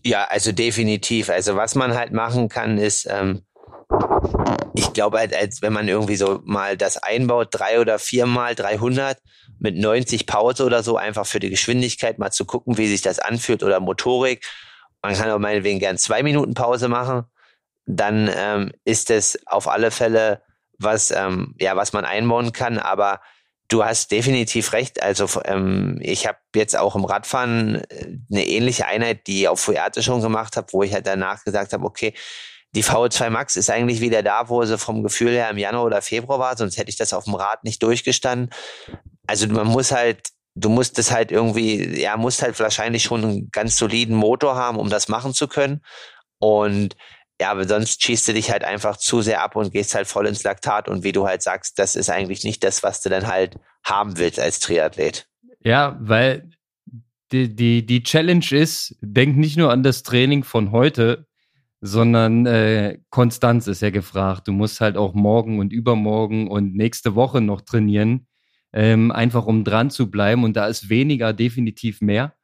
Ja, 0.02 0.24
also 0.30 0.52
definitiv. 0.52 1.28
Also 1.28 1.56
was 1.56 1.74
man 1.74 1.94
halt 1.94 2.12
machen 2.12 2.48
kann, 2.48 2.78
ist 2.78 3.06
ähm, 3.10 3.42
ich 4.74 4.92
glaube 4.92 5.18
halt, 5.18 5.34
als 5.34 5.62
wenn 5.62 5.72
man 5.72 5.88
irgendwie 5.88 6.16
so 6.16 6.40
mal 6.44 6.76
das 6.76 6.96
einbaut, 6.96 7.48
drei 7.50 7.80
oder 7.80 7.98
viermal 7.98 8.54
300 8.54 9.18
mit 9.58 9.76
90 9.76 10.26
Pause 10.26 10.64
oder 10.64 10.82
so, 10.82 10.96
einfach 10.96 11.26
für 11.26 11.40
die 11.40 11.50
Geschwindigkeit 11.50 12.18
mal 12.18 12.30
zu 12.30 12.44
gucken, 12.44 12.78
wie 12.78 12.86
sich 12.86 13.02
das 13.02 13.18
anfühlt 13.18 13.62
oder 13.62 13.80
Motorik. 13.80 14.44
Man 15.02 15.14
kann 15.14 15.30
auch 15.30 15.38
meinetwegen 15.38 15.78
gern 15.78 15.98
zwei 15.98 16.22
Minuten 16.22 16.54
Pause 16.54 16.88
machen. 16.88 17.24
Dann 17.86 18.30
ähm, 18.34 18.72
ist 18.84 19.10
es 19.10 19.38
auf 19.46 19.68
alle 19.68 19.90
Fälle 19.90 20.42
was, 20.78 21.10
ähm, 21.10 21.54
ja, 21.60 21.76
was 21.76 21.92
man 21.92 22.04
einbauen 22.04 22.52
kann. 22.52 22.78
Aber 22.78 23.20
du 23.68 23.84
hast 23.84 24.10
definitiv 24.12 24.72
recht. 24.72 25.02
Also 25.02 25.26
ähm, 25.44 25.98
ich 26.00 26.26
habe 26.26 26.38
jetzt 26.54 26.76
auch 26.76 26.96
im 26.96 27.04
Radfahren 27.04 27.82
äh, 27.88 28.18
eine 28.30 28.46
ähnliche 28.46 28.86
Einheit, 28.86 29.26
die 29.26 29.42
ich 29.42 29.48
auf 29.48 29.60
Fuerte 29.60 30.02
schon 30.02 30.22
gemacht 30.22 30.56
habe, 30.56 30.68
wo 30.72 30.82
ich 30.82 30.92
halt 30.94 31.06
danach 31.06 31.44
gesagt 31.44 31.72
habe, 31.72 31.84
okay, 31.84 32.14
die 32.74 32.84
VO2 32.84 33.30
Max 33.30 33.56
ist 33.56 33.70
eigentlich 33.70 34.00
wieder 34.00 34.22
da, 34.22 34.48
wo 34.48 34.64
sie 34.64 34.78
vom 34.78 35.02
Gefühl 35.02 35.32
her 35.32 35.50
im 35.50 35.58
Januar 35.58 35.84
oder 35.84 36.02
Februar 36.02 36.38
war, 36.38 36.56
sonst 36.56 36.78
hätte 36.78 36.90
ich 36.90 36.96
das 36.96 37.12
auf 37.12 37.24
dem 37.24 37.34
Rad 37.34 37.64
nicht 37.64 37.82
durchgestanden. 37.82 38.50
Also 39.26 39.48
man 39.48 39.66
muss 39.66 39.90
halt, 39.90 40.28
du 40.54 40.68
musst 40.68 40.98
es 40.98 41.10
halt 41.10 41.32
irgendwie, 41.32 42.00
ja, 42.00 42.16
musst 42.16 42.42
halt 42.42 42.58
wahrscheinlich 42.60 43.02
schon 43.02 43.24
einen 43.24 43.50
ganz 43.50 43.76
soliden 43.76 44.14
Motor 44.16 44.54
haben, 44.54 44.78
um 44.78 44.88
das 44.88 45.08
machen 45.08 45.34
zu 45.34 45.48
können. 45.48 45.82
Und 46.38 46.96
ja, 47.40 47.50
aber 47.50 47.66
sonst 47.66 48.02
schießt 48.02 48.28
du 48.28 48.34
dich 48.34 48.50
halt 48.50 48.64
einfach 48.64 48.98
zu 48.98 49.22
sehr 49.22 49.42
ab 49.42 49.56
und 49.56 49.72
gehst 49.72 49.94
halt 49.94 50.06
voll 50.06 50.26
ins 50.26 50.42
Laktat. 50.42 50.88
Und 50.88 51.04
wie 51.04 51.12
du 51.12 51.26
halt 51.26 51.42
sagst, 51.42 51.78
das 51.78 51.96
ist 51.96 52.10
eigentlich 52.10 52.44
nicht 52.44 52.62
das, 52.62 52.82
was 52.82 53.00
du 53.00 53.08
dann 53.08 53.26
halt 53.26 53.56
haben 53.82 54.18
willst 54.18 54.38
als 54.38 54.60
Triathlet. 54.60 55.26
Ja, 55.64 55.96
weil 56.00 56.50
die, 57.32 57.54
die, 57.54 57.86
die 57.86 58.02
Challenge 58.02 58.44
ist, 58.50 58.94
denk 59.00 59.36
nicht 59.36 59.56
nur 59.56 59.70
an 59.70 59.82
das 59.82 60.02
Training 60.02 60.44
von 60.44 60.70
heute, 60.70 61.26
sondern 61.80 62.46
äh, 62.46 62.98
Konstanz 63.10 63.66
ist 63.66 63.82
ja 63.82 63.90
gefragt. 63.90 64.48
Du 64.48 64.52
musst 64.52 64.80
halt 64.80 64.96
auch 64.96 65.14
morgen 65.14 65.58
und 65.58 65.72
übermorgen 65.72 66.48
und 66.48 66.74
nächste 66.74 67.14
Woche 67.14 67.40
noch 67.40 67.62
trainieren, 67.62 68.26
ähm, 68.72 69.10
einfach 69.10 69.46
um 69.46 69.64
dran 69.64 69.90
zu 69.90 70.10
bleiben. 70.10 70.44
Und 70.44 70.56
da 70.56 70.66
ist 70.66 70.90
weniger 70.90 71.32
definitiv 71.32 72.00
mehr. 72.00 72.34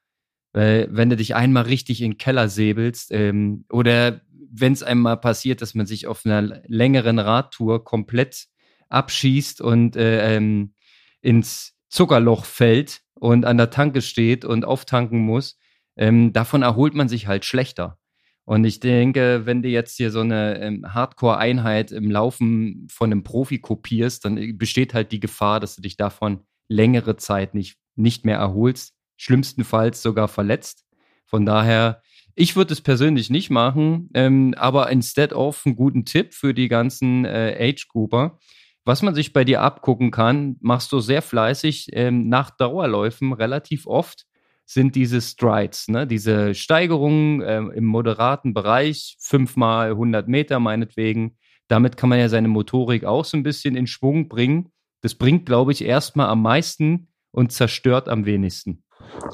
Weil 0.53 0.89
wenn 0.91 1.11
du 1.11 1.17
dich 1.17 1.35
einmal 1.35 1.65
richtig 1.65 2.01
in 2.01 2.13
den 2.13 2.19
Keller 2.19 2.49
säbelst 2.49 3.13
ähm, 3.13 3.67
oder 3.71 4.23
wenn 4.51 4.73
es 4.73 4.83
einmal 4.83 5.19
passiert, 5.19 5.61
dass 5.61 5.75
man 5.75 5.87
sich 5.87 6.07
auf 6.07 6.25
einer 6.25 6.63
längeren 6.67 7.19
Radtour 7.19 7.85
komplett 7.85 8.47
abschießt 8.89 9.61
und 9.61 9.97
äh, 9.97 10.37
ähm, 10.37 10.73
ins 11.21 11.75
Zuckerloch 11.89 12.47
fällt 12.47 13.03
und 13.15 13.45
an 13.45 13.59
der 13.59 13.71
Tanke 13.71 14.01
steht 14.01 14.47
und 14.47 14.65
auftanken 14.65 15.21
muss, 15.21 15.59
ähm, 15.97 16.33
davon 16.33 16.63
erholt 16.63 16.95
man 16.95 17.09
sich 17.09 17.27
halt 17.27 17.45
schlechter. 17.45 17.99
Und 18.47 18.65
ich 18.65 18.79
denke, 18.79 19.43
wenn 19.45 19.61
du 19.61 19.69
jetzt 19.69 19.97
hier 19.97 20.13
so 20.13 20.21
eine 20.21 20.61
ähm, 20.61 20.95
Hardcore-Einheit 20.95 21.91
im 21.91 22.13
Laufen 22.13 22.87
von 22.89 23.11
einem 23.11 23.25
Profi 23.25 23.59
kopierst, 23.59 24.25
dann 24.25 24.57
besteht 24.57 24.95
halt 24.95 25.11
die 25.11 25.19
Gefahr, 25.19 25.59
dass 25.59 25.75
du 25.75 25.83
dich 25.83 25.97
davon 25.97 26.41
längere 26.69 27.17
Zeit 27.17 27.55
nicht, 27.55 27.77
nicht 27.97 28.25
mehr 28.25 28.39
erholst, 28.39 28.95
schlimmstenfalls 29.17 30.01
sogar 30.01 30.29
verletzt. 30.29 30.85
Von 31.27 31.45
daher, 31.45 32.03
ich 32.37 32.55
würde 32.55 32.73
es 32.73 32.81
persönlich 32.81 33.31
nicht 33.31 33.51
machen, 33.51 34.11
ähm, 34.15 34.55
aber 34.57 34.91
instead 34.91 35.33
of 35.33 35.67
einen 35.67 35.75
guten 35.75 36.05
Tipp 36.05 36.33
für 36.33 36.55
die 36.55 36.69
ganzen 36.69 37.25
äh, 37.25 37.57
Age-Grouper. 37.59 38.39
Was 38.85 39.03
man 39.03 39.17
sich 39.17 39.33
bei 39.33 39.43
dir 39.43 39.63
abgucken 39.63 40.13
kann, 40.13 40.55
machst 40.61 40.93
du 40.93 41.01
sehr 41.01 41.21
fleißig 41.21 41.89
ähm, 41.95 42.29
nach 42.29 42.51
Dauerläufen 42.51 43.33
relativ 43.33 43.89
oft 43.89 44.25
sind 44.67 44.97
diese 44.97 45.21
Strides, 45.21 45.89
ne? 45.89 46.07
diese 46.07 46.55
Steigerungen 46.55 47.41
ähm, 47.47 47.71
im 47.71 47.85
moderaten 47.85 48.53
Bereich, 48.53 49.17
fünfmal 49.21 49.91
100 49.91 50.27
Meter 50.27 50.59
meinetwegen. 50.59 51.39
Damit 51.69 51.97
kann 51.97 52.09
man 52.09 52.19
ja 52.19 52.29
seine 52.29 52.49
Motorik 52.49 53.05
auch 53.05 53.25
so 53.25 53.37
ein 53.37 53.45
bisschen 53.45 53.77
in 53.77 53.87
Schwung 53.87 54.29
bringen. 54.29 54.73
Das 55.03 55.15
bringt, 55.15 55.47
glaube 55.47 55.71
ich, 55.71 55.85
erstmal 55.85 56.29
am 56.29 56.43
meisten 56.43 57.09
und 57.31 57.53
zerstört 57.53 58.09
am 58.09 58.27
wenigsten. 58.27 58.83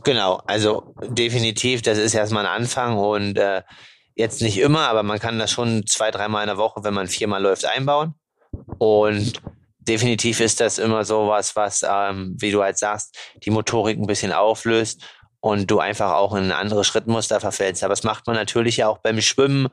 Genau, 0.04 0.42
also 0.46 0.94
definitiv, 1.08 1.80
das 1.80 1.96
ist 1.96 2.14
erstmal 2.14 2.44
ein 2.46 2.62
Anfang 2.62 2.98
und 2.98 3.38
äh, 3.38 3.62
jetzt 4.14 4.42
nicht 4.42 4.58
immer, 4.58 4.80
aber 4.80 5.02
man 5.02 5.18
kann 5.18 5.38
das 5.38 5.50
schon 5.50 5.86
zwei, 5.86 6.10
dreimal 6.10 6.42
in 6.42 6.48
der 6.48 6.58
Woche, 6.58 6.84
wenn 6.84 6.94
man 6.94 7.06
viermal 7.06 7.42
läuft, 7.42 7.64
einbauen. 7.64 8.14
Und 8.78 9.40
definitiv 9.78 10.40
ist 10.40 10.60
das 10.60 10.78
immer 10.78 11.04
so 11.04 11.28
was, 11.28 11.56
was, 11.56 11.82
ähm, 11.88 12.36
wie 12.38 12.50
du 12.50 12.62
halt 12.62 12.76
sagst, 12.76 13.16
die 13.44 13.50
Motorik 13.50 13.98
ein 13.98 14.06
bisschen 14.06 14.32
auflöst 14.32 15.02
und 15.42 15.68
du 15.70 15.80
einfach 15.80 16.12
auch 16.12 16.34
in 16.34 16.44
ein 16.44 16.52
anderes 16.52 16.86
Schrittmuster 16.86 17.40
verfällst. 17.40 17.82
Aber 17.82 17.92
das 17.92 18.04
macht 18.04 18.28
man 18.28 18.36
natürlich 18.36 18.76
ja 18.76 18.86
auch 18.86 18.98
beim 18.98 19.20
Schwimmen 19.20 19.68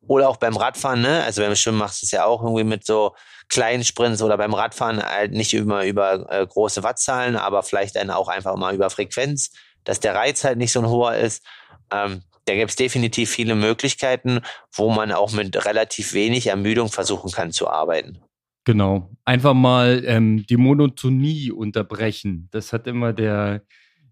oder 0.00 0.30
auch 0.30 0.38
beim 0.38 0.56
Radfahren, 0.56 1.02
ne? 1.02 1.22
Also 1.22 1.42
beim 1.42 1.54
Schwimmen 1.54 1.76
machst 1.76 2.00
du 2.00 2.06
es 2.06 2.10
ja 2.10 2.24
auch 2.24 2.42
irgendwie 2.42 2.64
mit 2.64 2.86
so 2.86 3.14
kleinen 3.50 3.84
Sprints 3.84 4.22
oder 4.22 4.38
beim 4.38 4.54
Radfahren 4.54 5.02
halt 5.02 5.32
nicht 5.32 5.52
immer 5.52 5.84
über 5.84 6.26
äh, 6.32 6.46
große 6.46 6.82
Wattzahlen, 6.82 7.36
aber 7.36 7.62
vielleicht 7.62 7.96
dann 7.96 8.08
auch 8.10 8.28
einfach 8.28 8.56
mal 8.56 8.74
über 8.74 8.88
Frequenz, 8.88 9.50
dass 9.84 10.00
der 10.00 10.14
Reiz 10.14 10.42
halt 10.42 10.56
nicht 10.56 10.72
so 10.72 10.80
ein 10.80 10.88
hoher 10.88 11.16
ist. 11.16 11.44
Ähm, 11.92 12.22
da 12.46 12.54
gibt 12.54 12.70
es 12.70 12.76
definitiv 12.76 13.30
viele 13.30 13.54
Möglichkeiten, 13.54 14.40
wo 14.72 14.90
man 14.90 15.12
auch 15.12 15.32
mit 15.32 15.66
relativ 15.66 16.14
wenig 16.14 16.46
Ermüdung 16.46 16.88
versuchen 16.88 17.30
kann 17.30 17.52
zu 17.52 17.68
arbeiten. 17.68 18.22
Genau. 18.64 19.10
Einfach 19.26 19.52
mal 19.52 20.02
ähm, 20.06 20.46
die 20.48 20.56
Monotonie 20.56 21.50
unterbrechen. 21.50 22.48
Das 22.52 22.72
hat 22.72 22.86
immer 22.86 23.12
der 23.12 23.62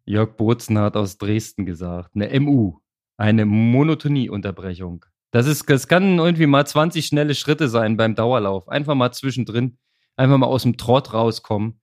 Jörg 0.08 0.36
Bozenhardt 0.36 0.96
aus 0.96 1.18
Dresden 1.18 1.66
gesagt. 1.66 2.10
Eine 2.14 2.40
MU. 2.40 2.78
Eine 3.18 3.44
Monotonieunterbrechung. 3.44 5.04
Das 5.30 5.46
ist, 5.46 5.68
das 5.68 5.88
kann 5.88 6.18
irgendwie 6.18 6.46
mal 6.46 6.66
20 6.66 7.04
schnelle 7.04 7.34
Schritte 7.34 7.68
sein 7.68 7.96
beim 7.96 8.14
Dauerlauf. 8.14 8.68
Einfach 8.68 8.94
mal 8.94 9.12
zwischendrin, 9.12 9.78
einfach 10.16 10.38
mal 10.38 10.46
aus 10.46 10.62
dem 10.62 10.76
Trott 10.78 11.12
rauskommen. 11.12 11.80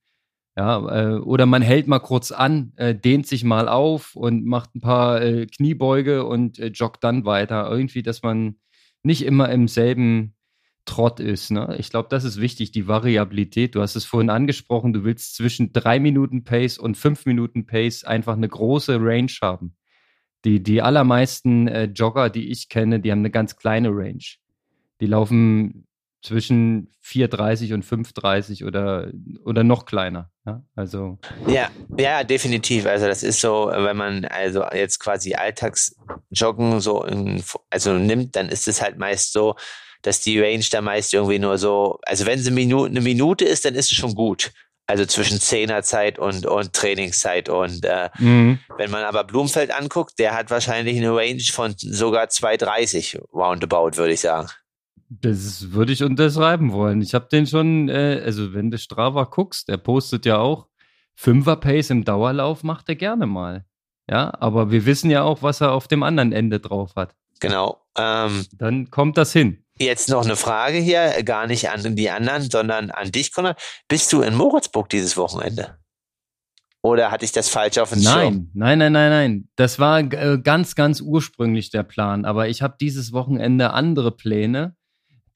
Ja, 0.56 0.78
äh, 0.78 1.18
oder 1.18 1.46
man 1.46 1.62
hält 1.62 1.86
mal 1.86 1.98
kurz 1.98 2.32
an, 2.32 2.72
äh, 2.76 2.94
dehnt 2.94 3.26
sich 3.26 3.44
mal 3.44 3.68
auf 3.68 4.16
und 4.16 4.46
macht 4.46 4.74
ein 4.74 4.80
paar 4.80 5.20
äh, 5.20 5.46
Kniebeuge 5.46 6.24
und 6.24 6.58
äh, 6.58 6.68
joggt 6.68 7.04
dann 7.04 7.26
weiter. 7.26 7.70
Irgendwie, 7.70 8.02
dass 8.02 8.22
man 8.22 8.56
nicht 9.02 9.22
immer 9.22 9.50
im 9.50 9.68
selben 9.68 10.35
Trott 10.86 11.20
ist. 11.20 11.50
Ne? 11.50 11.76
Ich 11.78 11.90
glaube, 11.90 12.08
das 12.08 12.24
ist 12.24 12.40
wichtig, 12.40 12.70
die 12.72 12.88
Variabilität. 12.88 13.74
Du 13.74 13.82
hast 13.82 13.96
es 13.96 14.04
vorhin 14.04 14.30
angesprochen, 14.30 14.92
du 14.92 15.04
willst 15.04 15.34
zwischen 15.36 15.72
drei 15.72 16.00
Minuten 16.00 16.44
Pace 16.44 16.78
und 16.78 16.96
fünf 16.96 17.26
Minuten 17.26 17.66
Pace 17.66 18.04
einfach 18.04 18.34
eine 18.34 18.48
große 18.48 18.96
Range 18.98 19.32
haben. 19.42 19.76
Die, 20.44 20.62
die 20.62 20.80
allermeisten 20.80 21.68
äh, 21.68 21.84
Jogger, 21.84 22.30
die 22.30 22.50
ich 22.50 22.68
kenne, 22.68 23.00
die 23.00 23.10
haben 23.10 23.18
eine 23.18 23.30
ganz 23.30 23.56
kleine 23.56 23.90
Range. 23.90 24.24
Die 25.00 25.06
laufen 25.06 25.86
zwischen 26.22 26.92
4,30 27.04 27.74
und 27.74 27.84
5,30 27.84 28.66
oder, 28.66 29.12
oder 29.44 29.64
noch 29.64 29.86
kleiner. 29.86 30.30
Ja, 30.44 30.62
also. 30.74 31.18
Ja, 31.46 31.68
ja, 31.96 32.24
definitiv. 32.24 32.86
Also 32.86 33.06
das 33.06 33.22
ist 33.22 33.40
so, 33.40 33.70
wenn 33.72 33.96
man 33.96 34.24
also 34.24 34.64
jetzt 34.72 34.98
quasi 34.98 35.34
Alltagsjoggen 35.34 36.80
so 36.80 37.04
in, 37.04 37.42
also 37.70 37.94
nimmt, 37.94 38.34
dann 38.36 38.48
ist 38.48 38.66
es 38.66 38.82
halt 38.82 38.98
meist 38.98 39.32
so, 39.32 39.54
dass 40.06 40.20
die 40.20 40.40
Range 40.40 40.64
da 40.70 40.80
meist 40.80 41.12
irgendwie 41.12 41.40
nur 41.40 41.58
so, 41.58 41.98
also 42.06 42.26
wenn 42.26 42.38
sie 42.38 42.52
Minute, 42.52 42.90
eine 42.90 43.00
Minute 43.00 43.44
ist, 43.44 43.64
dann 43.64 43.74
ist 43.74 43.90
es 43.90 43.96
schon 43.96 44.14
gut. 44.14 44.52
Also 44.86 45.04
zwischen 45.04 45.40
Zehnerzeit 45.40 46.16
und, 46.18 46.46
und 46.46 46.72
Trainingszeit. 46.72 47.48
Und 47.48 47.84
äh, 47.84 48.08
mhm. 48.18 48.60
wenn 48.76 48.90
man 48.92 49.02
aber 49.02 49.24
Blumfeld 49.24 49.72
anguckt, 49.72 50.18
der 50.20 50.36
hat 50.36 50.50
wahrscheinlich 50.50 50.96
eine 50.96 51.10
Range 51.14 51.42
von 51.50 51.74
sogar 51.76 52.26
2,30 52.26 53.20
roundabout, 53.32 53.96
würde 53.96 54.12
ich 54.12 54.20
sagen. 54.20 54.48
Das 55.08 55.72
würde 55.72 55.92
ich 55.92 56.04
unterschreiben 56.04 56.72
wollen. 56.72 57.02
Ich 57.02 57.14
habe 57.14 57.26
den 57.30 57.48
schon, 57.48 57.88
äh, 57.88 58.22
also 58.24 58.54
wenn 58.54 58.70
du 58.70 58.78
Strava 58.78 59.24
guckst, 59.24 59.68
der 59.68 59.76
postet 59.76 60.24
ja 60.24 60.38
auch 60.38 60.68
Fünfer 61.16 61.56
Pace 61.56 61.90
im 61.90 62.04
Dauerlauf, 62.04 62.62
macht 62.62 62.88
er 62.88 62.94
gerne 62.94 63.26
mal. 63.26 63.64
Ja, 64.08 64.32
aber 64.38 64.70
wir 64.70 64.86
wissen 64.86 65.10
ja 65.10 65.22
auch, 65.22 65.42
was 65.42 65.60
er 65.60 65.72
auf 65.72 65.88
dem 65.88 66.04
anderen 66.04 66.30
Ende 66.30 66.60
drauf 66.60 66.94
hat. 66.94 67.14
Genau. 67.40 67.82
Ähm, 67.96 68.46
Dann 68.52 68.90
kommt 68.90 69.16
das 69.16 69.32
hin. 69.32 69.65
Jetzt 69.78 70.08
noch 70.08 70.24
eine 70.24 70.36
Frage 70.36 70.78
hier, 70.78 71.22
gar 71.22 71.46
nicht 71.46 71.68
an 71.68 71.96
die 71.96 72.10
anderen, 72.10 72.50
sondern 72.50 72.90
an 72.90 73.12
dich, 73.12 73.32
Konrad. 73.32 73.60
Bist 73.88 74.12
du 74.12 74.22
in 74.22 74.34
Moritzburg 74.34 74.88
dieses 74.88 75.16
Wochenende? 75.16 75.78
Oder 76.82 77.10
hatte 77.10 77.24
ich 77.24 77.32
das 77.32 77.48
falsch 77.48 77.78
auf 77.78 77.90
dem 77.90 78.02
nein, 78.02 78.14
Schirm? 78.14 78.50
Nein, 78.54 78.78
nein, 78.78 78.92
nein, 78.92 79.10
nein. 79.10 79.48
Das 79.56 79.78
war 79.78 80.00
äh, 80.00 80.38
ganz, 80.42 80.76
ganz 80.76 81.00
ursprünglich 81.00 81.70
der 81.70 81.82
Plan. 81.82 82.24
Aber 82.24 82.48
ich 82.48 82.62
habe 82.62 82.76
dieses 82.80 83.12
Wochenende 83.12 83.72
andere 83.72 84.12
Pläne 84.12 84.76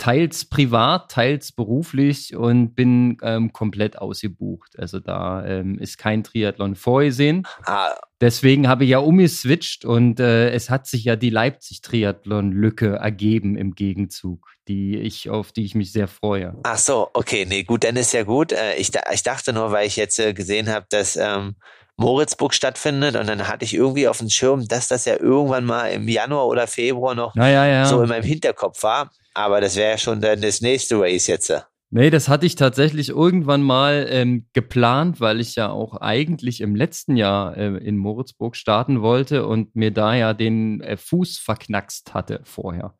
teils 0.00 0.46
privat, 0.46 1.10
teils 1.10 1.52
beruflich 1.52 2.34
und 2.34 2.74
bin 2.74 3.18
ähm, 3.22 3.52
komplett 3.52 3.98
ausgebucht. 3.98 4.78
Also 4.78 4.98
da 4.98 5.44
ähm, 5.44 5.78
ist 5.78 5.98
kein 5.98 6.24
Triathlon 6.24 6.74
vorgesehen. 6.74 7.46
Ah. 7.66 7.94
Deswegen 8.18 8.66
habe 8.66 8.84
ich 8.84 8.90
ja 8.90 8.98
umgeswitcht 8.98 9.84
und 9.84 10.18
äh, 10.18 10.50
es 10.50 10.70
hat 10.70 10.86
sich 10.86 11.04
ja 11.04 11.16
die 11.16 11.28
Leipzig-Triathlon-Lücke 11.28 12.96
ergeben 12.96 13.56
im 13.56 13.74
Gegenzug, 13.74 14.48
die 14.68 14.96
ich, 14.96 15.28
auf 15.28 15.52
die 15.52 15.66
ich 15.66 15.74
mich 15.74 15.92
sehr 15.92 16.08
freue. 16.08 16.56
Ach 16.62 16.78
so, 16.78 17.10
okay, 17.12 17.44
nee, 17.46 17.62
gut, 17.62 17.84
dann 17.84 17.96
ist 17.96 18.12
ja 18.12 18.22
gut. 18.22 18.52
Äh, 18.52 18.76
ich, 18.76 18.90
ich 19.12 19.22
dachte 19.22 19.52
nur, 19.52 19.70
weil 19.70 19.86
ich 19.86 19.96
jetzt 19.96 20.18
äh, 20.18 20.32
gesehen 20.32 20.70
habe, 20.70 20.86
dass 20.88 21.16
ähm, 21.16 21.56
Moritzburg 21.98 22.54
stattfindet 22.54 23.16
und 23.16 23.26
dann 23.28 23.46
hatte 23.46 23.66
ich 23.66 23.74
irgendwie 23.74 24.08
auf 24.08 24.18
dem 24.18 24.30
Schirm, 24.30 24.66
dass 24.66 24.88
das 24.88 25.04
ja 25.04 25.16
irgendwann 25.16 25.66
mal 25.66 25.88
im 25.88 26.08
Januar 26.08 26.46
oder 26.46 26.66
Februar 26.66 27.14
noch 27.14 27.36
ja, 27.36 27.48
ja, 27.48 27.66
ja. 27.66 27.84
so 27.84 28.00
in 28.00 28.08
meinem 28.08 28.24
Hinterkopf 28.24 28.82
war. 28.82 29.10
Aber 29.40 29.62
das 29.62 29.76
wäre 29.76 29.96
schon 29.96 30.20
dann 30.20 30.42
das 30.42 30.60
nächste 30.60 31.00
Race 31.00 31.26
jetzt. 31.26 31.50
Nee, 31.88 32.10
das 32.10 32.28
hatte 32.28 32.44
ich 32.44 32.56
tatsächlich 32.56 33.08
irgendwann 33.08 33.62
mal 33.62 34.06
ähm, 34.10 34.46
geplant, 34.52 35.18
weil 35.20 35.40
ich 35.40 35.56
ja 35.56 35.70
auch 35.70 35.96
eigentlich 35.96 36.60
im 36.60 36.76
letzten 36.76 37.16
Jahr 37.16 37.56
äh, 37.56 37.78
in 37.78 37.96
Moritzburg 37.96 38.54
starten 38.54 39.00
wollte 39.00 39.46
und 39.46 39.74
mir 39.74 39.90
da 39.90 40.14
ja 40.14 40.34
den 40.34 40.82
äh, 40.82 40.98
Fuß 40.98 41.38
verknackst 41.38 42.12
hatte 42.12 42.42
vorher. 42.44 42.94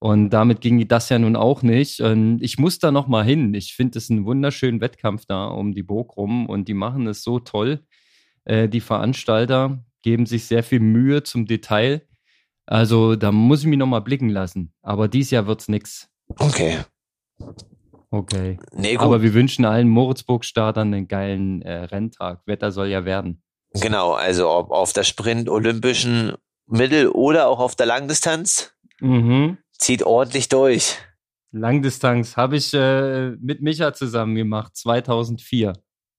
Und 0.00 0.30
damit 0.30 0.60
ging 0.60 0.86
das 0.88 1.08
ja 1.10 1.18
nun 1.18 1.36
auch 1.36 1.62
nicht. 1.62 2.00
Und 2.00 2.42
ich 2.42 2.58
muss 2.58 2.80
da 2.80 2.90
noch 2.90 3.06
mal 3.06 3.24
hin. 3.24 3.54
Ich 3.54 3.74
finde 3.74 3.98
es 3.98 4.10
einen 4.10 4.26
wunderschönen 4.26 4.80
Wettkampf 4.80 5.24
da 5.26 5.46
um 5.46 5.72
die 5.72 5.82
Burg 5.82 6.16
rum 6.16 6.46
und 6.46 6.66
die 6.68 6.74
machen 6.74 7.06
es 7.06 7.22
so 7.22 7.38
toll. 7.38 7.84
Äh, 8.44 8.68
die 8.68 8.80
Veranstalter 8.80 9.84
geben 10.02 10.26
sich 10.26 10.44
sehr 10.46 10.64
viel 10.64 10.80
Mühe 10.80 11.22
zum 11.22 11.46
Detail. 11.46 12.02
Also 12.70 13.16
da 13.16 13.32
muss 13.32 13.62
ich 13.62 13.66
mich 13.66 13.78
nochmal 13.78 14.02
blicken 14.02 14.28
lassen. 14.28 14.74
Aber 14.82 15.08
dieses 15.08 15.30
Jahr 15.30 15.46
wird's 15.46 15.68
nix. 15.68 16.10
Okay. 16.38 16.80
Okay. 18.10 18.58
Nee, 18.72 18.96
gut. 18.96 19.04
Aber 19.04 19.22
wir 19.22 19.32
wünschen 19.32 19.64
allen 19.64 19.88
Moritzburg-Startern 19.88 20.92
einen 20.92 21.08
geilen 21.08 21.62
äh, 21.62 21.84
Renntag. 21.84 22.42
Wetter 22.46 22.70
soll 22.70 22.88
ja 22.88 23.06
werden. 23.06 23.42
Genau, 23.72 24.12
also 24.12 24.50
ob 24.50 24.70
auf 24.70 24.92
der 24.92 25.04
Sprint 25.04 25.48
olympischen 25.48 26.34
Mittel 26.66 27.08
oder 27.08 27.48
auch 27.48 27.58
auf 27.58 27.74
der 27.74 27.86
Langdistanz. 27.86 28.74
Mhm. 29.00 29.56
Zieht 29.72 30.02
ordentlich 30.02 30.50
durch. 30.50 30.98
Langdistanz 31.52 32.36
habe 32.36 32.56
ich 32.56 32.74
äh, 32.74 33.30
mit 33.40 33.62
Micha 33.62 33.94
zusammen 33.94 34.34
gemacht, 34.34 34.76
2004. 34.76 35.72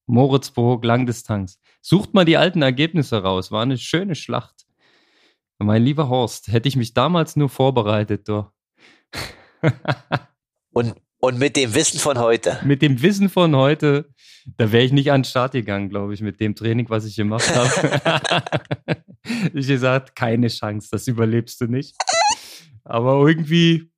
Moritzburg, 0.08 0.84
Langdistanz. 0.84 1.60
Sucht 1.82 2.16
mal 2.16 2.26
die 2.26 2.38
alten 2.38 2.64
Ergebnisse 2.64 3.22
raus. 3.22 3.52
War 3.52 3.62
eine 3.62 3.78
schöne 3.78 4.16
Schlacht. 4.16 4.66
Mein 5.62 5.84
lieber 5.84 6.07
Horst, 6.07 6.47
hätte 6.47 6.70
ich 6.70 6.78
mich 6.78 6.93
damals 6.93 7.36
nur 7.36 7.49
vorbereitet, 7.49 8.30
doch. 8.30 8.51
und, 10.72 10.95
und 11.20 11.38
mit 11.38 11.57
dem 11.57 11.76
Wissen 11.76 11.99
von 11.99 12.18
heute. 12.18 12.60
Mit 12.64 12.82
dem 12.82 13.01
Wissen 13.01 13.28
von 13.28 13.53
heute, 13.53 14.10
da 14.55 14.72
wäre 14.72 14.86
ich 14.86 14.93
nicht 14.93 15.12
an 15.12 15.22
den 15.22 15.26
Start 15.26 15.51
gegangen, 15.51 15.89
glaube 15.89 16.14
ich, 16.14 16.22
mit 16.22 16.39
dem 16.39 16.55
Training, 16.55 16.89
was 16.89 17.03
ich 17.03 17.18
gemacht 17.18 17.53
habe. 17.53 19.03
ich 19.53 19.68
gesagt, 19.68 20.16
keine 20.16 20.47
Chance, 20.47 20.88
das 20.91 21.07
überlebst 21.07 21.60
du 21.60 21.66
nicht. 21.66 21.93
Aber 22.86 23.28
irgendwie, 23.28 23.91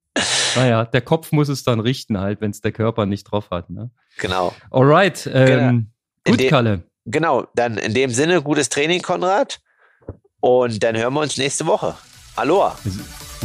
naja, 0.56 0.84
der 0.84 1.00
Kopf 1.00 1.30
muss 1.30 1.48
es 1.48 1.62
dann 1.62 1.78
richten 1.78 2.18
halt, 2.18 2.40
wenn 2.40 2.50
es 2.50 2.60
der 2.60 2.72
Körper 2.72 3.06
nicht 3.06 3.22
drauf 3.24 3.50
hat. 3.50 3.70
Ne? 3.70 3.92
Genau. 4.18 4.52
Alright, 4.72 5.30
ähm, 5.32 5.92
genau. 6.24 6.36
gut, 6.36 6.48
Kalle. 6.48 6.82
Genau, 7.04 7.46
dann 7.54 7.78
in 7.78 7.94
dem 7.94 8.10
Sinne, 8.10 8.42
gutes 8.42 8.68
Training, 8.68 9.00
Konrad. 9.00 9.61
Und 10.42 10.82
dann 10.82 10.96
hören 10.96 11.14
wir 11.14 11.20
uns 11.20 11.36
nächste 11.36 11.64
Woche. 11.66 11.94
Aloha. 12.34 12.76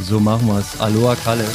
So 0.01 0.19
machen 0.19 0.47
wir 0.47 0.57
es. 0.57 0.81
Aloha, 0.81 1.15
Kalle. 1.15 1.45